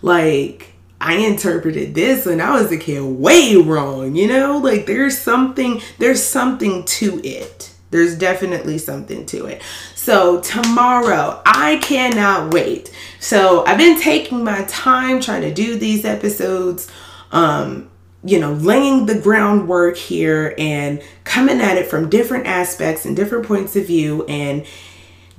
like 0.00 0.72
I 1.00 1.14
interpreted 1.14 1.96
this 1.96 2.26
when 2.26 2.40
I 2.40 2.52
was 2.52 2.70
a 2.70 2.78
kid 2.78 3.02
way 3.02 3.56
wrong, 3.56 4.14
you 4.14 4.28
know? 4.28 4.58
Like 4.58 4.86
there's 4.86 5.18
something, 5.18 5.82
there's 5.98 6.22
something 6.22 6.84
to 6.84 7.20
it. 7.24 7.74
There's 7.90 8.16
definitely 8.16 8.78
something 8.78 9.26
to 9.26 9.46
it. 9.46 9.62
So 9.94 10.40
tomorrow, 10.40 11.42
I 11.44 11.78
cannot 11.82 12.54
wait. 12.54 12.94
So 13.18 13.64
I've 13.66 13.78
been 13.78 14.00
taking 14.00 14.44
my 14.44 14.64
time 14.64 15.20
trying 15.20 15.42
to 15.42 15.52
do 15.52 15.76
these 15.76 16.04
episodes. 16.04 16.90
Um, 17.32 17.90
you 18.22 18.38
know, 18.38 18.52
laying 18.52 19.06
the 19.06 19.18
groundwork 19.18 19.96
here 19.96 20.54
and 20.58 21.02
coming 21.24 21.60
at 21.60 21.78
it 21.78 21.86
from 21.86 22.10
different 22.10 22.46
aspects 22.46 23.06
and 23.06 23.16
different 23.16 23.46
points 23.46 23.76
of 23.76 23.86
view 23.86 24.24
and 24.26 24.66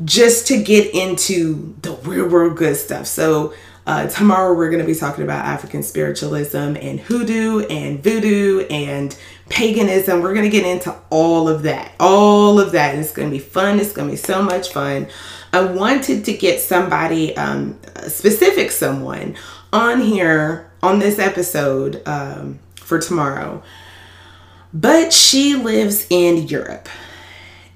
just 0.03 0.47
to 0.47 0.61
get 0.61 0.93
into 0.95 1.75
the 1.81 1.93
real 1.97 2.27
world 2.27 2.57
good 2.57 2.75
stuff. 2.75 3.05
So 3.05 3.53
uh, 3.85 4.07
tomorrow 4.07 4.53
we're 4.53 4.69
going 4.69 4.81
to 4.81 4.87
be 4.87 4.95
talking 4.95 5.23
about 5.23 5.45
African 5.45 5.83
spiritualism 5.83 6.57
and 6.57 6.99
hoodoo 6.99 7.65
and 7.67 8.03
voodoo 8.03 8.65
and 8.69 9.15
paganism. 9.51 10.21
We're 10.21 10.33
going 10.33 10.49
to 10.49 10.57
get 10.57 10.65
into 10.65 10.95
all 11.09 11.47
of 11.47 11.63
that, 11.63 11.93
all 11.99 12.59
of 12.59 12.71
that. 12.71 12.95
And 12.95 13.03
it's 13.03 13.11
going 13.11 13.29
to 13.29 13.31
be 13.31 13.43
fun. 13.43 13.79
It's 13.79 13.91
going 13.91 14.07
to 14.07 14.13
be 14.13 14.17
so 14.17 14.41
much 14.41 14.71
fun. 14.71 15.07
I 15.53 15.61
wanted 15.61 16.25
to 16.25 16.33
get 16.33 16.61
somebody, 16.61 17.35
um, 17.35 17.77
specific 18.07 18.71
someone, 18.71 19.35
on 19.73 20.01
here 20.01 20.71
on 20.81 20.99
this 20.99 21.19
episode 21.19 22.01
um, 22.07 22.59
for 22.75 22.99
tomorrow. 22.99 23.61
But 24.73 25.11
she 25.11 25.55
lives 25.55 26.07
in 26.09 26.47
Europe 26.47 26.87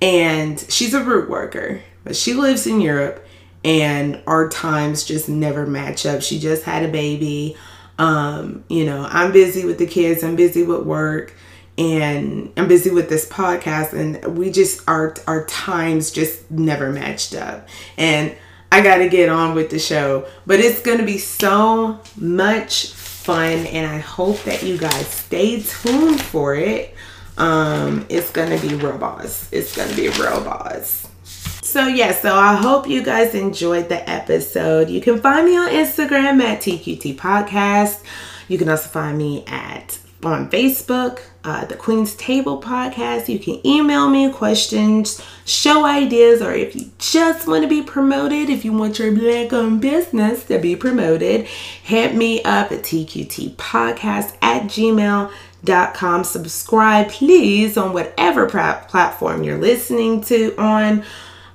and 0.02 0.60
she's 0.70 0.94
a 0.94 1.04
root 1.04 1.30
worker. 1.30 1.82
But 2.06 2.16
she 2.16 2.34
lives 2.34 2.66
in 2.66 2.80
Europe 2.80 3.26
and 3.66 4.22
our 4.28 4.48
times 4.48 5.04
just 5.04 5.28
never 5.28 5.66
match 5.66 6.06
up. 6.06 6.22
She 6.22 6.40
just 6.40 6.64
had 6.64 6.84
a 6.84 6.88
baby. 6.88 7.58
Um, 7.98 8.64
you 8.70 8.86
know, 8.86 9.08
I'm 9.10 9.32
busy 9.32 9.66
with 9.66 9.78
the 9.78 9.88
kids, 9.88 10.24
I'm 10.24 10.36
busy 10.36 10.64
with 10.64 10.84
work, 10.84 11.34
and 11.78 12.52
I'm 12.56 12.68
busy 12.68 12.90
with 12.90 13.10
this 13.10 13.28
podcast 13.28 13.94
and 13.94 14.38
we 14.38 14.52
just 14.52 14.88
our 14.88 15.16
our 15.28 15.46
times 15.46 16.12
just 16.12 16.50
never 16.50 16.92
matched 16.92 17.36
up. 17.36 17.68
And 17.98 18.36
I 18.72 18.82
got 18.82 18.98
to 18.98 19.10
get 19.10 19.30
on 19.30 19.56
with 19.56 19.70
the 19.70 19.80
show, 19.80 20.28
but 20.46 20.60
it's 20.60 20.82
going 20.82 20.98
to 20.98 21.06
be 21.06 21.18
so 21.18 22.00
much 22.18 22.94
fun 22.94 23.66
and 23.68 23.88
I 23.90 24.00
hope 24.00 24.44
that 24.44 24.64
you 24.64 24.78
guys 24.78 25.08
stay 25.08 25.62
tuned 25.62 26.22
for 26.22 26.56
it. 26.56 26.94
Um, 27.38 28.06
it's 28.08 28.32
going 28.32 28.58
to 28.58 28.68
be 28.68 28.76
real 28.76 28.98
boss. 28.98 29.50
It's 29.52 29.76
going 29.76 29.90
to 29.90 29.96
be 29.96 30.10
real 30.10 30.44
boss. 30.44 31.08
So, 31.24 31.88
yeah, 31.88 32.14
so 32.14 32.34
I 32.36 32.56
hope 32.56 32.88
you 32.88 33.04
guys 33.04 33.36
enjoyed 33.36 33.90
the 33.90 34.10
episode. 34.10 34.90
You 34.90 35.02
can 35.02 35.20
find 35.20 35.46
me 35.46 35.58
on 35.58 35.70
Instagram 35.70 36.42
at 36.42 36.62
TQT 36.62 37.18
Podcast. 37.18 38.04
You 38.48 38.58
can 38.58 38.70
also 38.70 38.88
find 38.88 39.18
me 39.18 39.44
at 39.48 39.98
on 40.26 40.50
Facebook, 40.50 41.22
uh, 41.44 41.66
the 41.66 41.76
Queen's 41.76 42.16
Table 42.16 42.62
podcast. 42.62 43.30
You 43.30 43.38
can 43.38 43.66
email 43.66 44.10
me 44.10 44.32
questions, 44.32 45.22
show 45.46 45.86
ideas, 45.86 46.42
or 46.42 46.52
if 46.54 46.76
you 46.76 46.92
just 46.98 47.48
want 47.48 47.64
to 47.64 47.70
be 47.70 47.84
promoted, 47.84 48.50
if 48.50 48.66
you 48.66 48.74
want 48.74 48.98
your 48.98 49.12
black 49.14 49.54
owned 49.54 49.82
business 49.82 50.44
to 50.46 50.58
be 50.58 50.76
promoted, 50.76 51.46
hit 51.46 52.16
me 52.16 52.42
up 52.44 52.72
at 52.72 52.82
TQT 52.82 53.56
podcast 53.56 54.36
at 54.42 54.64
gmail.com. 54.64 56.24
Subscribe, 56.24 57.10
please, 57.10 57.78
on 57.78 57.94
whatever 57.94 58.48
platform 58.48 59.44
you're 59.44 59.60
listening 59.60 60.22
to 60.22 60.56
on. 60.58 61.04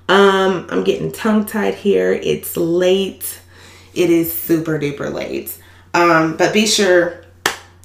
Um, 0.08 0.66
I'm 0.70 0.84
getting 0.84 1.12
tongue 1.12 1.46
tied 1.46 1.74
here. 1.74 2.12
It's 2.12 2.56
late. 2.56 3.40
It 3.94 4.10
is 4.10 4.32
super 4.32 4.78
duper 4.78 5.12
late. 5.12 5.56
Um, 5.94 6.36
but 6.36 6.52
be 6.52 6.66
sure 6.66 7.24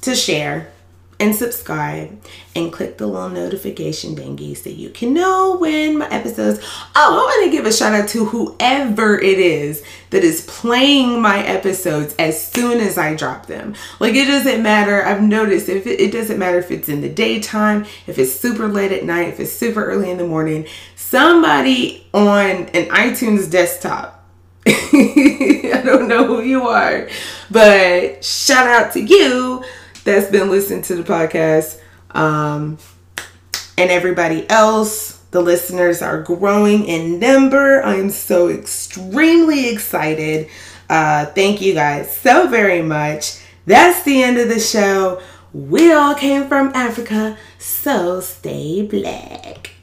to 0.02 0.14
share 0.14 0.70
and 1.18 1.34
subscribe 1.34 2.20
and 2.54 2.72
click 2.72 2.98
the 2.98 3.06
little 3.06 3.28
notification 3.28 4.14
dingy 4.14 4.54
so 4.54 4.68
you 4.68 4.90
can 4.90 5.14
know 5.14 5.56
when 5.56 5.98
my 5.98 6.08
episodes. 6.08 6.60
Oh, 6.94 7.12
I 7.12 7.40
want 7.40 7.50
to 7.50 7.56
give 7.56 7.66
a 7.66 7.72
shout 7.72 7.94
out 7.94 8.08
to 8.10 8.26
whoever 8.26 9.18
it 9.18 9.38
is 9.38 9.82
that 10.10 10.24
is 10.24 10.44
playing 10.46 11.20
my 11.22 11.42
episodes 11.44 12.14
as 12.18 12.50
soon 12.50 12.80
as 12.80 12.98
I 12.98 13.14
drop 13.14 13.46
them. 13.46 13.74
Like 13.98 14.14
it 14.14 14.26
doesn't 14.26 14.62
matter. 14.62 15.04
I've 15.04 15.22
noticed 15.22 15.68
if 15.68 15.86
it, 15.86 16.00
it 16.00 16.12
doesn't 16.12 16.38
matter 16.38 16.58
if 16.58 16.70
it's 16.70 16.88
in 16.88 17.00
the 17.00 17.08
daytime, 17.08 17.86
if 18.06 18.18
it's 18.18 18.32
super 18.32 18.68
late 18.68 18.92
at 18.92 19.04
night, 19.04 19.28
if 19.28 19.40
it's 19.40 19.52
super 19.52 19.84
early 19.84 20.10
in 20.10 20.18
the 20.18 20.26
morning. 20.26 20.66
Somebody 20.96 22.06
on 22.12 22.50
an 22.50 22.88
iTunes 22.90 23.50
desktop 23.50 24.16
I 24.66 25.82
don't 25.84 26.08
know 26.08 26.26
who 26.26 26.42
you 26.42 26.66
are, 26.66 27.08
but 27.52 28.24
shout 28.24 28.66
out 28.66 28.92
to 28.94 29.00
you 29.00 29.64
that's 30.06 30.30
been 30.30 30.48
listening 30.48 30.82
to 30.82 30.94
the 30.94 31.02
podcast. 31.02 31.80
Um, 32.12 32.78
and 33.76 33.90
everybody 33.90 34.48
else, 34.48 35.18
the 35.32 35.42
listeners 35.42 36.00
are 36.00 36.22
growing 36.22 36.84
in 36.86 37.18
number. 37.18 37.82
I 37.82 37.96
am 37.96 38.08
so 38.08 38.48
extremely 38.48 39.68
excited. 39.68 40.48
Uh, 40.88 41.26
thank 41.26 41.60
you 41.60 41.74
guys 41.74 42.16
so 42.16 42.48
very 42.48 42.80
much. 42.80 43.38
That's 43.66 44.02
the 44.04 44.22
end 44.22 44.38
of 44.38 44.48
the 44.48 44.60
show. 44.60 45.20
We 45.52 45.92
all 45.92 46.14
came 46.14 46.48
from 46.48 46.70
Africa, 46.74 47.36
so 47.58 48.20
stay 48.20 48.82
black. 48.82 49.75